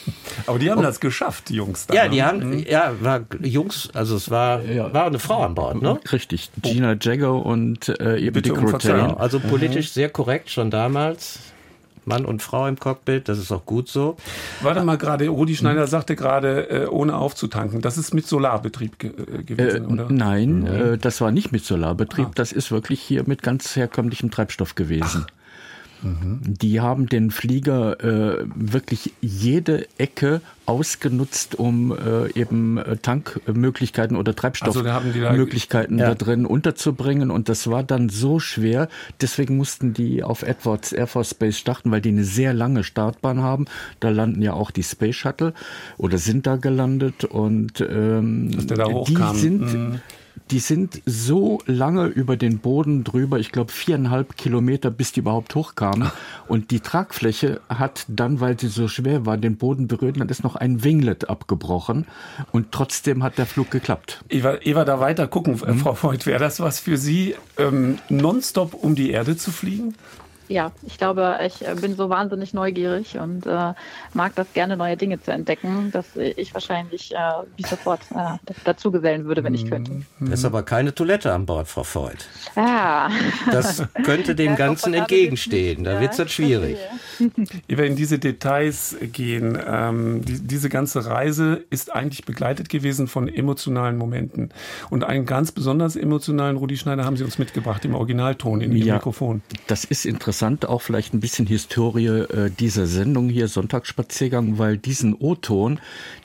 Aber 0.46 0.58
die 0.58 0.70
haben 0.70 0.78
Und, 0.78 0.84
das 0.84 1.00
geschafft, 1.00 1.48
die 1.48 1.54
Jungs. 1.54 1.86
Da, 1.86 1.94
ja, 1.94 2.08
die 2.08 2.16
ne? 2.16 2.26
haben, 2.26 2.50
mhm. 2.50 2.64
ja, 2.68 2.94
war 3.00 3.20
Jungs, 3.42 3.90
also 3.94 4.16
es 4.16 4.30
war, 4.30 4.62
ja. 4.62 4.92
war 4.92 5.06
eine 5.06 5.18
Frau 5.18 5.42
an 5.42 5.54
Bord, 5.54 5.82
ne? 5.82 5.98
Richtig, 6.12 6.50
Gina 6.60 6.96
Jagger 7.00 7.34
und 7.34 7.88
äh, 8.00 8.18
eben 8.18 8.42
Dick 8.42 8.60
Rotain. 8.60 9.14
Also 9.14 9.40
politisch 9.40 9.86
mhm. 9.90 9.92
sehr 9.92 10.08
korrekt 10.08 10.50
schon 10.50 10.70
damals. 10.70 11.38
Mann 12.04 12.24
und 12.24 12.42
Frau 12.42 12.66
im 12.66 12.78
Cockpit, 12.78 13.28
das 13.28 13.38
ist 13.38 13.52
auch 13.52 13.64
gut 13.64 13.88
so. 13.88 14.16
Warte 14.60 14.82
mal 14.84 14.98
gerade, 14.98 15.28
Rudi 15.28 15.56
Schneider 15.56 15.86
sagte 15.86 16.16
gerade, 16.16 16.68
äh, 16.70 16.86
ohne 16.86 17.16
aufzutanken. 17.16 17.80
Das 17.80 17.98
ist 17.98 18.14
mit 18.14 18.26
Solarbetrieb 18.26 18.98
ge 18.98 19.10
äh, 19.10 19.42
gewesen, 19.42 19.84
äh, 19.84 19.92
oder? 19.92 20.06
Nein, 20.10 20.62
mhm. 20.62 21.00
das 21.00 21.20
war 21.20 21.30
nicht 21.30 21.52
mit 21.52 21.64
Solarbetrieb. 21.64 22.26
Ah. 22.26 22.32
Das 22.34 22.52
ist 22.52 22.70
wirklich 22.70 23.00
hier 23.00 23.24
mit 23.26 23.42
ganz 23.42 23.76
herkömmlichem 23.76 24.30
Treibstoff 24.30 24.74
gewesen. 24.74 25.26
Ach. 25.26 25.41
Die 26.02 26.80
haben 26.80 27.08
den 27.08 27.30
Flieger 27.30 28.02
äh, 28.02 28.44
wirklich 28.54 29.12
jede 29.20 29.86
Ecke 29.98 30.40
ausgenutzt, 30.66 31.56
um 31.58 31.92
äh, 31.92 32.32
eben 32.38 32.78
äh, 32.78 32.96
Tankmöglichkeiten 32.96 34.16
oder 34.16 34.34
Treibstoffmöglichkeiten 34.34 36.00
also 36.00 36.12
da, 36.12 36.14
da 36.14 36.24
drin 36.24 36.46
unterzubringen. 36.46 37.30
Und 37.30 37.48
das 37.48 37.70
war 37.70 37.82
dann 37.82 38.08
so 38.08 38.40
schwer. 38.40 38.88
Deswegen 39.20 39.56
mussten 39.56 39.92
die 39.94 40.22
auf 40.22 40.42
Edwards 40.42 40.92
Air 40.92 41.06
Force 41.06 41.34
Base 41.34 41.58
starten, 41.58 41.90
weil 41.90 42.00
die 42.00 42.10
eine 42.10 42.24
sehr 42.24 42.52
lange 42.52 42.84
Startbahn 42.84 43.42
haben. 43.42 43.66
Da 44.00 44.10
landen 44.10 44.42
ja 44.42 44.52
auch 44.52 44.70
die 44.70 44.82
Space 44.82 45.16
Shuttle 45.16 45.54
oder 45.98 46.18
sind 46.18 46.46
da 46.46 46.56
gelandet. 46.56 47.24
Und 47.24 47.80
ähm, 47.80 48.50
die 49.06 49.38
sind. 49.38 49.60
Mhm 49.60 50.00
die 50.50 50.58
sind 50.58 51.00
so 51.06 51.60
lange 51.66 52.06
über 52.06 52.36
den 52.36 52.58
Boden 52.58 53.04
drüber, 53.04 53.38
ich 53.38 53.52
glaube 53.52 53.72
viereinhalb 53.72 54.36
Kilometer, 54.36 54.90
bis 54.90 55.12
die 55.12 55.20
überhaupt 55.20 55.54
hochkamen. 55.54 56.10
Und 56.48 56.70
die 56.70 56.80
Tragfläche 56.80 57.60
hat 57.68 58.04
dann, 58.08 58.40
weil 58.40 58.58
sie 58.58 58.68
so 58.68 58.88
schwer 58.88 59.24
war, 59.24 59.38
den 59.38 59.56
Boden 59.56 59.88
berührt, 59.88 60.20
dann 60.20 60.28
ist 60.28 60.44
noch 60.44 60.56
ein 60.56 60.84
Winglet 60.84 61.30
abgebrochen. 61.30 62.06
Und 62.50 62.72
trotzdem 62.72 63.22
hat 63.22 63.38
der 63.38 63.46
Flug 63.46 63.70
geklappt. 63.70 64.22
Eva, 64.28 64.58
Eva 64.62 64.84
da 64.84 65.00
weiter 65.00 65.26
gucken, 65.26 65.54
mhm. 65.54 65.78
Frau 65.78 65.96
Voigt, 66.00 66.26
wäre 66.26 66.40
das 66.40 66.60
was 66.60 66.80
für 66.80 66.96
Sie, 66.96 67.34
ähm, 67.58 67.98
nonstop 68.08 68.74
um 68.74 68.94
die 68.94 69.10
Erde 69.10 69.36
zu 69.36 69.50
fliegen? 69.50 69.94
Ja, 70.48 70.72
ich 70.86 70.98
glaube, 70.98 71.38
ich 71.46 71.66
äh, 71.66 71.74
bin 71.74 71.96
so 71.96 72.08
wahnsinnig 72.08 72.54
neugierig 72.54 73.18
und 73.18 73.46
äh, 73.46 73.72
mag 74.14 74.34
das 74.34 74.52
gerne, 74.52 74.76
neue 74.76 74.96
Dinge 74.96 75.20
zu 75.20 75.32
entdecken, 75.32 75.90
dass 75.92 76.16
ich 76.16 76.52
wahrscheinlich 76.54 77.12
äh, 77.12 77.16
wie 77.56 77.62
sofort 77.62 78.00
äh, 78.14 78.52
dazu 78.64 78.90
gesellen 78.90 79.24
würde, 79.24 79.44
wenn 79.44 79.54
ich 79.54 79.68
könnte. 79.68 80.02
Das 80.20 80.40
ist 80.40 80.44
aber 80.44 80.62
keine 80.62 80.94
Toilette 80.94 81.32
an 81.32 81.46
Bord, 81.46 81.68
Frau 81.68 81.84
Voigt. 81.84 82.28
Ja. 82.56 83.10
Das 83.50 83.82
könnte 84.04 84.34
dem 84.34 84.52
ja, 84.52 84.56
Ganzen 84.56 84.94
entgegenstehen. 84.94 85.84
Da 85.84 86.00
wird 86.00 86.12
es 86.12 86.16
dann 86.16 86.28
schwierig. 86.28 86.78
Ehe 87.68 87.78
wir 87.78 87.84
in 87.84 87.96
diese 87.96 88.18
Details 88.18 88.96
gehen, 89.00 89.58
ähm, 89.66 90.24
die, 90.24 90.40
diese 90.40 90.68
ganze 90.68 91.06
Reise 91.06 91.64
ist 91.70 91.94
eigentlich 91.94 92.24
begleitet 92.24 92.68
gewesen 92.68 93.06
von 93.06 93.28
emotionalen 93.28 93.96
Momenten. 93.96 94.50
Und 94.90 95.04
einen 95.04 95.26
ganz 95.26 95.52
besonders 95.52 95.96
emotionalen 95.96 96.56
Rudi 96.56 96.76
Schneider 96.76 97.04
haben 97.04 97.16
Sie 97.16 97.24
uns 97.24 97.38
mitgebracht 97.38 97.84
im 97.84 97.94
Originalton 97.94 98.60
in 98.60 98.72
Ihrem 98.72 98.86
ja, 98.86 98.94
Mikrofon. 98.94 99.42
Das 99.66 99.84
ist 99.84 100.06
interessant 100.06 100.31
interessant, 100.32 100.64
auch 100.66 100.80
vielleicht 100.80 101.12
ein 101.12 101.20
bisschen 101.20 101.46
Historie 101.46 102.06
äh, 102.06 102.50
dieser 102.50 102.86
Sendung 102.86 103.28
hier, 103.28 103.48
Sonntagsspaziergang, 103.48 104.56
weil 104.56 104.78
diesen 104.78 105.14
O-Ton, 105.14 105.78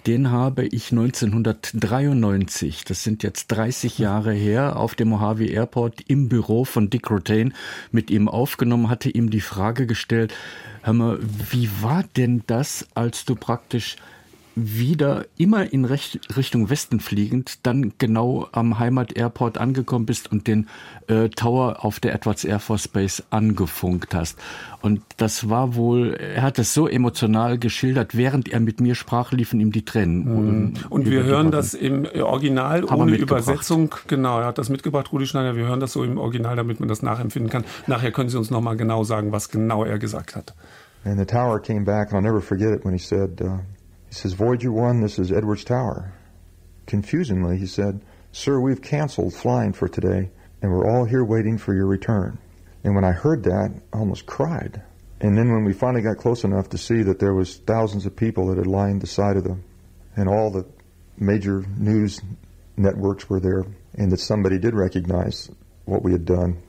den 0.05 0.32
habe 0.32 0.66
ich 0.66 0.93
1993, 0.93 2.86
das 2.86 3.03
sind 3.03 3.22
jetzt 3.22 3.47
30 3.47 3.99
Jahre 3.99 4.32
her, 4.32 4.78
auf 4.78 4.95
dem 4.95 5.10
Mojave 5.10 5.47
Airport 5.47 5.99
im 6.08 6.30
Büro 6.30 6.64
von 6.64 6.89
Dick 6.89 7.12
Rotain 7.12 7.53
mit 7.91 8.10
ihm 8.10 8.30
aufgenommen, 8.30 8.89
hatte 8.89 9.10
ihm 9.10 9.30
die 9.30 9.41
Frage 9.41 9.88
gestellt, 9.88 10.34
hör 10.84 10.93
mal, 10.93 11.20
wie 11.51 11.70
war 11.82 12.05
denn 12.16 12.43
das, 12.47 12.88
als 12.93 13.26
du 13.26 13.36
praktisch 13.36 13.97
wieder 14.58 15.26
immer 15.38 15.72
in 15.72 15.86
Recht, 15.86 16.20
Richtung 16.36 16.72
Westen 16.72 16.99
fliegend, 16.99 17.60
dann 17.64 17.93
genau 17.99 18.47
am 18.51 18.80
Heimat 18.80 19.16
Airport 19.16 19.60
angekommen 19.60 20.08
bist 20.08 20.32
und 20.32 20.47
den 20.47 20.68
äh, 21.08 21.30
Tower 21.30 21.86
auf 21.86 21.99
der 21.99 22.16
Edwards 22.16 22.43
Air 22.43 22.60
Force 22.60 22.88
Base 22.88 23.24
angefunkt 23.30 24.16
hast. 24.16 24.39
Und 24.82 25.01
das 25.18 25.47
war 25.49 25.76
wohl, 25.76 26.16
er 26.16 26.41
hat 26.41 26.58
es 26.58 26.74
so 26.74 26.88
emotional 26.88 27.60
geschildert, 27.60 28.18
während 28.18 28.49
er 28.49 28.60
mit 28.60 28.82
mir 28.82 28.95
sprach, 28.95 29.32
liefen 29.32 29.60
ihm 29.60 29.72
die 29.72 29.86
Tränen. 29.86 30.72
Mhm. 30.72 30.74
Und 30.89 31.08
wir 31.08 31.24
hören 31.24 31.51
das 31.51 31.76
im 31.76 32.05
Original 32.05 32.84
ohne 32.84 33.16
Übersetzung. 33.16 33.93
Genau, 34.08 34.39
er 34.39 34.47
hat 34.47 34.58
das 34.58 34.70
mitgebracht, 34.70 35.12
Rudi 35.12 35.28
Schneider. 35.28 35.55
Wir 35.55 35.68
hören 35.68 35.80
das 35.80 35.93
so 35.93 36.03
im 36.03 36.18
Original, 36.18 36.55
damit 36.55 36.80
man 36.80 36.89
das 36.89 37.03
nachempfinden 37.03 37.51
kann. 37.51 37.64
Nachher 37.86 38.12
können 38.12 38.30
Sie 38.30 38.38
uns 38.38 38.49
nochmal 38.49 38.76
genau 38.76 39.03
sagen, 39.03 39.32
was 39.32 39.49
genau 39.49 39.84
er 39.84 39.99
gesagt 39.99 40.36
hat. 40.36 40.55
And 41.05 41.20
the 41.20 41.26
tower 41.26 41.60
came 41.60 41.86
back, 41.86 42.12
and 42.12 42.18
I'll 42.18 42.22
never 42.22 42.41
forget 42.41 42.74
it 42.74 42.84
when 42.84 42.91
he 42.93 42.99
said, 42.99 43.39
uh 43.39 43.60
He 44.08 44.16
says, 44.16 44.34
Voyager 44.34 44.72
1, 44.72 45.01
this 45.01 45.20
is 45.20 45.32
Edwards 45.32 45.64
Tower. 45.64 46.14
Confusingly, 46.86 47.58
he 47.58 47.66
said, 47.66 48.01
Sir, 48.32 48.60
we've 48.60 48.82
canceled 48.82 49.34
flying 49.34 49.74
for 49.74 49.88
today, 49.88 50.30
and 50.62 50.72
we're 50.72 50.89
all 50.89 51.05
here 51.05 51.24
waiting 51.24 51.58
for 51.58 51.74
your 51.74 51.88
return. 51.88 52.38
And 52.84 52.95
when 52.95 53.03
I 53.03 53.12
heard 53.12 53.43
that, 53.43 53.72
I 53.93 53.97
almost 53.97 54.26
cried. 54.26 54.82
And 55.20 55.38
then 55.38 55.51
when 55.51 55.66
we 55.66 55.74
finally 55.74 56.03
got 56.03 56.18
close 56.18 56.43
enough 56.43 56.70
to 56.70 56.78
see 56.78 57.01
that 57.03 57.20
there 57.20 57.34
was 57.34 57.58
thousands 57.58 58.05
of 58.05 58.16
people 58.16 58.47
that 58.47 58.58
had 58.58 58.68
lined 58.68 59.01
the 59.01 59.08
side 59.08 59.36
of 59.36 59.43
them, 59.43 59.64
and 60.16 60.30
all 60.30 60.51
the 60.51 60.66
major 61.18 61.66
news 61.76 62.22
networks 62.78 63.30
were 63.30 63.39
there, 63.39 63.66
and 63.95 64.12
that 64.12 64.20
somebody 64.20 64.58
did 64.58 64.74
recognize 64.74 65.49
what 65.86 66.03
we 66.03 66.12
had 66.12 66.26
done, 66.26 66.62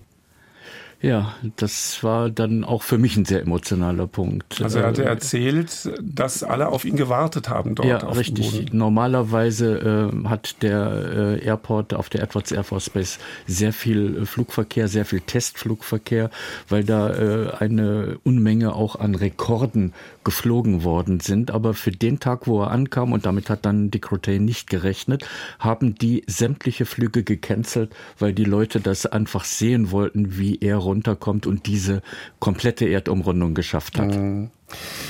Ja, 1.00 1.34
das 1.56 2.02
war 2.02 2.28
dann 2.28 2.64
auch 2.64 2.82
für 2.82 2.98
mich 2.98 3.16
ein 3.16 3.24
sehr 3.24 3.42
emotionaler 3.42 4.08
Punkt. 4.08 4.60
Also 4.60 4.80
er 4.80 4.88
hatte 4.88 5.04
äh, 5.04 5.08
erzählt, 5.08 5.90
dass 6.02 6.42
alle 6.42 6.68
auf 6.68 6.84
ihn 6.84 6.96
gewartet 6.96 7.48
haben 7.48 7.76
dort. 7.76 7.88
Ja, 7.88 7.98
richtig. 7.98 8.72
Normalerweise 8.72 10.10
äh, 10.12 10.28
hat 10.28 10.60
der 10.62 11.38
äh, 11.40 11.44
Airport 11.44 11.94
auf 11.94 12.08
der 12.08 12.22
Edwards 12.22 12.50
Air 12.50 12.64
Force 12.64 12.90
Base 12.90 13.18
sehr 13.46 13.72
viel 13.72 14.26
Flugverkehr, 14.26 14.88
sehr 14.88 15.04
viel 15.04 15.20
Testflugverkehr, 15.20 16.30
weil 16.68 16.82
da 16.82 17.10
äh, 17.10 17.52
eine 17.58 18.18
Unmenge 18.24 18.74
auch 18.74 18.96
an 18.96 19.14
Rekorden 19.14 19.92
geflogen 20.28 20.84
worden 20.84 21.20
sind. 21.20 21.50
Aber 21.50 21.72
für 21.72 21.90
den 21.90 22.20
Tag, 22.20 22.46
wo 22.46 22.60
er 22.60 22.70
ankam, 22.70 23.12
und 23.12 23.24
damit 23.24 23.48
hat 23.48 23.64
dann 23.64 23.90
Dick 23.90 24.12
Rotain 24.12 24.44
nicht 24.44 24.68
gerechnet, 24.68 25.26
haben 25.58 25.94
die 25.94 26.22
sämtliche 26.26 26.84
Flüge 26.84 27.22
gecancelt, 27.22 27.96
weil 28.18 28.34
die 28.34 28.44
Leute 28.44 28.78
das 28.78 29.06
einfach 29.06 29.44
sehen 29.44 29.90
wollten, 29.90 30.36
wie 30.36 30.58
er 30.60 30.76
runterkommt 30.76 31.46
und 31.46 31.66
diese 31.66 32.02
komplette 32.40 32.86
Erdumrundung 32.86 33.54
geschafft 33.54 33.98
hat. 33.98 34.14
Mhm. 34.14 34.50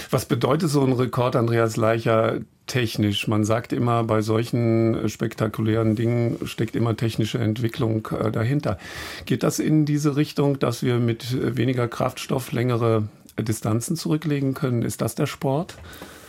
Was 0.08 0.26
bedeutet 0.26 0.70
so 0.70 0.84
ein 0.84 0.92
Rekord, 0.92 1.34
Andreas 1.34 1.76
Leicher, 1.76 2.38
technisch? 2.68 3.26
Man 3.26 3.42
sagt 3.42 3.72
immer, 3.72 4.04
bei 4.04 4.22
solchen 4.22 5.08
spektakulären 5.08 5.96
Dingen 5.96 6.38
steckt 6.44 6.76
immer 6.76 6.96
technische 6.96 7.38
Entwicklung 7.38 8.06
äh, 8.12 8.30
dahinter. 8.30 8.78
Geht 9.26 9.42
das 9.42 9.58
in 9.58 9.84
diese 9.84 10.14
Richtung, 10.14 10.60
dass 10.60 10.84
wir 10.84 11.00
mit 11.00 11.56
weniger 11.56 11.88
Kraftstoff 11.88 12.52
längere 12.52 13.08
Distanzen 13.42 13.96
zurücklegen 13.96 14.54
können? 14.54 14.82
Ist 14.82 15.00
das 15.00 15.14
der 15.14 15.26
Sport? 15.26 15.74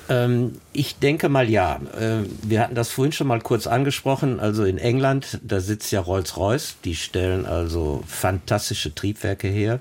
Ähm, 0.09 0.53
ich 0.73 0.97
denke 0.97 1.29
mal 1.29 1.49
ja. 1.49 1.79
Äh, 1.99 2.23
wir 2.41 2.61
hatten 2.61 2.75
das 2.75 2.89
vorhin 2.89 3.11
schon 3.11 3.27
mal 3.27 3.41
kurz 3.41 3.67
angesprochen. 3.67 4.39
Also 4.39 4.65
in 4.65 4.77
England, 4.77 5.39
da 5.43 5.59
sitzt 5.59 5.91
ja 5.91 6.01
Rolls-Royce. 6.01 6.77
Die 6.83 6.95
stellen 6.95 7.45
also 7.45 8.03
fantastische 8.07 8.93
Triebwerke 8.93 9.47
her. 9.47 9.79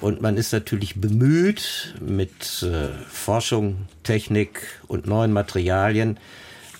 Und 0.00 0.20
man 0.20 0.36
ist 0.36 0.52
natürlich 0.52 1.00
bemüht, 1.00 1.94
mit 2.00 2.62
äh, 2.62 2.88
Forschung, 3.08 3.86
Technik 4.02 4.60
und 4.88 5.06
neuen 5.06 5.32
Materialien 5.32 6.18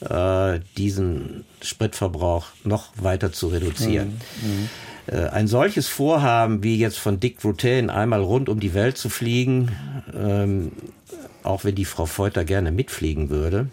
äh, 0.01 0.61
diesen 0.77 1.45
Spritverbrauch 1.63 2.49
noch 2.65 2.93
weiter 2.97 3.33
zu 3.33 3.49
reduzieren. 3.49 4.21
Mhm. 4.43 4.51
mhm. 4.51 4.69
Äh, 5.07 5.29
ein 5.29 5.47
solches 5.47 5.89
Vorhaben 5.89 6.63
wie 6.63 6.79
jetzt 6.79 6.99
von 6.99 7.21
Dick 7.21 7.45
Rutain 7.45 7.91
einmal 7.91 8.23
rund 8.23 8.49
um 8.49 8.61
die 8.61 8.75
Welt 8.75 8.99
zu 8.99 9.09
fliegen, 9.09 9.71
ähm, 10.15 10.73
auch 11.43 11.65
wenn 11.65 11.75
die 11.75 11.85
Frau 11.85 12.07
Feuter 12.07 12.45
gerne 12.45 12.73
mitfliegen 12.73 13.31
würde, 13.31 13.69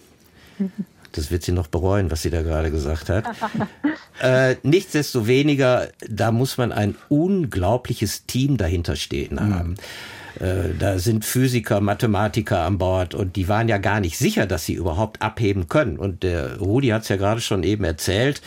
das 1.12 1.32
wird 1.32 1.44
sie 1.44 1.52
noch 1.52 1.68
bereuen, 1.68 2.12
was 2.12 2.22
sie 2.22 2.30
da 2.30 2.42
gerade 2.42 2.72
gesagt 2.72 3.10
hat. 3.10 3.26
äh, 4.22 4.56
nichtsdestoweniger, 4.64 5.90
da 6.08 6.32
muss 6.32 6.58
man 6.58 6.72
ein 6.72 6.96
unglaubliches 7.10 8.26
Team 8.26 8.58
dahinter 8.58 8.96
stehen 8.96 9.40
haben. 9.40 9.70
Mhm. 9.70 9.76
Äh, 10.40 10.74
da 10.78 11.00
sind 11.00 11.26
Physiker, 11.26 11.82
Mathematiker 11.82 12.60
an 12.60 12.78
Bord 12.78 13.14
und 13.14 13.36
die 13.36 13.48
waren 13.48 13.70
ja 13.70 13.78
gar 13.78 14.00
nicht 14.00 14.18
sicher, 14.18 14.46
dass 14.46 14.66
sie 14.66 14.74
überhaupt 14.74 15.22
abheben 15.22 15.68
können. 15.68 15.98
Und 15.98 16.24
der 16.24 16.58
Rudi 16.58 16.90
hat 16.90 17.04
es 17.04 17.10
ja 17.10 17.18
gerade 17.18 17.42
schon 17.42 17.64
eben 17.64 17.84
erzählt, 17.84 18.42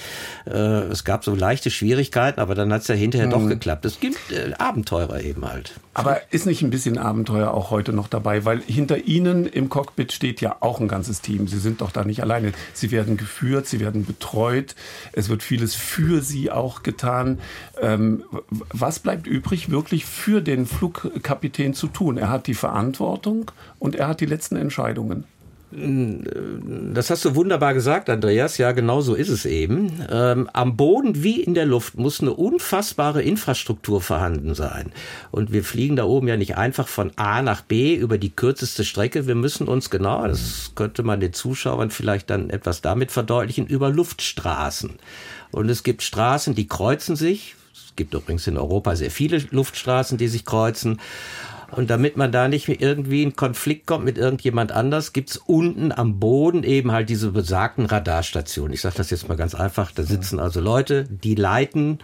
äh, 0.46 0.50
es 0.50 1.04
gab 1.04 1.24
so 1.24 1.34
leichte 1.34 1.70
Schwierigkeiten, 1.70 2.40
aber 2.40 2.54
dann 2.54 2.72
hat 2.72 2.82
es 2.82 2.88
ja 2.88 2.94
hinterher 2.94 3.28
mhm. 3.28 3.32
doch 3.32 3.48
geklappt. 3.48 3.84
Es 3.84 4.00
gibt 4.00 4.18
äh, 4.32 4.52
Abenteurer 4.58 5.20
eben 5.22 5.46
halt. 5.46 5.72
Aber 5.94 6.20
ist 6.30 6.44
nicht 6.44 6.60
ein 6.60 6.68
bisschen 6.68 6.98
Abenteuer 6.98 7.52
auch 7.52 7.70
heute 7.70 7.94
noch 7.94 8.08
dabei? 8.08 8.44
Weil 8.44 8.60
hinter 8.60 8.98
Ihnen 9.06 9.46
im 9.46 9.70
Cockpit 9.70 10.12
steht 10.12 10.42
ja 10.42 10.56
auch 10.60 10.78
ein 10.78 10.88
ganzes 10.88 11.22
Team. 11.22 11.48
Sie 11.48 11.58
sind 11.58 11.80
doch 11.80 11.90
da 11.90 12.04
nicht 12.04 12.20
alleine. 12.20 12.52
Sie 12.74 12.90
werden 12.90 13.16
geführt, 13.16 13.66
Sie 13.66 13.80
werden 13.80 14.04
betreut. 14.04 14.74
Es 15.12 15.30
wird 15.30 15.42
vieles 15.42 15.74
für 15.74 16.20
Sie 16.20 16.50
auch 16.50 16.82
getan. 16.82 17.38
Ähm, 17.80 18.24
was 18.50 18.98
bleibt 18.98 19.26
übrig, 19.26 19.70
wirklich 19.70 20.04
für 20.04 20.42
den 20.42 20.66
Flugkapitän 20.66 21.72
zu 21.76 21.88
tun? 21.88 22.18
Er 22.18 22.30
hat 22.30 22.46
die 22.46 22.54
Verantwortung 22.54 23.50
und 23.78 23.94
er 23.94 24.08
hat 24.08 24.20
die 24.20 24.26
letzten 24.26 24.56
Entscheidungen. 24.56 25.24
Das 25.72 27.10
hast 27.10 27.24
du 27.24 27.34
wunderbar 27.34 27.74
gesagt, 27.74 28.08
Andreas. 28.08 28.56
Ja, 28.56 28.70
genau 28.70 29.00
so 29.00 29.14
ist 29.14 29.28
es 29.28 29.44
eben. 29.44 30.00
Ähm, 30.10 30.48
am 30.52 30.76
Boden 30.76 31.24
wie 31.24 31.42
in 31.42 31.54
der 31.54 31.66
Luft 31.66 31.98
muss 31.98 32.20
eine 32.20 32.32
unfassbare 32.32 33.20
Infrastruktur 33.20 34.00
vorhanden 34.00 34.54
sein. 34.54 34.92
Und 35.32 35.52
wir 35.52 35.64
fliegen 35.64 35.96
da 35.96 36.04
oben 36.04 36.28
ja 36.28 36.36
nicht 36.36 36.56
einfach 36.56 36.86
von 36.86 37.10
A 37.16 37.42
nach 37.42 37.62
B 37.62 37.96
über 37.96 38.16
die 38.16 38.30
kürzeste 38.30 38.84
Strecke. 38.84 39.26
Wir 39.26 39.34
müssen 39.34 39.66
uns 39.66 39.90
genau, 39.90 40.26
das 40.26 40.70
könnte 40.76 41.02
man 41.02 41.18
den 41.18 41.32
Zuschauern 41.32 41.90
vielleicht 41.90 42.30
dann 42.30 42.48
etwas 42.48 42.80
damit 42.80 43.10
verdeutlichen, 43.10 43.66
über 43.66 43.90
Luftstraßen. 43.90 44.92
Und 45.50 45.68
es 45.68 45.82
gibt 45.82 46.02
Straßen, 46.02 46.54
die 46.54 46.68
kreuzen 46.68 47.16
sich. 47.16 47.56
Es 47.74 47.96
gibt 47.96 48.14
übrigens 48.14 48.46
in 48.46 48.56
Europa 48.56 48.94
sehr 48.94 49.10
viele 49.10 49.44
Luftstraßen, 49.50 50.16
die 50.16 50.28
sich 50.28 50.44
kreuzen. 50.44 51.00
Und 51.72 51.90
damit 51.90 52.16
man 52.16 52.30
da 52.30 52.48
nicht 52.48 52.68
irgendwie 52.68 53.22
in 53.22 53.34
Konflikt 53.34 53.86
kommt 53.86 54.04
mit 54.04 54.18
irgendjemand 54.18 54.72
anders, 54.72 55.12
gibt's 55.12 55.36
unten 55.36 55.92
am 55.92 56.20
Boden 56.20 56.62
eben 56.62 56.92
halt 56.92 57.08
diese 57.08 57.32
besagten 57.32 57.86
Radarstationen. 57.86 58.72
Ich 58.72 58.80
sage 58.80 58.96
das 58.96 59.10
jetzt 59.10 59.28
mal 59.28 59.36
ganz 59.36 59.54
einfach. 59.54 59.90
Da 59.90 60.04
sitzen 60.04 60.38
also 60.38 60.60
Leute, 60.60 61.04
die 61.04 61.34
leiten 61.34 61.98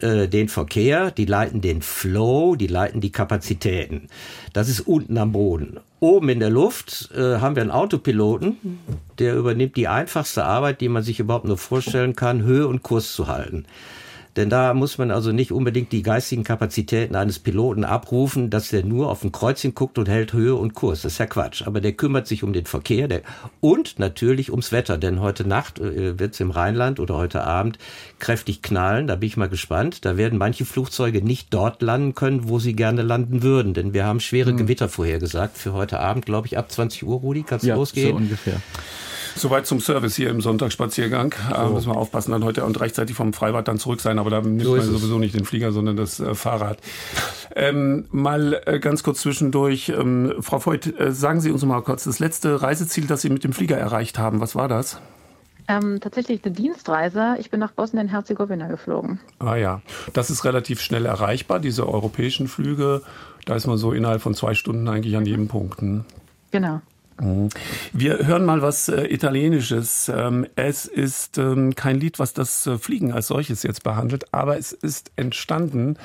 äh, 0.00 0.28
den 0.28 0.48
Verkehr, 0.48 1.10
die 1.10 1.24
leiten 1.24 1.60
den 1.60 1.82
Flow, 1.82 2.56
die 2.56 2.66
leiten 2.66 3.00
die 3.00 3.12
Kapazitäten. 3.12 4.08
Das 4.52 4.68
ist 4.68 4.80
unten 4.80 5.18
am 5.18 5.32
Boden. 5.32 5.80
Oben 6.00 6.28
in 6.28 6.40
der 6.40 6.50
Luft 6.50 7.10
äh, 7.14 7.38
haben 7.38 7.56
wir 7.56 7.62
einen 7.62 7.70
Autopiloten, 7.70 8.78
der 9.18 9.36
übernimmt 9.36 9.76
die 9.76 9.88
einfachste 9.88 10.44
Arbeit, 10.44 10.80
die 10.80 10.88
man 10.88 11.02
sich 11.02 11.20
überhaupt 11.20 11.44
nur 11.44 11.58
vorstellen 11.58 12.16
kann, 12.16 12.42
Höhe 12.42 12.66
und 12.66 12.82
Kurs 12.82 13.12
zu 13.12 13.28
halten. 13.28 13.66
Denn 14.36 14.48
da 14.48 14.72
muss 14.72 14.96
man 14.96 15.10
also 15.10 15.30
nicht 15.30 15.52
unbedingt 15.52 15.92
die 15.92 16.02
geistigen 16.02 16.42
Kapazitäten 16.42 17.16
eines 17.16 17.38
Piloten 17.38 17.84
abrufen, 17.84 18.48
dass 18.48 18.68
der 18.68 18.84
nur 18.84 19.10
auf 19.10 19.22
ein 19.24 19.32
Kreuzchen 19.32 19.74
guckt 19.74 19.98
und 19.98 20.08
hält 20.08 20.32
Höhe 20.32 20.54
und 20.54 20.72
Kurs. 20.74 21.02
Das 21.02 21.12
ist 21.12 21.18
ja 21.18 21.26
Quatsch. 21.26 21.66
Aber 21.66 21.80
der 21.82 21.92
kümmert 21.92 22.26
sich 22.26 22.42
um 22.42 22.54
den 22.54 22.64
Verkehr 22.64 23.08
der, 23.08 23.22
und 23.60 23.98
natürlich 23.98 24.50
ums 24.50 24.72
Wetter. 24.72 24.96
Denn 24.96 25.20
heute 25.20 25.46
Nacht 25.46 25.78
äh, 25.80 26.18
wird 26.18 26.32
es 26.34 26.40
im 26.40 26.50
Rheinland 26.50 26.98
oder 26.98 27.16
heute 27.16 27.44
Abend 27.44 27.78
kräftig 28.20 28.62
knallen. 28.62 29.06
Da 29.06 29.16
bin 29.16 29.26
ich 29.26 29.36
mal 29.36 29.50
gespannt. 29.50 30.04
Da 30.06 30.16
werden 30.16 30.38
manche 30.38 30.64
Flugzeuge 30.64 31.22
nicht 31.22 31.52
dort 31.52 31.82
landen 31.82 32.14
können, 32.14 32.48
wo 32.48 32.58
sie 32.58 32.74
gerne 32.74 33.02
landen 33.02 33.42
würden. 33.42 33.74
Denn 33.74 33.92
wir 33.92 34.06
haben 34.06 34.20
schwere 34.20 34.52
mhm. 34.52 34.56
Gewitter 34.56 34.88
vorhergesagt 34.88 35.58
für 35.58 35.74
heute 35.74 36.00
Abend, 36.00 36.24
glaube 36.24 36.46
ich, 36.46 36.56
ab 36.56 36.72
20 36.72 37.04
Uhr, 37.04 37.18
Rudi. 37.20 37.42
Kannst 37.42 37.64
du 37.64 37.68
ja, 37.68 37.74
losgehen? 37.74 38.10
So 38.10 38.16
ungefähr. 38.16 38.62
Soweit 39.36 39.66
zum 39.66 39.80
Service 39.80 40.16
hier 40.16 40.30
im 40.30 40.40
Sonntagsspaziergang. 40.40 41.34
So. 41.48 41.54
Äh, 41.54 41.68
müssen 41.70 41.90
wir 41.90 41.96
aufpassen, 41.96 42.32
dann 42.32 42.44
heute 42.44 42.64
und 42.64 42.80
rechtzeitig 42.80 43.16
vom 43.16 43.32
Freibad 43.32 43.68
dann 43.68 43.78
zurück 43.78 44.00
sein. 44.00 44.18
Aber 44.18 44.30
da 44.30 44.40
nimmt 44.40 44.62
so 44.62 44.76
man 44.76 44.82
sowieso 44.82 45.18
nicht 45.18 45.34
den 45.34 45.44
Flieger, 45.44 45.72
sondern 45.72 45.96
das 45.96 46.20
äh, 46.20 46.34
Fahrrad. 46.34 46.78
Ähm, 47.54 48.06
mal 48.10 48.60
äh, 48.66 48.78
ganz 48.78 49.02
kurz 49.02 49.20
zwischendurch. 49.20 49.88
Ähm, 49.90 50.34
Frau 50.40 50.64
Voigt, 50.64 50.98
äh, 50.98 51.12
sagen 51.12 51.40
Sie 51.40 51.50
uns 51.50 51.64
mal 51.64 51.80
kurz 51.82 52.04
das 52.04 52.18
letzte 52.18 52.62
Reiseziel, 52.62 53.06
das 53.06 53.22
Sie 53.22 53.30
mit 53.30 53.44
dem 53.44 53.52
Flieger 53.52 53.76
erreicht 53.76 54.18
haben. 54.18 54.40
Was 54.40 54.54
war 54.54 54.68
das? 54.68 55.00
Ähm, 55.68 56.00
tatsächlich 56.00 56.44
eine 56.44 56.54
Dienstreise. 56.54 57.36
Ich 57.38 57.50
bin 57.50 57.60
nach 57.60 57.72
Bosnien-Herzegowina 57.72 58.66
geflogen. 58.68 59.20
Ah 59.38 59.56
ja, 59.56 59.80
das 60.12 60.30
ist 60.30 60.44
relativ 60.44 60.80
schnell 60.80 61.06
erreichbar, 61.06 61.60
diese 61.60 61.88
europäischen 61.88 62.48
Flüge. 62.48 63.02
Da 63.44 63.54
ist 63.56 63.66
man 63.66 63.76
so 63.76 63.92
innerhalb 63.92 64.22
von 64.22 64.34
zwei 64.34 64.54
Stunden 64.54 64.88
eigentlich 64.88 65.16
an 65.16 65.26
jedem 65.26 65.48
Punkt. 65.48 65.80
Hm? 65.80 66.04
Genau. 66.50 66.80
Mhm. 67.22 67.50
Wir 67.92 68.26
hören 68.26 68.44
mal 68.44 68.62
was 68.62 68.88
äh, 68.88 69.04
Italienisches. 69.06 70.10
Ähm, 70.14 70.46
es 70.56 70.86
ist 70.86 71.38
ähm, 71.38 71.74
kein 71.74 72.00
Lied, 72.00 72.18
was 72.18 72.34
das 72.34 72.66
äh, 72.66 72.78
Fliegen 72.78 73.12
als 73.12 73.28
solches 73.28 73.62
jetzt 73.62 73.84
behandelt, 73.84 74.34
aber 74.34 74.58
es 74.58 74.72
ist 74.72 75.12
entstanden 75.16 75.96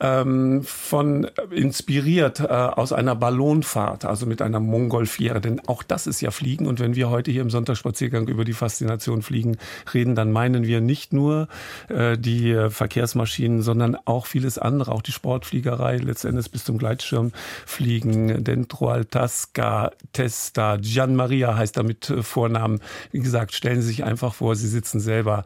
ähm, 0.00 0.62
von 0.62 1.24
äh, 1.24 1.30
inspiriert 1.54 2.40
äh, 2.40 2.44
aus 2.46 2.92
einer 2.92 3.16
Ballonfahrt, 3.16 4.04
also 4.04 4.26
mit 4.26 4.42
einer 4.42 4.60
Mongolfiere. 4.60 5.40
Denn 5.40 5.60
auch 5.66 5.82
das 5.82 6.06
ist 6.06 6.20
ja 6.20 6.30
Fliegen. 6.30 6.66
Und 6.66 6.80
wenn 6.80 6.94
wir 6.94 7.10
heute 7.10 7.30
hier 7.30 7.42
im 7.42 7.50
Sonntagsspaziergang 7.50 8.28
über 8.28 8.44
die 8.44 8.52
Faszination 8.52 9.22
Fliegen 9.22 9.56
reden, 9.92 10.14
dann 10.14 10.30
meinen 10.30 10.66
wir 10.66 10.80
nicht 10.80 11.12
nur 11.12 11.48
äh, 11.88 12.16
die 12.16 12.52
äh, 12.52 12.70
Verkehrsmaschinen, 12.70 13.62
sondern 13.62 13.96
auch 14.04 14.26
vieles 14.26 14.58
andere, 14.58 14.92
auch 14.92 15.02
die 15.02 15.12
Sportfliegerei, 15.12 15.96
letztendlich 15.96 16.50
bis 16.50 16.64
zum 16.64 16.78
Gleitschirmfliegen, 16.78 18.44
Dentro 18.44 18.88
Altasca, 18.88 19.90
Testa, 20.12 20.76
Gian 20.76 21.16
Maria 21.16 21.56
heißt 21.56 21.76
damit 21.76 22.10
äh, 22.10 22.22
Vornamen. 22.22 22.80
Wie 23.10 23.20
gesagt, 23.20 23.52
stellen 23.52 23.80
Sie 23.80 23.88
sich 23.88 24.04
einfach 24.04 24.34
vor, 24.34 24.54
Sie 24.54 24.68
sitzen 24.68 25.00
selber 25.00 25.44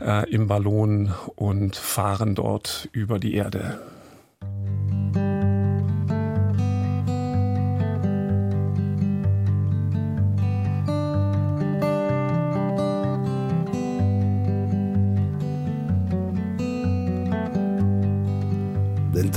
äh, 0.00 0.28
im 0.30 0.46
Ballon 0.46 1.12
und 1.34 1.76
fahren 1.76 2.34
dort 2.34 2.88
über 2.92 3.18
die 3.18 3.34
Erde. 3.34 3.80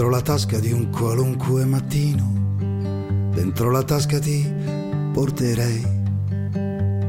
Dentro 0.01 0.09
la 0.09 0.21
tasca 0.21 0.57
di 0.57 0.71
un 0.71 0.89
qualunque 0.89 1.63
mattino, 1.65 2.57
dentro 3.33 3.69
la 3.69 3.83
tasca 3.83 4.17
ti 4.17 4.51
porterei 5.13 5.85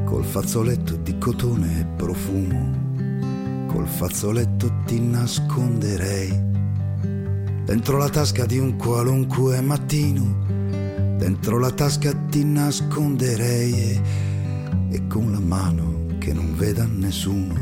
col 0.05 0.25
fazzoletto 0.25 0.97
di 0.97 1.17
cotone 1.17 1.81
e 1.81 1.85
profumo, 1.97 3.67
col 3.69 3.87
fazzoletto 3.87 4.71
ti 4.85 5.01
nasconderei. 5.01 6.52
Dentro 7.65 7.97
la 7.97 8.09
tasca 8.09 8.45
di 8.45 8.59
un 8.59 8.77
qualunque 8.77 9.61
mattino, 9.61 10.47
dentro 11.17 11.61
la 11.61 11.71
tasca 11.71 12.13
ti 12.29 12.45
nasconderei 12.45 13.73
e, 13.73 14.03
e 14.91 15.07
con 15.07 15.31
la 15.31 15.39
mano 15.39 16.07
che 16.19 16.33
non 16.33 16.57
veda 16.57 16.85
nessuno, 16.85 17.55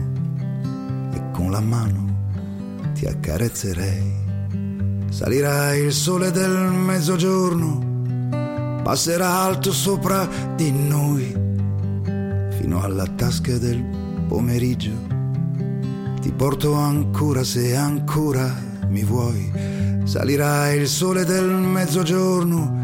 e 1.13 1.23
con 1.33 1.51
la 1.51 1.61
mano 1.61 2.29
ti 2.95 3.05
accarezzerei. 3.05 4.19
Salirà 5.11 5.75
il 5.75 5.93
sole 5.93 6.31
del 6.31 6.51
mezzogiorno, 6.51 8.81
passerà 8.83 9.41
alto 9.41 9.71
sopra 9.71 10.27
di 10.57 10.73
noi, 10.73 11.31
fino 12.57 12.83
alla 12.83 13.07
tasca 13.07 13.59
del 13.59 13.85
pomeriggio. 14.27 14.93
Ti 16.23 16.33
porto 16.33 16.73
ancora 16.73 17.45
se 17.45 17.77
ancora 17.77 18.69
mi 18.91 19.03
vuoi. 19.03 19.51
Salirà 20.05 20.71
il 20.73 20.87
sole 20.87 21.25
del 21.25 21.49
mezzogiorno 21.49 22.79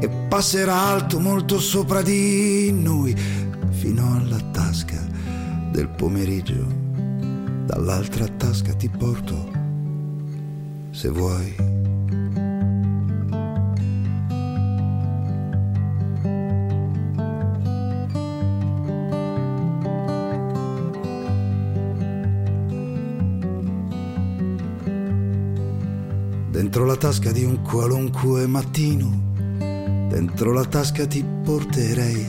e 0.00 0.08
passerà 0.28 0.74
alto 0.74 1.18
molto 1.18 1.58
sopra 1.58 2.02
di 2.02 2.72
noi, 2.72 3.14
fino 3.70 4.16
alla 4.16 4.40
tasca 4.52 5.04
del 5.70 5.88
pomeriggio. 5.88 6.66
Dall'altra 7.66 8.26
tasca 8.28 8.72
ti 8.74 8.88
porto 8.88 9.52
se 10.90 11.10
vuoi. 11.10 11.75
Dentro 26.76 26.92
la 26.92 27.00
tasca 27.00 27.32
di 27.32 27.42
un 27.42 27.62
qualunque 27.62 28.46
mattino, 28.46 29.32
dentro 30.10 30.52
la 30.52 30.66
tasca 30.66 31.06
ti 31.06 31.24
porterei 31.42 32.26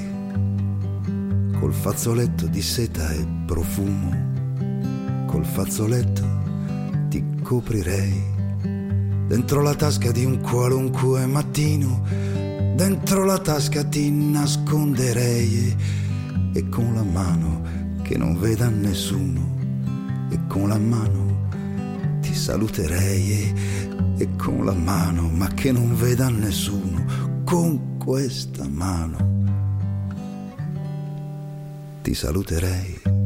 col 1.60 1.74
fazzoletto 1.74 2.48
di 2.48 2.62
seta 2.62 3.12
e 3.12 3.28
profumo, 3.45 5.26
col 5.26 5.43
fazzoletto 5.43 6.24
ti 7.10 7.22
coprirei. 7.43 8.24
Dentro 9.28 9.62
la 9.62 9.76
tasca 9.76 10.14
di 10.14 10.24
un 10.24 10.39
qualunque 10.39 11.26
mattino, 11.26 12.04
dentro 12.74 13.26
la 13.26 13.39
tasca 13.39 13.84
ti 13.84 14.10
nasconderei 14.10 15.76
e, 16.54 16.70
con 16.70 16.93
la 16.93 17.04
mano 17.04 17.64
che 18.02 18.18
non 18.18 18.39
veda 18.39 18.70
nessuno, 18.70 19.58
e 20.32 20.39
con 20.48 20.70
la 20.70 20.78
mano 20.78 21.50
ti 22.22 22.34
saluterei 22.34 23.32
e, 23.32 23.54
e 24.18 24.36
con 24.36 24.65
la 24.65 24.74
mano, 24.74 25.30
ma 25.30 25.47
che 25.49 25.72
non 25.72 25.95
veda 25.95 26.30
nessuno, 26.30 27.43
con 27.43 27.97
questa 27.97 28.68
mano 28.68 29.36
ti 32.07 32.13
saluterei. 32.13 33.16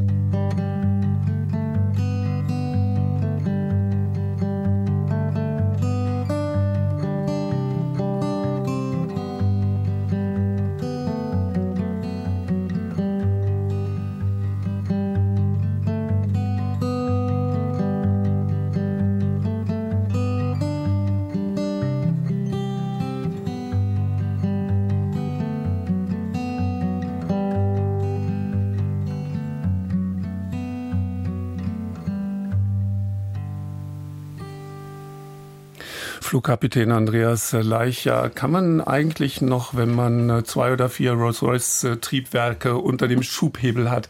Flugkapitän 36.42 36.90
Andreas 36.90 37.52
Leicher, 37.52 38.28
kann 38.28 38.50
man 38.50 38.80
eigentlich 38.80 39.40
noch, 39.42 39.76
wenn 39.76 39.94
man 39.94 40.28
äh, 40.28 40.42
zwei 40.42 40.72
oder 40.72 40.88
vier 40.88 41.12
Rolls-Royce-Triebwerke 41.12 42.78
unter 42.78 43.06
dem 43.06 43.22
Schubhebel 43.22 43.92
hat, 43.92 44.08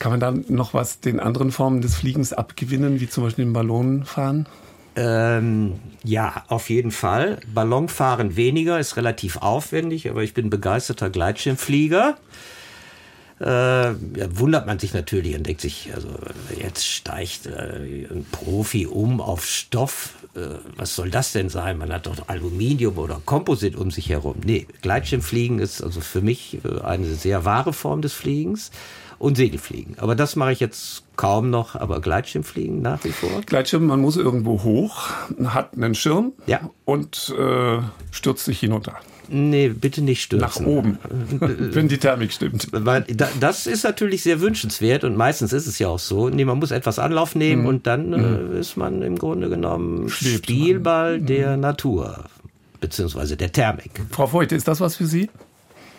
kann 0.00 0.10
man 0.10 0.18
dann 0.18 0.44
noch 0.48 0.74
was 0.74 0.98
den 0.98 1.20
anderen 1.20 1.52
Formen 1.52 1.80
des 1.80 1.94
Fliegens 1.94 2.32
abgewinnen, 2.32 2.98
wie 2.98 3.08
zum 3.08 3.22
Beispiel 3.22 3.44
den 3.44 3.52
Ballonfahren? 3.52 4.46
Ähm, 4.96 5.74
ja, 6.02 6.42
auf 6.48 6.70
jeden 6.70 6.90
Fall. 6.90 7.38
Ballonfahren 7.54 8.34
weniger, 8.34 8.80
ist 8.80 8.96
relativ 8.96 9.36
aufwendig, 9.36 10.10
aber 10.10 10.24
ich 10.24 10.34
bin 10.34 10.50
begeisterter 10.50 11.08
Gleitschirmflieger. 11.08 12.16
Äh, 13.40 13.46
ja, 13.46 13.94
wundert 14.30 14.66
man 14.66 14.78
sich 14.78 14.94
natürlich 14.94 15.34
und 15.34 15.46
denkt 15.46 15.60
sich, 15.60 15.90
also 15.94 16.08
jetzt 16.56 16.86
steigt 16.86 17.46
äh, 17.46 18.06
ein 18.10 18.24
Profi 18.30 18.86
um 18.86 19.20
auf 19.20 19.44
Stoff. 19.44 20.14
Äh, 20.36 20.40
was 20.76 20.94
soll 20.94 21.10
das 21.10 21.32
denn 21.32 21.48
sein? 21.48 21.78
Man 21.78 21.92
hat 21.92 22.06
doch 22.06 22.28
Aluminium 22.28 22.96
oder 22.96 23.20
Komposit 23.24 23.74
um 23.74 23.90
sich 23.90 24.08
herum. 24.08 24.36
Nee, 24.44 24.68
Gleitschirmfliegen 24.82 25.58
ist 25.58 25.82
also 25.82 26.00
für 26.00 26.20
mich 26.20 26.58
äh, 26.64 26.80
eine 26.82 27.06
sehr 27.06 27.44
wahre 27.44 27.72
Form 27.72 28.02
des 28.02 28.12
Fliegens 28.12 28.70
und 29.18 29.36
Segelfliegen. 29.36 29.96
Aber 29.98 30.14
das 30.14 30.36
mache 30.36 30.52
ich 30.52 30.60
jetzt 30.60 31.02
kaum 31.16 31.50
noch, 31.50 31.74
aber 31.74 32.00
Gleitschirmfliegen 32.00 32.82
nach 32.82 33.02
wie 33.04 33.12
vor. 33.12 33.40
Gleitschirm, 33.46 33.86
man 33.86 34.00
muss 34.00 34.16
irgendwo 34.16 34.62
hoch, 34.62 35.08
hat 35.46 35.74
einen 35.74 35.94
Schirm 35.94 36.32
ja. 36.46 36.70
und 36.84 37.34
äh, 37.36 37.78
stürzt 38.12 38.44
sich 38.44 38.60
hinunter. 38.60 38.94
Nee, 39.28 39.68
bitte 39.68 40.02
nicht 40.02 40.22
stürzen. 40.22 40.64
Nach 40.64 40.66
oben, 40.66 40.98
wenn 41.40 41.88
die 41.88 41.98
Thermik 41.98 42.32
stimmt. 42.32 42.68
Das 43.40 43.66
ist 43.66 43.84
natürlich 43.84 44.22
sehr 44.22 44.40
wünschenswert 44.40 45.04
und 45.04 45.16
meistens 45.16 45.52
ist 45.52 45.66
es 45.66 45.78
ja 45.78 45.88
auch 45.88 45.98
so. 45.98 46.28
Nee, 46.28 46.44
man 46.44 46.58
muss 46.58 46.70
etwas 46.70 46.98
Anlauf 46.98 47.34
nehmen 47.34 47.62
mhm. 47.62 47.68
und 47.68 47.86
dann 47.86 48.10
mhm. 48.10 48.54
äh, 48.54 48.60
ist 48.60 48.76
man 48.76 49.02
im 49.02 49.16
Grunde 49.16 49.48
genommen 49.48 50.08
Schwebt 50.08 50.46
Spielball 50.46 51.18
man. 51.18 51.26
der 51.26 51.56
mhm. 51.56 51.62
Natur, 51.62 52.24
beziehungsweise 52.80 53.36
der 53.36 53.52
Thermik. 53.52 53.90
Frau 54.10 54.32
Voigt, 54.32 54.52
ist 54.52 54.68
das 54.68 54.80
was 54.80 54.96
für 54.96 55.06
Sie? 55.06 55.30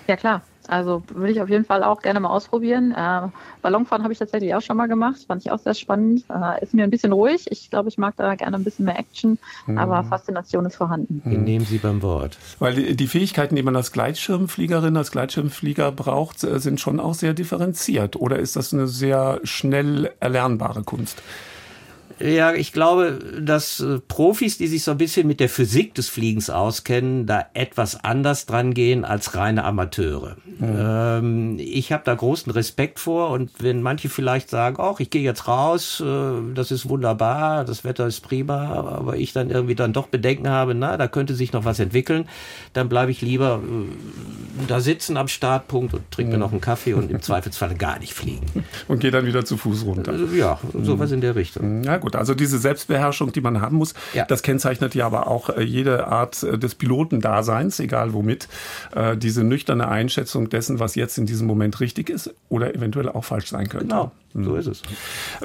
Ja, 0.07 0.15
klar. 0.15 0.43
Also 0.69 1.03
würde 1.13 1.31
ich 1.31 1.41
auf 1.41 1.49
jeden 1.49 1.65
Fall 1.65 1.83
auch 1.83 2.01
gerne 2.01 2.19
mal 2.19 2.29
ausprobieren. 2.29 2.91
Äh, 2.91 3.27
Ballonfahren 3.61 4.03
habe 4.03 4.13
ich 4.13 4.19
tatsächlich 4.19 4.53
auch 4.55 4.61
schon 4.61 4.77
mal 4.77 4.87
gemacht, 4.87 5.25
fand 5.27 5.45
ich 5.45 5.51
auch 5.51 5.59
sehr 5.59 5.73
spannend. 5.73 6.23
Äh, 6.29 6.63
ist 6.63 6.73
mir 6.73 6.83
ein 6.83 6.89
bisschen 6.89 7.11
ruhig. 7.11 7.45
Ich 7.49 7.69
glaube, 7.69 7.89
ich 7.89 7.97
mag 7.97 8.15
da 8.17 8.35
gerne 8.35 8.57
ein 8.57 8.63
bisschen 8.63 8.85
mehr 8.85 8.99
Action, 8.99 9.37
mhm. 9.65 9.77
aber 9.77 10.03
Faszination 10.03 10.65
ist 10.65 10.75
vorhanden. 10.75 11.21
Wir 11.25 11.37
nehmen 11.37 11.65
Sie 11.65 11.77
beim 11.77 12.01
Wort. 12.01 12.37
Weil 12.59 12.75
die, 12.75 12.95
die, 12.95 13.07
Fähigkeiten, 13.07 13.55
die 13.55 13.63
man 13.63 13.75
als 13.75 13.91
Gleitschirmfliegerin, 13.91 14.97
als 14.97 15.11
Gleitschirmflieger 15.11 15.91
braucht, 15.91 16.43
äh, 16.43 16.59
sind 16.59 16.79
schon 16.79 16.99
auch 16.99 17.13
sehr 17.13 17.33
differenziert. 17.33 18.15
Oder 18.15 18.39
ist 18.39 18.55
das 18.55 18.73
eine 18.73 18.87
sehr 18.87 19.39
schnell 19.43 20.11
erlernbare 20.19 20.83
Kunst? 20.83 21.21
Ja, 22.19 22.53
ich 22.53 22.71
glaube, 22.71 23.19
dass 23.41 23.79
äh, 23.79 23.99
Profis, 23.99 24.57
die 24.57 24.67
sich 24.67 24.83
so 24.83 24.91
ein 24.91 24.97
bisschen 24.97 25.27
mit 25.27 25.39
der 25.39 25.49
Physik 25.49 25.95
des 25.95 26.07
Fliegens 26.07 26.49
auskennen, 26.49 27.25
da 27.25 27.45
etwas 27.53 28.03
anders 28.03 28.45
dran 28.45 28.73
gehen 28.73 29.03
als 29.03 29.35
reine 29.35 29.65
Amateure. 29.65 30.37
Mhm. 30.59 30.75
Ähm, 30.77 31.55
ich 31.59 31.91
habe 31.91 32.03
da 32.05 32.15
großen 32.15 32.51
Respekt 32.51 32.99
vor 32.99 33.31
und 33.31 33.51
wenn 33.59 33.81
manche 33.81 34.09
vielleicht 34.09 34.49
sagen, 34.49 34.77
ach, 34.79 34.99
ich 34.99 35.09
gehe 35.09 35.23
jetzt 35.23 35.47
raus, 35.47 36.01
äh, 36.05 36.53
das 36.53 36.71
ist 36.71 36.87
wunderbar, 36.87 37.65
das 37.65 37.83
Wetter 37.83 38.07
ist 38.07 38.21
prima, 38.21 38.73
aber 38.73 39.17
ich 39.17 39.33
dann 39.33 39.49
irgendwie 39.49 39.75
dann 39.75 39.91
doch 39.91 40.07
Bedenken 40.07 40.47
habe, 40.47 40.73
na, 40.73 40.97
da 40.97 41.07
könnte 41.07 41.35
sich 41.35 41.51
noch 41.51 41.65
was 41.65 41.79
entwickeln, 41.79 42.29
dann 42.73 42.87
bleibe 42.87 43.11
ich 43.11 43.21
lieber 43.21 43.61
äh, 43.61 44.65
da 44.67 44.79
sitzen 44.79 45.17
am 45.17 45.27
Startpunkt 45.27 45.93
und 45.93 46.09
trinke 46.11 46.31
mhm. 46.31 46.39
mir 46.39 46.45
noch 46.45 46.51
einen 46.51 46.61
Kaffee 46.61 46.93
und 46.93 47.11
im 47.11 47.21
Zweifelsfall 47.21 47.75
gar 47.75 47.99
nicht 47.99 48.13
fliegen. 48.13 48.45
Und 48.87 48.99
gehe 48.99 49.11
dann 49.11 49.25
wieder 49.25 49.43
zu 49.45 49.57
Fuß 49.57 49.85
runter. 49.85 50.13
Ja, 50.35 50.59
sowas 50.73 51.09
mhm. 51.09 51.15
in 51.15 51.21
der 51.21 51.35
Richtung. 51.35 51.83
Ja, 51.83 51.97
gut, 52.05 52.15
also 52.15 52.33
diese 52.33 52.57
Selbstbeherrschung, 52.57 53.31
die 53.31 53.41
man 53.41 53.61
haben 53.61 53.77
muss, 53.77 53.93
ja. 54.13 54.25
das 54.25 54.41
kennzeichnet 54.41 54.95
ja 54.95 55.05
aber 55.05 55.27
auch 55.27 55.49
äh, 55.49 55.61
jede 55.61 56.07
Art 56.07 56.43
äh, 56.43 56.57
des 56.57 56.75
Pilotendaseins, 56.75 57.79
egal 57.79 58.13
womit. 58.13 58.47
Äh, 58.95 59.17
diese 59.17 59.43
nüchterne 59.43 59.87
Einschätzung 59.87 60.49
dessen, 60.49 60.79
was 60.79 60.95
jetzt 60.95 61.17
in 61.17 61.25
diesem 61.25 61.47
Moment 61.47 61.79
richtig 61.79 62.09
ist 62.09 62.33
oder 62.49 62.73
eventuell 62.73 63.09
auch 63.09 63.25
falsch 63.25 63.49
sein 63.49 63.67
könnte. 63.67 63.87
Genau. 63.87 64.11
So 64.37 64.51
mhm. 64.51 64.57
ist 64.57 64.67
es. 64.67 64.81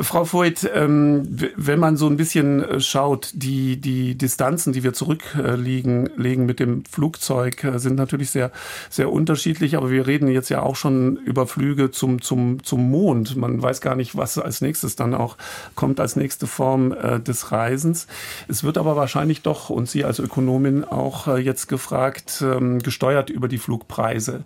Frau 0.01 0.25
Voigt, 0.25 0.69
ähm, 0.75 1.23
wenn 1.57 1.79
man 1.79 1.97
so 1.97 2.09
ein 2.09 2.17
bisschen 2.17 2.65
äh, 2.65 2.81
schaut, 2.81 3.31
die, 3.35 3.81
die 3.81 4.17
Distanzen, 4.19 4.73
die 4.73 4.83
wir 4.83 4.93
zurücklegen 4.93 6.11
legen 6.17 6.45
mit 6.45 6.59
dem 6.59 6.85
Flugzeug, 6.85 7.63
äh, 7.63 7.79
sind 7.79 7.95
natürlich 7.95 8.31
sehr, 8.31 8.51
sehr 8.89 9.13
unterschiedlich. 9.13 9.77
Aber 9.77 9.91
wir 9.91 10.09
reden 10.09 10.27
jetzt 10.29 10.49
ja 10.49 10.63
auch 10.63 10.75
schon 10.75 11.19
über 11.19 11.47
Flüge 11.47 11.93
zum, 11.93 12.21
zum, 12.21 12.65
zum 12.65 12.91
Mond. 12.91 13.37
Man 13.37 13.63
weiß 13.63 13.81
gar 13.81 13.95
nicht, 13.95 14.17
was 14.17 14.39
als 14.39 14.61
nächstes 14.61 14.97
dann 14.97 15.15
auch 15.15 15.37
kommt 15.77 16.01
als 16.01 16.17
nächste 16.17 16.49
Form 16.49 16.93
äh, 16.93 17.21
des 17.21 17.53
Reisens. 17.53 18.09
Es 18.49 18.65
wird 18.65 18.77
aber 18.77 18.97
wahrscheinlich 18.97 19.43
doch, 19.43 19.71
und 19.71 19.89
Sie 19.89 20.05
als 20.05 20.19
Ökonomin 20.19 20.83
auch 20.83 21.39
jetzt 21.39 21.69
gefragt, 21.69 22.43
ähm, 22.45 22.81
gesteuert 22.81 23.31
über 23.31 23.47
die 23.47 23.59
Flugpreise. 23.59 24.43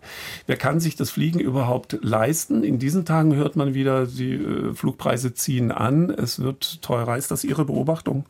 Wer 0.47 0.57
kann 0.57 0.81
sich 0.81 0.97
das 0.97 1.11
Fliegen 1.11 1.41
überhaupt 1.41 1.99
leisten? 2.03 2.63
In 2.63 2.79
diesen 2.79 3.07
Tagen 3.07 3.35
hört 3.35 3.57
man 3.57 3.73
wieder, 3.73 4.05
Sie 4.05 4.34
äh, 4.35 4.75
Flugpreise 4.75 5.35
ziehen 5.35 5.73
an, 5.73 6.11
es 6.11 6.41
wird 6.41 6.83
teurer. 6.83 7.17
Ist 7.17 7.31
das 7.31 7.45
Ihre 7.45 7.65
Beobachtung? 7.65 8.25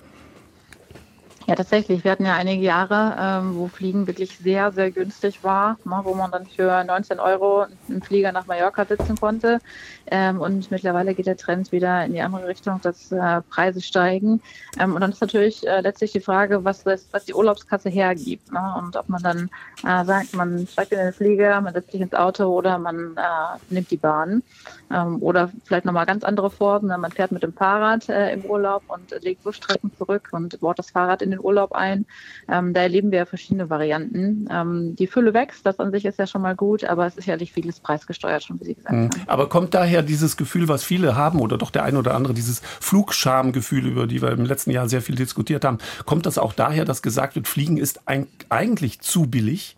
Ja, 1.46 1.54
tatsächlich. 1.56 2.04
Wir 2.04 2.10
hatten 2.10 2.24
ja 2.24 2.36
einige 2.36 2.62
Jahre, 2.62 3.16
ähm, 3.18 3.56
wo 3.56 3.68
Fliegen 3.68 4.06
wirklich 4.06 4.38
sehr, 4.38 4.72
sehr 4.72 4.90
günstig 4.90 5.44
war, 5.44 5.76
ne, 5.84 6.00
wo 6.02 6.14
man 6.14 6.30
dann 6.30 6.46
für 6.46 6.82
19 6.82 7.20
Euro 7.20 7.66
einen 7.86 8.02
Flieger 8.02 8.32
nach 8.32 8.46
Mallorca 8.46 8.86
sitzen 8.86 9.16
konnte. 9.20 9.60
Ähm, 10.06 10.40
und 10.40 10.70
mittlerweile 10.70 11.14
geht 11.14 11.26
der 11.26 11.36
Trend 11.36 11.70
wieder 11.70 12.04
in 12.06 12.14
die 12.14 12.22
andere 12.22 12.46
Richtung, 12.48 12.80
dass 12.80 13.12
äh, 13.12 13.42
Preise 13.42 13.82
steigen. 13.82 14.40
Ähm, 14.78 14.94
und 14.94 15.02
dann 15.02 15.12
ist 15.12 15.20
natürlich 15.20 15.66
äh, 15.66 15.82
letztlich 15.82 16.12
die 16.12 16.20
Frage, 16.20 16.64
was, 16.64 16.82
das, 16.84 17.06
was 17.10 17.26
die 17.26 17.34
Urlaubskasse 17.34 17.90
hergibt. 17.90 18.50
Ne? 18.50 18.74
Und 18.78 18.96
ob 18.96 19.10
man 19.10 19.22
dann 19.22 19.50
äh, 19.86 20.04
sagt, 20.06 20.34
man 20.34 20.66
steigt 20.66 20.92
in 20.92 20.98
den 20.98 21.12
Flieger, 21.12 21.60
man 21.60 21.74
setzt 21.74 21.92
sich 21.92 22.00
ins 22.00 22.14
Auto 22.14 22.46
oder 22.46 22.78
man 22.78 23.16
äh, 23.18 23.58
nimmt 23.68 23.90
die 23.90 23.98
Bahn. 23.98 24.42
Ähm, 24.90 25.22
oder 25.22 25.50
vielleicht 25.64 25.84
nochmal 25.84 26.06
ganz 26.06 26.24
andere 26.24 26.50
Formen. 26.50 26.88
Ne? 26.88 26.96
Man 26.96 27.12
fährt 27.12 27.32
mit 27.32 27.42
dem 27.42 27.52
Fahrrad 27.52 28.08
äh, 28.08 28.32
im 28.32 28.46
Urlaub 28.46 28.82
und 28.88 29.10
legt 29.22 29.44
Busstrecken 29.44 29.90
zurück 29.98 30.28
und 30.32 30.58
baut 30.60 30.78
das 30.78 30.90
Fahrrad 30.90 31.20
in 31.20 31.33
den 31.36 31.44
Urlaub 31.44 31.72
ein. 31.72 32.06
Ähm, 32.48 32.72
da 32.74 32.82
erleben 32.82 33.10
wir 33.10 33.26
verschiedene 33.26 33.70
Varianten. 33.70 34.48
Ähm, 34.50 34.96
die 34.96 35.06
Fülle 35.06 35.34
wächst, 35.34 35.66
das 35.66 35.78
an 35.80 35.90
sich 35.92 36.04
ist 36.04 36.18
ja 36.18 36.26
schon 36.26 36.42
mal 36.42 36.54
gut, 36.54 36.84
aber 36.84 37.06
es 37.06 37.14
ist 37.14 37.24
sicherlich 37.24 37.52
vieles 37.52 37.80
preisgesteuert, 37.80 38.44
schon 38.44 38.60
wie 38.60 38.64
Sie 38.64 38.74
gesagt 38.74 38.94
mhm. 38.94 39.10
haben. 39.10 39.22
Aber 39.26 39.48
kommt 39.48 39.74
daher 39.74 40.02
dieses 40.02 40.36
Gefühl, 40.36 40.68
was 40.68 40.84
viele 40.84 41.16
haben, 41.16 41.40
oder 41.40 41.58
doch 41.58 41.70
der 41.70 41.84
ein 41.84 41.96
oder 41.96 42.14
andere, 42.14 42.34
dieses 42.34 42.60
Flugschamgefühl, 42.60 43.86
über 43.86 44.06
die 44.06 44.22
wir 44.22 44.30
im 44.32 44.44
letzten 44.44 44.70
Jahr 44.70 44.88
sehr 44.88 45.02
viel 45.02 45.16
diskutiert 45.16 45.64
haben, 45.64 45.78
kommt 46.04 46.26
das 46.26 46.38
auch 46.38 46.52
daher, 46.52 46.84
dass 46.84 47.02
gesagt 47.02 47.34
wird, 47.34 47.48
Fliegen 47.48 47.76
ist 47.76 48.02
eigentlich 48.06 49.00
zu 49.00 49.26
billig? 49.26 49.76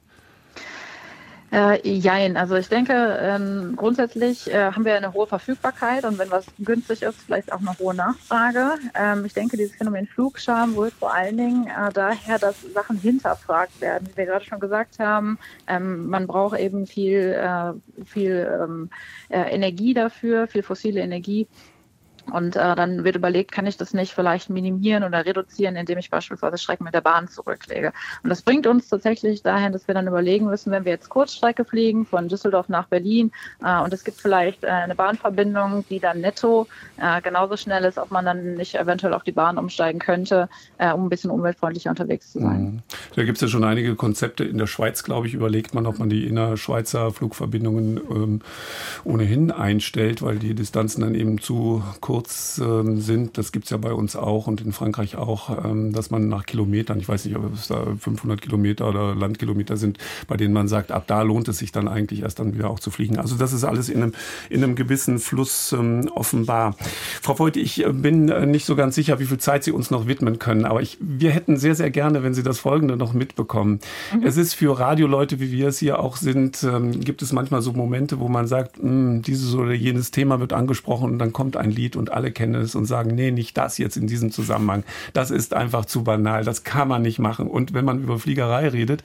Äh, 1.56 1.88
jein, 1.88 2.36
also 2.36 2.54
ich 2.54 2.68
denke, 2.68 2.92
ähm, 3.18 3.76
grundsätzlich 3.76 4.52
äh, 4.52 4.72
haben 4.72 4.84
wir 4.84 4.94
eine 4.94 5.14
hohe 5.14 5.26
Verfügbarkeit 5.26 6.04
und 6.04 6.18
wenn 6.18 6.30
was 6.30 6.44
günstig 6.58 7.00
ist, 7.00 7.18
vielleicht 7.22 7.50
auch 7.50 7.60
eine 7.60 7.74
hohe 7.78 7.94
Nachfrage. 7.94 8.74
Ähm, 8.94 9.24
ich 9.24 9.32
denke, 9.32 9.56
dieses 9.56 9.74
Phänomen 9.74 10.06
Flugscham 10.06 10.74
rührt 10.74 10.92
vor 10.92 11.14
allen 11.14 11.38
Dingen 11.38 11.66
äh, 11.68 11.90
daher, 11.94 12.38
dass 12.38 12.60
Sachen 12.74 12.98
hinterfragt 12.98 13.80
werden. 13.80 14.06
Wie 14.12 14.18
wir 14.18 14.26
gerade 14.26 14.44
schon 14.44 14.60
gesagt 14.60 14.98
haben, 14.98 15.38
ähm, 15.66 16.08
man 16.08 16.26
braucht 16.26 16.58
eben 16.58 16.86
viel, 16.86 17.32
äh, 17.32 17.72
viel 18.04 18.46
ähm, 18.62 18.90
äh, 19.30 19.54
Energie 19.54 19.94
dafür, 19.94 20.48
viel 20.48 20.62
fossile 20.62 21.00
Energie. 21.00 21.46
Und 22.32 22.56
äh, 22.56 22.74
dann 22.74 23.04
wird 23.04 23.16
überlegt, 23.16 23.52
kann 23.52 23.66
ich 23.66 23.76
das 23.76 23.94
nicht 23.94 24.12
vielleicht 24.12 24.50
minimieren 24.50 25.04
oder 25.04 25.24
reduzieren, 25.24 25.76
indem 25.76 25.98
ich 25.98 26.10
beispielsweise 26.10 26.58
Strecken 26.58 26.84
mit 26.84 26.94
der 26.94 27.00
Bahn 27.00 27.28
zurücklege. 27.28 27.92
Und 28.22 28.30
das 28.30 28.42
bringt 28.42 28.66
uns 28.66 28.88
tatsächlich 28.88 29.42
dahin, 29.42 29.72
dass 29.72 29.86
wir 29.86 29.94
dann 29.94 30.06
überlegen 30.06 30.46
müssen, 30.46 30.70
wenn 30.72 30.84
wir 30.84 30.92
jetzt 30.92 31.08
Kurzstrecke 31.08 31.64
fliegen 31.64 32.06
von 32.06 32.28
Düsseldorf 32.28 32.68
nach 32.68 32.88
Berlin 32.88 33.30
äh, 33.64 33.80
und 33.80 33.92
es 33.92 34.04
gibt 34.04 34.20
vielleicht 34.20 34.64
äh, 34.64 34.68
eine 34.68 34.94
Bahnverbindung, 34.94 35.84
die 35.88 36.00
dann 36.00 36.20
netto 36.20 36.66
äh, 36.98 37.20
genauso 37.22 37.56
schnell 37.56 37.84
ist, 37.84 37.98
ob 37.98 38.10
man 38.10 38.24
dann 38.24 38.54
nicht 38.54 38.74
eventuell 38.74 39.14
auf 39.14 39.22
die 39.22 39.32
Bahn 39.32 39.58
umsteigen 39.58 39.98
könnte, 39.98 40.48
äh, 40.78 40.92
um 40.92 41.06
ein 41.06 41.08
bisschen 41.08 41.30
umweltfreundlicher 41.30 41.90
unterwegs 41.90 42.32
zu 42.32 42.40
sein. 42.40 42.60
Mhm. 42.60 42.82
Da 43.14 43.24
gibt 43.24 43.36
es 43.36 43.42
ja 43.42 43.48
schon 43.48 43.64
einige 43.64 43.94
Konzepte. 43.94 44.44
In 44.44 44.58
der 44.58 44.66
Schweiz, 44.66 45.04
glaube 45.04 45.26
ich, 45.26 45.34
überlegt 45.34 45.74
man, 45.74 45.86
ob 45.86 45.98
man 45.98 46.08
die 46.08 46.26
innerschweizer 46.26 47.12
Flugverbindungen 47.12 48.00
ähm, 48.10 48.40
ohnehin 49.04 49.50
einstellt, 49.50 50.22
weil 50.22 50.36
die 50.36 50.54
Distanzen 50.54 51.02
dann 51.02 51.14
eben 51.14 51.40
zu 51.40 51.82
kurz 52.00 52.15
kurz 52.16 52.58
ähm, 52.64 52.98
sind, 52.98 53.36
das 53.36 53.52
gibt 53.52 53.66
es 53.66 53.70
ja 53.70 53.76
bei 53.76 53.92
uns 53.92 54.16
auch 54.16 54.46
und 54.46 54.62
in 54.62 54.72
Frankreich 54.72 55.16
auch, 55.16 55.66
ähm, 55.66 55.92
dass 55.92 56.10
man 56.10 56.28
nach 56.28 56.46
Kilometern, 56.46 56.98
ich 56.98 57.06
weiß 57.06 57.26
nicht, 57.26 57.36
ob 57.36 57.52
es 57.52 57.68
da 57.68 57.84
500 57.98 58.40
Kilometer 58.40 58.88
oder 58.88 59.14
Landkilometer 59.14 59.76
sind, 59.76 59.98
bei 60.26 60.38
denen 60.38 60.54
man 60.54 60.66
sagt, 60.66 60.92
ab 60.92 61.04
da 61.08 61.20
lohnt 61.20 61.46
es 61.48 61.58
sich 61.58 61.72
dann 61.72 61.88
eigentlich 61.88 62.22
erst 62.22 62.38
dann 62.38 62.54
wieder 62.54 62.70
auch 62.70 62.80
zu 62.80 62.90
fliegen. 62.90 63.18
Also 63.18 63.36
das 63.36 63.52
ist 63.52 63.64
alles 63.64 63.90
in 63.90 64.02
einem, 64.02 64.14
in 64.48 64.64
einem 64.64 64.76
gewissen 64.76 65.18
Fluss 65.18 65.72
ähm, 65.72 66.10
offenbar. 66.14 66.74
Frau 67.20 67.38
Voigt, 67.38 67.58
ich 67.58 67.84
äh, 67.84 67.92
bin 67.92 68.30
äh, 68.30 68.46
nicht 68.46 68.64
so 68.64 68.76
ganz 68.76 68.94
sicher, 68.94 69.20
wie 69.20 69.26
viel 69.26 69.36
Zeit 69.36 69.62
Sie 69.62 69.72
uns 69.72 69.90
noch 69.90 70.06
widmen 70.06 70.38
können, 70.38 70.64
aber 70.64 70.80
ich, 70.80 70.96
wir 70.98 71.32
hätten 71.32 71.58
sehr, 71.58 71.74
sehr 71.74 71.90
gerne, 71.90 72.22
wenn 72.22 72.32
Sie 72.32 72.42
das 72.42 72.58
Folgende 72.58 72.96
noch 72.96 73.12
mitbekommen. 73.12 73.80
Mhm. 74.14 74.22
Es 74.22 74.38
ist 74.38 74.54
für 74.54 74.78
Radioleute, 74.78 75.38
wie 75.38 75.52
wir 75.52 75.68
es 75.68 75.80
hier 75.80 75.98
auch 75.98 76.16
sind, 76.16 76.64
ähm, 76.64 76.98
gibt 76.98 77.20
es 77.20 77.34
manchmal 77.34 77.60
so 77.60 77.74
Momente, 77.74 78.20
wo 78.20 78.28
man 78.28 78.46
sagt, 78.46 78.78
hm, 78.78 79.20
dieses 79.20 79.54
oder 79.54 79.74
jenes 79.74 80.12
Thema 80.12 80.40
wird 80.40 80.54
angesprochen 80.54 81.10
und 81.10 81.18
dann 81.18 81.34
kommt 81.34 81.58
ein 81.58 81.70
Lied 81.70 81.94
und 81.94 82.05
und 82.06 82.12
alle 82.12 82.30
kennen 82.30 82.54
es 82.54 82.74
und 82.74 82.86
sagen, 82.86 83.14
nee, 83.14 83.32
nicht 83.32 83.56
das 83.56 83.78
jetzt 83.78 83.96
in 83.96 84.06
diesem 84.06 84.30
Zusammenhang. 84.30 84.84
Das 85.12 85.30
ist 85.30 85.54
einfach 85.54 85.86
zu 85.86 86.04
banal, 86.04 86.44
das 86.44 86.62
kann 86.62 86.86
man 86.86 87.02
nicht 87.02 87.18
machen. 87.18 87.48
Und 87.48 87.74
wenn 87.74 87.84
man 87.84 88.00
über 88.00 88.18
Fliegerei 88.18 88.68
redet, 88.68 89.02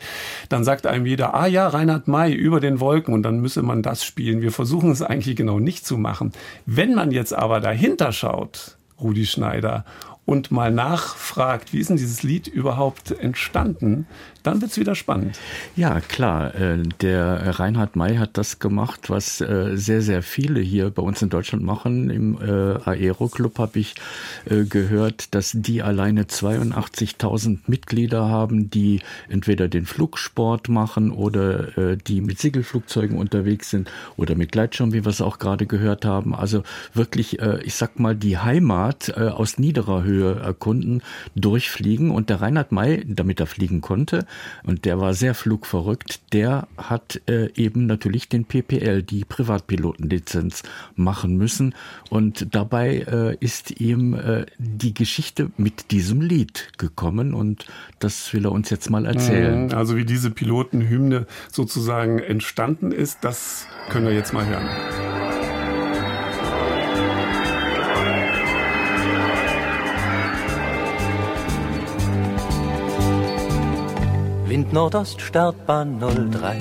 dann 0.49 0.63
sagt 0.63 0.85
einem 0.85 1.05
jeder, 1.05 1.33
ah 1.33 1.47
ja, 1.47 1.67
Reinhard 1.67 2.07
May 2.07 2.33
über 2.33 2.59
den 2.59 2.79
Wolken 2.79 3.13
und 3.13 3.23
dann 3.23 3.39
müsse 3.39 3.63
man 3.63 3.81
das 3.81 4.03
spielen. 4.03 4.41
Wir 4.41 4.51
versuchen 4.51 4.91
es 4.91 5.01
eigentlich 5.01 5.35
genau 5.35 5.59
nicht 5.59 5.85
zu 5.85 5.97
machen. 5.97 6.31
Wenn 6.65 6.93
man 6.93 7.11
jetzt 7.11 7.33
aber 7.33 7.59
dahinter 7.59 8.11
schaut, 8.11 8.77
Rudi 8.99 9.25
Schneider, 9.25 9.83
und 10.25 10.51
mal 10.51 10.71
nachfragt, 10.71 11.73
wie 11.73 11.79
ist 11.79 11.89
denn 11.89 11.97
dieses 11.97 12.23
Lied 12.23 12.47
überhaupt 12.47 13.11
entstanden, 13.11 14.05
dann 14.43 14.61
wird 14.61 14.71
es 14.71 14.77
wieder 14.77 14.95
spannend. 14.95 15.37
Ja, 15.75 15.99
klar. 15.99 16.55
Äh, 16.55 16.83
der 17.01 17.59
Reinhard 17.59 17.95
May 17.95 18.17
hat 18.17 18.37
das 18.37 18.59
gemacht, 18.59 19.09
was 19.09 19.41
äh, 19.41 19.71
sehr, 19.75 20.01
sehr 20.01 20.23
viele 20.23 20.59
hier 20.59 20.89
bei 20.89 21.01
uns 21.01 21.21
in 21.21 21.29
Deutschland 21.29 21.63
machen. 21.63 22.09
Im 22.09 22.37
äh, 22.41 22.77
Aero 22.83 23.27
Club 23.27 23.59
habe 23.59 23.79
ich 23.79 23.95
gehört, 24.45 25.35
dass 25.35 25.51
die 25.53 25.81
alleine 25.81 26.23
82.000 26.23 27.59
Mitglieder 27.67 28.27
haben, 28.27 28.69
die 28.69 29.01
entweder 29.29 29.67
den 29.67 29.85
Flugsport 29.85 30.69
machen 30.69 31.11
oder 31.11 31.95
die 31.95 32.21
mit 32.21 32.39
Segelflugzeugen 32.39 33.17
unterwegs 33.17 33.69
sind 33.69 33.89
oder 34.17 34.35
mit 34.35 34.51
Gleitschirm, 34.51 34.93
wie 34.93 35.05
wir 35.05 35.09
es 35.09 35.21
auch 35.21 35.37
gerade 35.37 35.65
gehört 35.65 36.05
haben. 36.05 36.33
Also 36.33 36.63
wirklich, 36.93 37.39
ich 37.39 37.75
sag 37.75 37.99
mal, 37.99 38.15
die 38.15 38.37
Heimat 38.37 39.15
aus 39.15 39.57
niederer 39.57 40.03
Höhe 40.03 40.39
erkunden, 40.39 41.03
durchfliegen. 41.35 42.11
Und 42.11 42.29
der 42.29 42.41
Reinhard 42.41 42.71
May, 42.71 43.03
damit 43.05 43.39
er 43.39 43.47
fliegen 43.47 43.81
konnte, 43.81 44.25
und 44.63 44.85
der 44.85 44.99
war 44.99 45.13
sehr 45.13 45.33
flugverrückt, 45.33 46.33
der 46.33 46.67
hat 46.77 47.21
äh, 47.27 47.49
eben 47.55 47.85
natürlich 47.85 48.29
den 48.29 48.45
PPL, 48.45 49.03
die 49.03 49.25
Privatpilotenlizenz, 49.25 50.63
machen 50.95 51.37
müssen. 51.37 51.75
Und 52.09 52.53
dabei 52.55 53.05
äh, 53.07 53.35
ist 53.39 53.79
ihm 53.79 54.13
äh, 54.13 54.45
die 54.57 54.93
Geschichte 54.93 55.51
mit 55.57 55.91
diesem 55.91 56.21
Lied 56.21 56.69
gekommen 56.77 57.33
und 57.33 57.65
das 57.99 58.33
will 58.33 58.45
er 58.45 58.51
uns 58.51 58.69
jetzt 58.69 58.89
mal 58.89 59.05
erzählen. 59.05 59.65
Mhm. 59.65 59.73
Also 59.73 59.95
wie 59.95 60.05
diese 60.05 60.31
Pilotenhymne 60.31 61.27
sozusagen 61.51 62.19
entstanden 62.19 62.91
ist, 62.91 63.19
das 63.21 63.67
können 63.89 64.07
wir 64.07 64.13
jetzt 64.13 64.33
mal 64.33 64.45
hören. 64.45 65.10
Wind 74.51 74.73
Nordost, 74.73 75.21
Startbahn 75.21 76.01
03. 76.01 76.57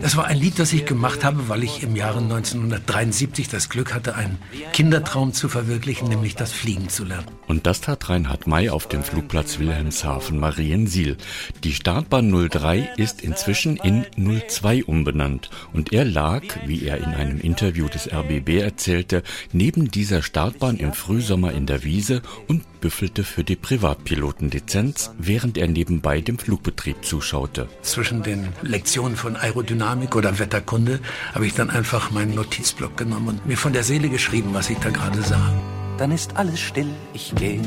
Das 0.00 0.16
war 0.16 0.24
ein 0.24 0.38
Lied, 0.38 0.58
das 0.58 0.72
ich 0.72 0.86
gemacht 0.86 1.22
habe, 1.22 1.50
weil 1.50 1.62
ich 1.62 1.82
im 1.82 1.96
Jahre 1.96 2.20
1973 2.20 3.48
das 3.48 3.68
Glück 3.68 3.92
hatte, 3.92 4.14
einen 4.14 4.38
Kindertraum 4.72 5.34
zu 5.34 5.50
verwirklichen, 5.50 6.08
nämlich 6.08 6.36
das 6.36 6.50
Fliegen 6.50 6.88
zu 6.88 7.04
lernen. 7.04 7.26
Und 7.46 7.66
das 7.66 7.82
tat 7.82 8.08
Reinhard 8.08 8.46
May 8.46 8.70
auf 8.70 8.88
dem 8.88 9.02
Flugplatz 9.02 9.58
Wilhelmshaven 9.58 10.40
Mariensiel. 10.40 11.18
Die 11.62 11.74
Startbahn 11.74 12.30
03 12.32 12.88
ist 12.96 13.20
inzwischen 13.20 13.76
in 13.76 14.06
02 14.16 14.84
umbenannt 14.84 15.50
und 15.74 15.92
er 15.92 16.06
lag, 16.06 16.42
wie 16.64 16.86
er 16.86 16.96
in 16.96 17.12
einem 17.12 17.38
Interview 17.38 17.86
des 17.88 18.10
RBB 18.10 18.62
erzählte, 18.62 19.22
neben 19.52 19.90
dieser 19.90 20.22
Startbahn 20.22 20.78
im 20.78 20.94
Frühsommer 20.94 21.52
in 21.52 21.66
der 21.66 21.84
Wiese 21.84 22.22
und 22.48 22.62
büffelte 22.80 23.24
für 23.24 23.44
die 23.44 23.56
Privatpilotenlizenz, 23.56 25.12
während 25.18 25.58
er 25.58 25.68
nebenbei 25.68 26.20
dem 26.20 26.38
Flugbetrieb 26.38 27.04
zuschaute. 27.04 27.68
Zwischen 27.82 28.22
den 28.22 28.48
Lektionen 28.62 29.16
von 29.16 29.36
Aerodynamik 29.36 30.16
oder 30.16 30.38
Wetterkunde 30.38 31.00
habe 31.34 31.46
ich 31.46 31.54
dann 31.54 31.70
einfach 31.70 32.10
meinen 32.10 32.34
Notizblock 32.34 32.96
genommen 32.96 33.28
und 33.28 33.46
mir 33.46 33.56
von 33.56 33.72
der 33.72 33.84
Seele 33.84 34.08
geschrieben, 34.08 34.50
was 34.52 34.70
ich 34.70 34.78
da 34.78 34.90
gerade 34.90 35.22
sah. 35.22 35.52
Dann 35.98 36.10
ist 36.10 36.36
alles 36.36 36.60
still, 36.60 36.90
ich 37.12 37.34
gehe. 37.34 37.60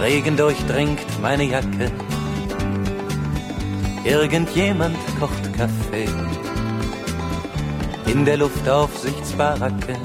Regen 0.00 0.36
durchdringt 0.36 1.20
meine 1.20 1.44
Jacke. 1.44 1.90
Irgendjemand 4.04 4.96
kocht 5.20 5.52
Kaffee 5.56 6.08
in 8.12 8.24
der 8.26 8.36
Luftaufsichtsbaracke. 8.36 9.96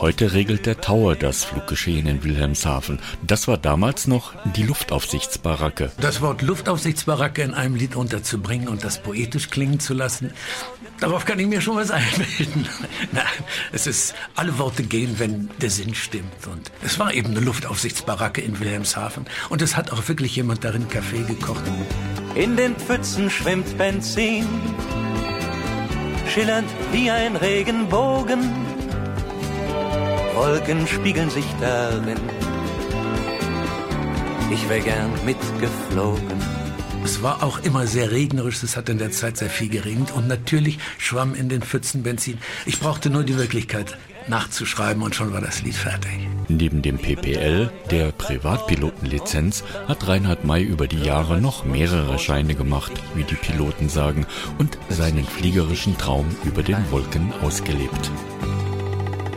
Heute 0.00 0.32
regelt 0.32 0.66
der 0.66 0.80
Tower 0.80 1.14
das 1.14 1.44
Fluggeschehen 1.44 2.06
in 2.06 2.24
Wilhelmshaven. 2.24 2.98
Das 3.22 3.48
war 3.48 3.56
damals 3.56 4.06
noch 4.06 4.34
die 4.54 4.62
Luftaufsichtsbaracke. 4.62 5.92
Das 6.00 6.20
Wort 6.20 6.42
Luftaufsichtsbaracke 6.42 7.42
in 7.42 7.54
einem 7.54 7.76
Lied 7.76 7.94
unterzubringen 7.94 8.68
und 8.68 8.84
das 8.84 9.02
poetisch 9.02 9.50
klingen 9.50 9.80
zu 9.80 9.94
lassen, 9.94 10.32
darauf 11.00 11.24
kann 11.24 11.38
ich 11.38 11.46
mir 11.46 11.60
schon 11.60 11.76
was 11.76 11.90
einbilden. 11.92 12.66
Nein, 13.12 13.24
es 13.72 13.86
ist, 13.86 14.14
alle 14.34 14.58
Worte 14.58 14.82
gehen, 14.82 15.18
wenn 15.18 15.48
der 15.60 15.70
Sinn 15.70 15.94
stimmt. 15.94 16.46
Und 16.50 16.70
es 16.84 16.98
war 16.98 17.14
eben 17.14 17.30
eine 17.30 17.40
Luftaufsichtsbaracke 17.40 18.40
in 18.40 18.58
Wilhelmshaven. 18.58 19.26
Und 19.48 19.62
es 19.62 19.76
hat 19.76 19.92
auch 19.92 20.06
wirklich 20.08 20.36
jemand 20.36 20.64
darin 20.64 20.88
Kaffee 20.88 21.22
gekocht. 21.22 21.62
In 22.34 22.56
den 22.56 22.74
Pfützen 22.76 23.30
schwimmt 23.30 23.78
Benzin, 23.78 24.46
schillernd 26.28 26.68
wie 26.92 27.10
ein 27.10 27.36
Regenbogen 27.36 28.73
Wolken 30.34 30.86
spiegeln 30.88 31.30
sich 31.30 31.44
darin. 31.60 32.18
Ich 34.50 34.68
wäre 34.68 34.80
gern 34.80 35.12
mitgeflogen. 35.24 36.42
Es 37.04 37.22
war 37.22 37.44
auch 37.44 37.62
immer 37.62 37.86
sehr 37.86 38.10
regnerisch, 38.10 38.62
es 38.64 38.76
hat 38.76 38.88
in 38.88 38.98
der 38.98 39.12
Zeit 39.12 39.36
sehr 39.36 39.48
viel 39.48 39.68
geregnet 39.68 40.10
und 40.10 40.26
natürlich 40.26 40.78
schwamm 40.98 41.34
in 41.34 41.48
den 41.48 41.62
Pfützen 41.62 42.02
Benzin. 42.02 42.38
Ich 42.66 42.80
brauchte 42.80 43.10
nur 43.10 43.22
die 43.22 43.36
Wirklichkeit 43.36 43.96
nachzuschreiben 44.26 45.02
und 45.02 45.14
schon 45.14 45.32
war 45.32 45.40
das 45.40 45.62
Lied 45.62 45.76
fertig. 45.76 46.10
Neben 46.48 46.82
dem 46.82 46.98
PPL, 46.98 47.70
der 47.90 48.10
Privatpilotenlizenz, 48.10 49.62
hat 49.86 50.08
Reinhard 50.08 50.44
May 50.44 50.64
über 50.64 50.88
die 50.88 51.02
Jahre 51.02 51.40
noch 51.40 51.64
mehrere 51.64 52.18
Scheine 52.18 52.56
gemacht, 52.56 52.92
wie 53.14 53.24
die 53.24 53.36
Piloten 53.36 53.88
sagen, 53.88 54.26
und 54.58 54.78
seinen 54.88 55.24
fliegerischen 55.24 55.96
Traum 55.96 56.26
über 56.44 56.62
den 56.64 56.90
Wolken 56.90 57.32
ausgelebt 57.42 58.10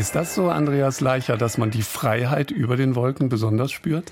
Ist 0.00 0.14
das 0.14 0.34
so, 0.34 0.48
Andreas 0.48 1.02
Leicher, 1.02 1.36
dass 1.36 1.58
man 1.58 1.70
die 1.70 1.82
Freiheit 1.82 2.50
über 2.50 2.78
den 2.78 2.94
Wolken 2.94 3.28
besonders 3.28 3.70
spürt? 3.70 4.10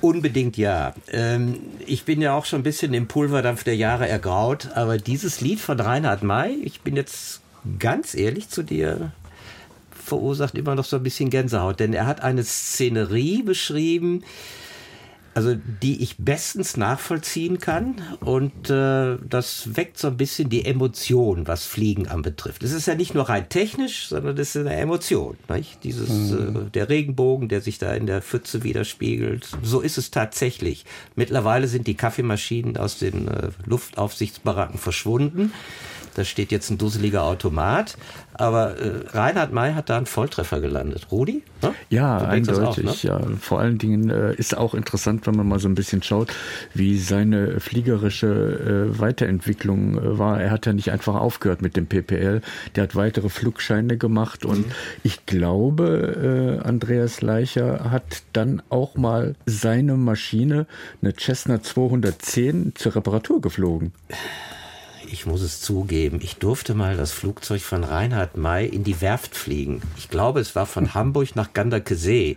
Unbedingt 0.00 0.56
ja. 0.56 0.94
Ähm, 1.12 1.60
ich 1.86 2.04
bin 2.04 2.20
ja 2.20 2.34
auch 2.34 2.44
schon 2.44 2.58
ein 2.58 2.64
bisschen 2.64 2.92
im 2.92 3.06
Pulverdampf 3.06 3.62
der 3.62 3.76
Jahre 3.76 4.08
ergraut, 4.08 4.70
aber 4.74 4.98
dieses 4.98 5.40
Lied 5.40 5.60
von 5.60 5.78
Reinhard 5.78 6.24
May, 6.24 6.54
ich 6.54 6.80
bin 6.80 6.96
jetzt 6.96 7.40
ganz 7.78 8.16
ehrlich 8.16 8.48
zu 8.48 8.64
dir, 8.64 9.12
verursacht 9.92 10.56
immer 10.56 10.74
noch 10.74 10.84
so 10.84 10.96
ein 10.96 11.04
bisschen 11.04 11.30
Gänsehaut, 11.30 11.78
denn 11.78 11.92
er 11.92 12.08
hat 12.08 12.22
eine 12.22 12.42
Szenerie 12.42 13.44
beschrieben, 13.44 14.24
also 15.40 15.58
die 15.82 16.02
ich 16.02 16.18
bestens 16.18 16.76
nachvollziehen 16.76 17.58
kann 17.58 18.02
und 18.20 18.68
äh, 18.68 19.16
das 19.26 19.74
weckt 19.74 19.98
so 19.98 20.08
ein 20.08 20.18
bisschen 20.18 20.50
die 20.50 20.66
Emotion, 20.66 21.46
was 21.46 21.64
Fliegen 21.64 22.08
anbetrifft. 22.08 22.62
Es 22.62 22.72
ist 22.72 22.86
ja 22.86 22.94
nicht 22.94 23.14
nur 23.14 23.30
rein 23.30 23.48
technisch, 23.48 24.08
sondern 24.08 24.36
es 24.36 24.54
ist 24.54 24.66
eine 24.66 24.76
Emotion. 24.76 25.38
Nicht? 25.48 25.82
Dieses 25.82 26.10
mhm. 26.10 26.66
äh, 26.66 26.70
der 26.70 26.90
Regenbogen, 26.90 27.48
der 27.48 27.62
sich 27.62 27.78
da 27.78 27.94
in 27.94 28.04
der 28.04 28.20
Pfütze 28.20 28.64
widerspiegelt. 28.64 29.48
So 29.62 29.80
ist 29.80 29.96
es 29.96 30.10
tatsächlich. 30.10 30.84
Mittlerweile 31.16 31.68
sind 31.68 31.86
die 31.86 31.94
Kaffeemaschinen 31.94 32.76
aus 32.76 32.98
den 32.98 33.28
äh, 33.28 33.48
Luftaufsichtsbaracken 33.64 34.78
verschwunden. 34.78 35.54
Da 36.16 36.24
steht 36.24 36.52
jetzt 36.52 36.68
ein 36.70 36.76
dusseliger 36.76 37.22
Automat. 37.22 37.96
Aber 38.40 38.78
äh, 38.78 39.06
Reinhard 39.12 39.52
May 39.52 39.74
hat 39.74 39.90
da 39.90 39.98
einen 39.98 40.06
Volltreffer 40.06 40.62
gelandet. 40.62 41.08
Rudi? 41.12 41.42
Ne? 41.60 41.74
Ja, 41.90 42.16
eindeutig. 42.18 42.88
Auch, 42.88 43.04
ne? 43.04 43.08
ja. 43.10 43.20
Vor 43.38 43.60
allen 43.60 43.76
Dingen 43.76 44.08
äh, 44.08 44.34
ist 44.34 44.56
auch 44.56 44.72
interessant, 44.72 45.26
wenn 45.26 45.36
man 45.36 45.46
mal 45.46 45.58
so 45.58 45.68
ein 45.68 45.74
bisschen 45.74 46.02
schaut, 46.02 46.32
wie 46.72 46.98
seine 46.98 47.60
fliegerische 47.60 48.26
äh, 48.94 48.98
Weiterentwicklung 48.98 49.98
äh, 49.98 50.18
war. 50.18 50.40
Er 50.40 50.50
hat 50.50 50.64
ja 50.64 50.72
nicht 50.72 50.90
einfach 50.90 51.16
aufgehört 51.16 51.60
mit 51.60 51.76
dem 51.76 51.86
PPL. 51.86 52.40
Der 52.76 52.84
hat 52.84 52.96
weitere 52.96 53.28
Flugscheine 53.28 53.98
gemacht. 53.98 54.46
Und 54.46 54.68
mhm. 54.68 54.72
ich 55.02 55.26
glaube, 55.26 56.60
äh, 56.62 56.66
Andreas 56.66 57.20
Leicher 57.20 57.90
hat 57.90 58.22
dann 58.32 58.62
auch 58.70 58.96
mal 58.96 59.34
seine 59.44 59.98
Maschine, 59.98 60.66
eine 61.02 61.12
Cessna 61.14 61.62
210, 61.62 62.72
zur 62.74 62.96
Reparatur 62.96 63.42
geflogen 63.42 63.92
ich 65.12 65.26
muss 65.26 65.42
es 65.42 65.60
zugeben, 65.60 66.20
ich 66.22 66.36
durfte 66.36 66.74
mal 66.74 66.96
das 66.96 67.12
Flugzeug 67.12 67.62
von 67.62 67.84
Reinhard 67.84 68.36
May 68.36 68.66
in 68.66 68.84
die 68.84 69.00
Werft 69.00 69.36
fliegen. 69.36 69.82
Ich 69.96 70.08
glaube, 70.08 70.40
es 70.40 70.54
war 70.54 70.66
von 70.66 70.94
Hamburg 70.94 71.34
nach 71.36 71.52
Ganderkesee. 71.52 72.36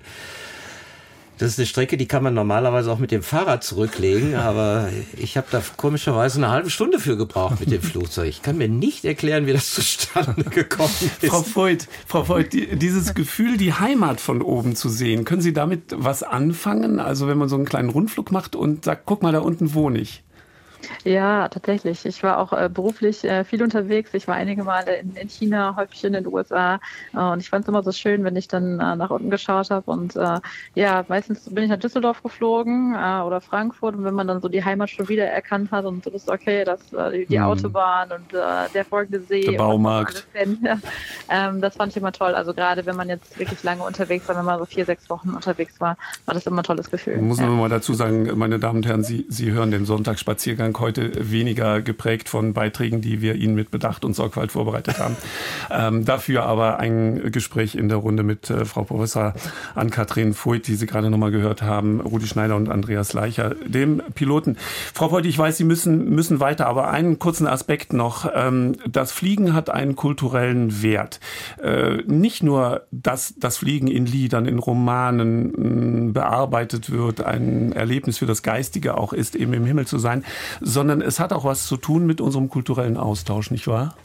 Das 1.40 1.50
ist 1.52 1.60
eine 1.60 1.66
Strecke, 1.66 1.98
die 1.98 2.08
kann 2.08 2.22
man 2.22 2.36
normalerweise 2.36 2.92
auch 2.92 3.00
mit 3.00 3.12
dem 3.12 3.24
Fahrrad 3.24 3.64
zurücklegen, 3.64 4.36
aber 4.36 4.90
ich 5.18 5.36
habe 5.36 5.48
da 5.52 5.62
komischerweise 5.78 6.38
eine 6.38 6.50
halbe 6.50 6.70
Stunde 6.70 7.00
für 7.00 7.18
gebraucht 7.18 7.60
mit 7.60 7.72
dem 7.72 7.82
Flugzeug. 7.84 8.30
Ich 8.30 8.42
kann 8.42 8.58
mir 8.58 8.70
nicht 8.70 9.06
erklären, 9.06 9.46
wie 9.46 9.54
das 9.54 9.74
zustande 9.74 10.44
gekommen 10.44 10.94
ist. 11.22 11.30
Frau 11.30 11.44
Voigt, 11.56 11.88
Frau 12.08 12.28
Voigt, 12.28 12.54
dieses 12.54 13.14
Gefühl, 13.14 13.58
die 13.58 13.74
Heimat 13.74 14.22
von 14.22 14.42
oben 14.42 14.76
zu 14.76 14.90
sehen, 14.90 15.26
können 15.26 15.42
Sie 15.42 15.54
damit 15.54 15.84
was 15.96 16.24
anfangen? 16.24 17.00
Also 17.00 17.28
wenn 17.28 17.38
man 17.38 17.50
so 17.50 17.56
einen 17.56 17.66
kleinen 17.66 17.90
Rundflug 17.90 18.32
macht 18.32 18.56
und 18.56 18.86
sagt, 18.86 19.04
guck 19.06 19.22
mal, 19.22 19.32
da 19.32 19.40
unten 19.40 19.74
wohne 19.74 20.00
ich. 20.00 20.24
Ja, 21.04 21.48
tatsächlich. 21.50 22.06
Ich 22.06 22.24
war 22.24 22.38
auch 22.38 22.54
äh, 22.54 22.70
beruflich 22.70 23.24
äh, 23.24 23.44
viel 23.44 23.62
unterwegs. 23.64 24.14
Ich 24.14 24.28
war 24.28 24.36
einige 24.36 24.64
Male 24.64 24.98
in, 24.98 25.16
in, 25.16 25.30
China, 25.30 25.76
häufig 25.76 26.04
in 26.04 26.14
den 26.14 26.28
USA. 26.28 26.80
Äh, 27.14 27.18
und 27.18 27.40
ich 27.40 27.50
fand 27.50 27.64
es 27.64 27.70
immer 27.70 27.84
so 27.84 27.92
schön, 27.92 28.24
wenn 28.24 28.36
ich 28.36 28.48
dann 28.48 28.80
äh, 28.80 28.96
nach 28.96 29.10
unten 29.10 29.30
geschaut 29.30 29.70
habe. 29.70 29.90
Und 29.92 30.16
äh, 30.16 30.40
ja, 30.76 31.06
meistens 31.08 31.54
bin 31.54 31.66
ich 31.66 31.70
nach 31.70 31.80
Düsseldorf 31.80 32.24
geflogen 32.24 32.96
äh, 32.96 33.22
oder 33.22 33.42
Frankfurt. 33.42 33.96
Und 33.96 34.04
wenn 34.04 34.14
man 34.14 34.28
dann 34.28 34.42
so 34.42 34.48
die 34.48 34.64
Heimat 34.64 34.90
schon 34.90 35.10
wieder 35.10 35.26
erkannt 35.26 35.72
hat 35.72 35.86
und 35.86 36.06
du 36.06 36.12
bist 36.12 36.30
okay, 36.30 36.64
das, 36.64 36.80
die, 37.14 37.26
die 37.26 37.38
mhm. 37.38 37.46
Autobahn 37.46 38.10
und 38.12 38.34
der 38.34 38.86
folgende 38.86 39.22
See. 39.22 39.42
Der 39.42 39.58
Baumarkt. 39.58 40.28
Ja, 40.64 40.78
ähm, 41.30 41.62
das 41.62 41.76
fand 41.76 41.92
ich 41.92 41.98
immer 41.98 42.12
toll. 42.12 42.34
Also 42.34 42.54
gerade 42.54 42.86
wenn 42.86 42.96
man 42.96 43.10
jetzt 43.10 43.38
wirklich 43.40 43.64
lange 43.64 43.84
unterwegs 43.84 44.28
war, 44.28 44.38
wenn 44.38 44.46
man 44.46 44.60
so 44.60 44.66
vier, 44.66 44.86
sechs 44.86 45.10
Wochen 45.10 45.30
unterwegs 45.30 45.80
war, 45.80 45.98
war 46.26 46.34
das 46.34 46.46
immer 46.46 46.62
ein 46.62 46.64
tolles 46.64 46.90
Gefühl. 46.90 47.18
Muss 47.18 47.40
man 47.40 47.52
ja. 47.52 47.56
mal 47.56 47.70
dazu 47.70 47.94
sagen, 47.94 48.30
meine 48.38 48.60
Damen 48.60 48.78
und 48.78 48.86
Herren, 48.86 49.04
Sie, 49.04 49.26
Sie 49.30 49.52
hören 49.52 49.72
den 49.72 49.86
Sonntagsspaziergang 49.86 50.73
heute 50.80 50.94
heute 50.94 51.32
weniger 51.32 51.82
geprägt 51.82 52.30
von 52.30 52.54
Beiträgen, 52.54 53.02
die 53.02 53.22
wir 53.22 53.36
Ihnen 53.36 53.56
mit 53.56 53.72
Bedacht 53.72 54.06
und 54.06 54.16
Sorgfalt 54.16 54.52
vorbereitet 54.52 55.00
haben. 55.00 55.16
ähm, 55.72 56.06
dafür 56.06 56.44
aber 56.44 56.80
ein 56.80 57.32
Gespräch 57.32 57.76
in 57.76 57.90
der 57.90 57.98
Runde 57.98 58.24
mit 58.24 58.50
äh, 58.50 58.66
Frau 58.66 58.84
Professor 58.84 59.34
Ann-Kathrin 59.76 60.36
Voigt, 60.36 60.68
die 60.68 60.76
Sie 60.76 60.86
gerade 60.86 61.10
nochmal 61.10 61.32
gehört 61.32 61.62
haben, 61.62 62.00
Rudi 62.00 62.28
Schneider 62.28 62.56
und 62.56 62.70
Andreas 62.70 63.14
Leicher, 63.14 63.56
dem 63.66 64.02
Piloten. 64.14 64.58
Frau 64.94 65.12
Voigt, 65.12 65.26
ich 65.26 65.38
weiß, 65.38 65.58
Sie 65.58 65.64
müssen, 65.64 66.10
müssen 66.10 66.40
weiter, 66.40 66.68
aber 66.68 66.90
einen 66.90 67.20
kurzen 67.20 67.48
Aspekt 67.48 67.94
noch. 67.94 68.30
Ähm, 68.34 68.76
das 68.88 69.12
Fliegen 69.12 69.54
hat 69.54 69.70
einen 69.70 69.96
kulturellen 69.96 70.84
Wert. 70.84 71.20
Äh, 71.62 72.04
nicht 72.06 72.44
nur, 72.44 72.84
dass 72.92 73.34
das 73.38 73.58
Fliegen 73.58 73.88
in 73.88 74.06
Liedern, 74.06 74.46
in 74.46 74.60
Romanen 74.60 76.08
mh, 76.08 76.14
bearbeitet 76.14 76.92
wird, 76.92 77.22
ein 77.22 77.72
Erlebnis 77.74 78.20
für 78.20 78.26
das 78.26 78.44
Geistige 78.44 78.98
auch 78.98 79.14
ist, 79.14 79.36
eben 79.36 79.54
im 79.54 79.66
Himmel 79.66 79.88
zu 79.88 79.98
sein, 79.98 80.24
sondern 80.64 81.02
es 81.02 81.20
hat 81.20 81.34
auch 81.34 81.46
was 81.46 81.68
zu 81.68 81.78
tun 81.78 82.06
mit 82.06 82.22
unserem 82.22 82.50
kulturellen 82.50 82.98
Austausch, 82.98 83.52
nicht 83.52 83.68
wahr? 83.68 83.96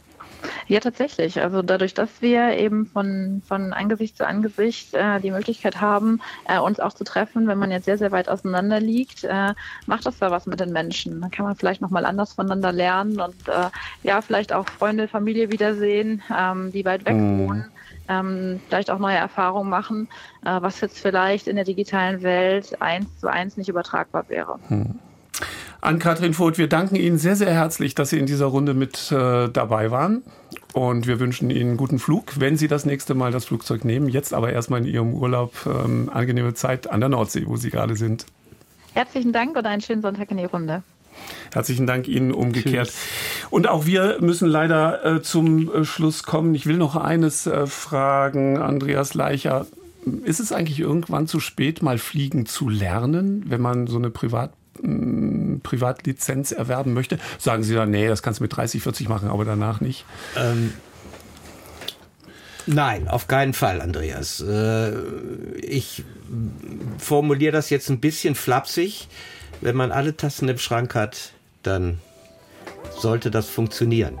Ja, 0.67 0.79
tatsächlich. 0.79 1.41
Also 1.41 1.61
dadurch, 1.61 1.93
dass 1.93 2.21
wir 2.21 2.57
eben 2.57 2.85
von, 2.85 3.41
von 3.45 3.73
Angesicht 3.73 4.15
zu 4.17 4.25
Angesicht 4.25 4.93
äh, 4.93 5.19
die 5.19 5.31
Möglichkeit 5.31 5.81
haben, 5.81 6.21
äh, 6.47 6.59
uns 6.59 6.79
auch 6.79 6.93
zu 6.93 7.03
treffen, 7.03 7.47
wenn 7.47 7.57
man 7.57 7.71
jetzt 7.71 7.85
sehr, 7.85 7.97
sehr 7.97 8.11
weit 8.11 8.29
auseinander 8.29 8.79
liegt, 8.79 9.23
äh, 9.23 9.53
macht 9.87 10.05
das 10.05 10.19
da 10.19 10.31
was 10.31 10.45
mit 10.45 10.59
den 10.59 10.71
Menschen. 10.71 11.21
Dann 11.21 11.31
kann 11.31 11.45
man 11.45 11.55
vielleicht 11.55 11.81
nochmal 11.81 12.05
anders 12.05 12.33
voneinander 12.33 12.71
lernen 12.71 13.19
und 13.19 13.47
äh, 13.47 13.69
ja, 14.03 14.21
vielleicht 14.21 14.53
auch 14.53 14.67
Freunde, 14.69 15.07
Familie 15.07 15.51
wiedersehen, 15.51 16.21
ähm, 16.37 16.71
die 16.71 16.85
weit 16.85 17.05
weg 17.05 17.15
mm. 17.15 17.39
wohnen. 17.39 17.65
Ähm, 18.07 18.59
vielleicht 18.67 18.89
auch 18.91 18.99
neue 18.99 19.17
Erfahrungen 19.17 19.69
machen, 19.69 20.07
äh, 20.45 20.61
was 20.61 20.81
jetzt 20.81 20.99
vielleicht 20.99 21.47
in 21.47 21.55
der 21.55 21.65
digitalen 21.65 22.21
Welt 22.23 22.81
eins 22.81 23.07
zu 23.19 23.27
eins 23.27 23.57
nicht 23.57 23.69
übertragbar 23.69 24.25
wäre. 24.29 24.59
Hm. 24.67 24.99
An 25.81 25.97
Katrin 25.97 26.33
Voth, 26.33 26.57
wir 26.57 26.67
danken 26.67 26.95
Ihnen 26.95 27.17
sehr, 27.17 27.37
sehr 27.37 27.53
herzlich, 27.53 27.95
dass 27.95 28.09
Sie 28.09 28.19
in 28.19 28.25
dieser 28.25 28.47
Runde 28.47 28.73
mit 28.73 29.11
äh, 29.13 29.47
dabei 29.47 29.91
waren. 29.91 30.23
Und 30.73 31.07
wir 31.07 31.21
wünschen 31.21 31.49
Ihnen 31.49 31.69
einen 31.69 31.77
guten 31.77 31.99
Flug, 31.99 32.39
wenn 32.39 32.57
Sie 32.57 32.67
das 32.67 32.85
nächste 32.85 33.15
Mal 33.15 33.31
das 33.31 33.45
Flugzeug 33.45 33.85
nehmen. 33.85 34.09
Jetzt 34.09 34.33
aber 34.33 34.51
erstmal 34.51 34.81
in 34.81 34.87
Ihrem 34.87 35.13
Urlaub 35.13 35.53
ähm, 35.65 36.09
angenehme 36.13 36.53
Zeit 36.53 36.89
an 36.89 36.99
der 36.99 37.07
Nordsee, 37.07 37.43
wo 37.45 37.55
Sie 37.55 37.69
gerade 37.69 37.95
sind. 37.95 38.25
Herzlichen 38.93 39.31
Dank 39.31 39.55
und 39.55 39.65
einen 39.65 39.81
schönen 39.81 40.01
Sonntag 40.01 40.29
in 40.31 40.37
die 40.37 40.45
Runde. 40.45 40.83
Herzlichen 41.53 41.87
Dank 41.87 42.09
Ihnen 42.09 42.33
umgekehrt. 42.33 42.87
Tschüss. 42.87 43.47
Und 43.49 43.69
auch 43.69 43.85
wir 43.85 44.17
müssen 44.19 44.49
leider 44.49 45.05
äh, 45.05 45.21
zum 45.21 45.73
äh, 45.73 45.85
Schluss 45.85 46.23
kommen. 46.23 46.53
Ich 46.55 46.65
will 46.65 46.77
noch 46.77 46.97
eines 46.97 47.47
äh, 47.47 47.67
fragen, 47.67 48.57
Andreas 48.57 49.13
Leicher. 49.13 49.65
Ist 50.25 50.41
es 50.41 50.51
eigentlich 50.51 50.79
irgendwann 50.79 51.27
zu 51.27 51.39
spät, 51.39 51.81
mal 51.81 51.97
fliegen 51.97 52.45
zu 52.45 52.67
lernen, 52.67 53.45
wenn 53.47 53.61
man 53.61 53.87
so 53.87 53.97
eine 53.97 54.09
Privat 54.09 54.51
Privatlizenz 55.63 56.51
erwerben 56.51 56.93
möchte, 56.93 57.19
sagen 57.37 57.63
Sie 57.63 57.73
dann, 57.73 57.91
nee, 57.91 58.07
das 58.07 58.23
kannst 58.23 58.39
du 58.39 58.43
mit 58.43 58.55
30, 58.55 58.81
40 58.81 59.09
machen, 59.09 59.29
aber 59.29 59.45
danach 59.45 59.81
nicht? 59.81 60.05
Ähm, 60.37 60.73
Nein, 62.65 63.07
auf 63.07 63.27
keinen 63.27 63.53
Fall, 63.53 63.81
Andreas. 63.81 64.41
Äh, 64.41 64.91
ich 65.57 66.03
formuliere 66.99 67.51
das 67.51 67.71
jetzt 67.71 67.89
ein 67.89 67.99
bisschen 67.99 68.35
flapsig. 68.35 69.07
Wenn 69.61 69.75
man 69.75 69.91
alle 69.91 70.15
Tassen 70.15 70.47
im 70.47 70.59
Schrank 70.59 70.93
hat, 70.93 71.31
dann 71.63 71.99
sollte 72.95 73.31
das 73.31 73.49
funktionieren. 73.49 74.19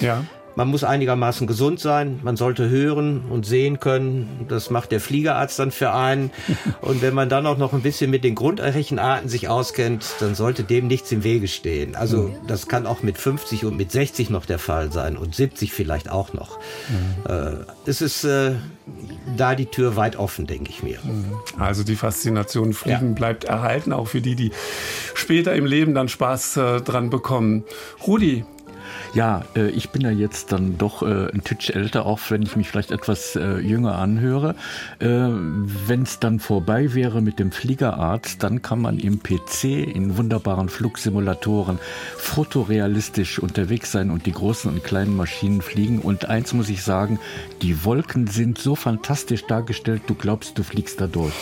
Ja. 0.00 0.24
Man 0.58 0.66
muss 0.66 0.82
einigermaßen 0.82 1.46
gesund 1.46 1.78
sein, 1.78 2.18
man 2.24 2.36
sollte 2.36 2.68
hören 2.68 3.26
und 3.30 3.46
sehen 3.46 3.78
können. 3.78 4.44
Das 4.48 4.70
macht 4.70 4.90
der 4.90 4.98
Fliegerarzt 4.98 5.56
dann 5.60 5.70
für 5.70 5.92
einen. 5.92 6.32
Und 6.80 7.00
wenn 7.00 7.14
man 7.14 7.28
dann 7.28 7.46
auch 7.46 7.58
noch 7.58 7.74
ein 7.74 7.82
bisschen 7.82 8.10
mit 8.10 8.24
den 8.24 8.34
Grundrechenarten 8.34 9.28
sich 9.28 9.46
auskennt, 9.46 10.04
dann 10.18 10.34
sollte 10.34 10.64
dem 10.64 10.88
nichts 10.88 11.12
im 11.12 11.22
Wege 11.22 11.46
stehen. 11.46 11.94
Also 11.94 12.22
mhm. 12.22 12.34
das 12.48 12.66
kann 12.66 12.88
auch 12.88 13.04
mit 13.04 13.18
50 13.18 13.66
und 13.66 13.76
mit 13.76 13.92
60 13.92 14.30
noch 14.30 14.46
der 14.46 14.58
Fall 14.58 14.90
sein 14.90 15.16
und 15.16 15.32
70 15.32 15.72
vielleicht 15.72 16.10
auch 16.10 16.32
noch. 16.32 16.58
Mhm. 16.88 17.30
Äh, 17.32 17.50
es 17.86 18.00
ist 18.00 18.24
äh, 18.24 18.54
da 19.36 19.54
die 19.54 19.66
Tür 19.66 19.94
weit 19.94 20.16
offen, 20.16 20.48
denke 20.48 20.70
ich 20.70 20.82
mir. 20.82 20.98
Mhm. 21.04 21.36
Also 21.56 21.84
die 21.84 21.94
Faszination 21.94 22.72
Fliegen 22.72 23.10
ja. 23.10 23.14
bleibt 23.14 23.44
erhalten, 23.44 23.92
auch 23.92 24.08
für 24.08 24.20
die, 24.20 24.34
die 24.34 24.50
später 25.14 25.54
im 25.54 25.66
Leben 25.66 25.94
dann 25.94 26.08
Spaß 26.08 26.56
äh, 26.56 26.80
dran 26.80 27.10
bekommen. 27.10 27.62
Rudi, 28.04 28.44
ja, 29.14 29.44
äh, 29.56 29.68
ich 29.70 29.90
bin 29.90 30.02
ja 30.02 30.10
jetzt 30.10 30.52
dann 30.52 30.78
doch 30.78 31.02
äh, 31.02 31.30
ein 31.32 31.42
Titsch 31.44 31.70
älter, 31.70 32.06
auch 32.06 32.20
wenn 32.28 32.42
ich 32.42 32.56
mich 32.56 32.68
vielleicht 32.68 32.90
etwas 32.90 33.36
äh, 33.36 33.58
jünger 33.58 33.96
anhöre. 33.96 34.54
Wenn 35.00 36.02
es 36.02 36.18
dann 36.18 36.40
vorbei 36.40 36.94
wäre 36.94 37.20
mit 37.20 37.38
dem 37.38 37.52
Fliegerarzt, 37.52 38.42
dann 38.42 38.62
kann 38.62 38.80
man 38.80 38.98
im 38.98 39.22
PC 39.22 39.64
in 39.64 40.16
wunderbaren 40.16 40.68
Flugsimulatoren 40.68 41.78
fotorealistisch 42.16 43.38
unterwegs 43.38 43.92
sein 43.92 44.10
und 44.10 44.26
die 44.26 44.32
großen 44.32 44.70
und 44.70 44.84
kleinen 44.84 45.16
Maschinen 45.16 45.62
fliegen. 45.62 46.00
Und 46.00 46.26
eins 46.26 46.52
muss 46.52 46.68
ich 46.68 46.82
sagen, 46.82 47.18
die 47.62 47.84
Wolken 47.84 48.26
sind 48.26 48.58
so 48.58 48.74
fantastisch 48.74 49.46
dargestellt, 49.46 50.02
du 50.06 50.14
glaubst, 50.14 50.58
du 50.58 50.62
fliegst 50.62 51.00
da 51.00 51.06
durch. 51.06 51.34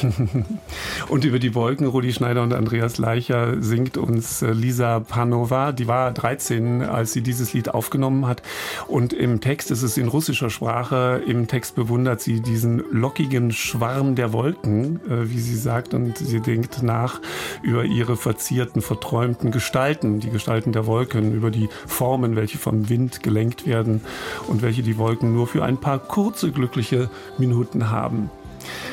und 1.08 1.24
über 1.24 1.38
die 1.38 1.54
Wolken, 1.54 1.86
Rudi 1.86 2.12
Schneider 2.12 2.42
und 2.42 2.52
Andreas 2.52 2.98
Leicher 2.98 3.62
singt 3.62 3.96
uns 3.96 4.42
Lisa 4.42 5.00
Panova. 5.00 5.72
Die 5.72 5.86
war 5.86 6.12
13, 6.12 6.82
als 6.82 7.12
sie 7.12 7.22
dieses 7.36 7.52
Lied 7.52 7.74
aufgenommen 7.74 8.26
hat. 8.26 8.42
Und 8.88 9.12
im 9.12 9.40
Text 9.40 9.70
ist 9.70 9.82
es 9.82 9.96
in 9.96 10.08
russischer 10.08 10.50
Sprache. 10.50 11.22
Im 11.26 11.46
Text 11.46 11.74
bewundert 11.74 12.20
sie 12.20 12.40
diesen 12.40 12.82
lockigen 12.90 13.52
Schwarm 13.52 14.14
der 14.14 14.32
Wolken, 14.32 15.00
äh, 15.06 15.30
wie 15.30 15.38
sie 15.38 15.56
sagt. 15.56 15.94
Und 15.94 16.18
sie 16.18 16.40
denkt 16.40 16.82
nach 16.82 17.20
über 17.62 17.84
ihre 17.84 18.16
verzierten, 18.16 18.82
verträumten 18.82 19.50
Gestalten, 19.50 20.20
die 20.20 20.30
Gestalten 20.30 20.72
der 20.72 20.86
Wolken, 20.86 21.34
über 21.34 21.50
die 21.50 21.68
Formen, 21.86 22.36
welche 22.36 22.58
vom 22.58 22.88
Wind 22.88 23.22
gelenkt 23.22 23.66
werden 23.66 24.00
und 24.48 24.62
welche 24.62 24.82
die 24.82 24.98
Wolken 24.98 25.34
nur 25.34 25.46
für 25.46 25.64
ein 25.64 25.78
paar 25.78 25.98
kurze, 25.98 26.50
glückliche 26.50 27.10
Minuten 27.38 27.90
haben. 27.90 28.30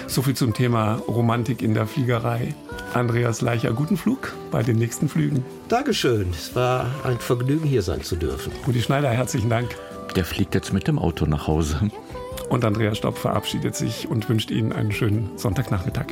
So 0.07 0.21
viel 0.21 0.35
zum 0.35 0.53
Thema 0.53 0.95
Romantik 1.07 1.61
in 1.61 1.73
der 1.73 1.87
Fliegerei. 1.87 2.53
Andreas 2.93 3.41
Leicher, 3.41 3.71
guten 3.71 3.97
Flug 3.97 4.33
bei 4.51 4.63
den 4.63 4.77
nächsten 4.77 5.09
Flügen. 5.09 5.43
Dankeschön. 5.67 6.29
Es 6.31 6.55
war 6.55 6.85
ein 7.03 7.17
Vergnügen, 7.19 7.65
hier 7.65 7.81
sein 7.81 8.01
zu 8.01 8.15
dürfen. 8.15 8.51
Rudi 8.67 8.81
Schneider, 8.81 9.09
herzlichen 9.09 9.49
Dank. 9.49 9.75
Der 10.15 10.25
fliegt 10.25 10.53
jetzt 10.53 10.73
mit 10.73 10.87
dem 10.87 10.99
Auto 10.99 11.25
nach 11.25 11.47
Hause. 11.47 11.89
Und 12.49 12.65
Andreas 12.65 12.97
Stopp 12.97 13.17
verabschiedet 13.17 13.75
sich 13.75 14.07
und 14.07 14.29
wünscht 14.29 14.51
Ihnen 14.51 14.73
einen 14.73 14.91
schönen 14.91 15.31
Sonntagnachmittag. 15.37 16.05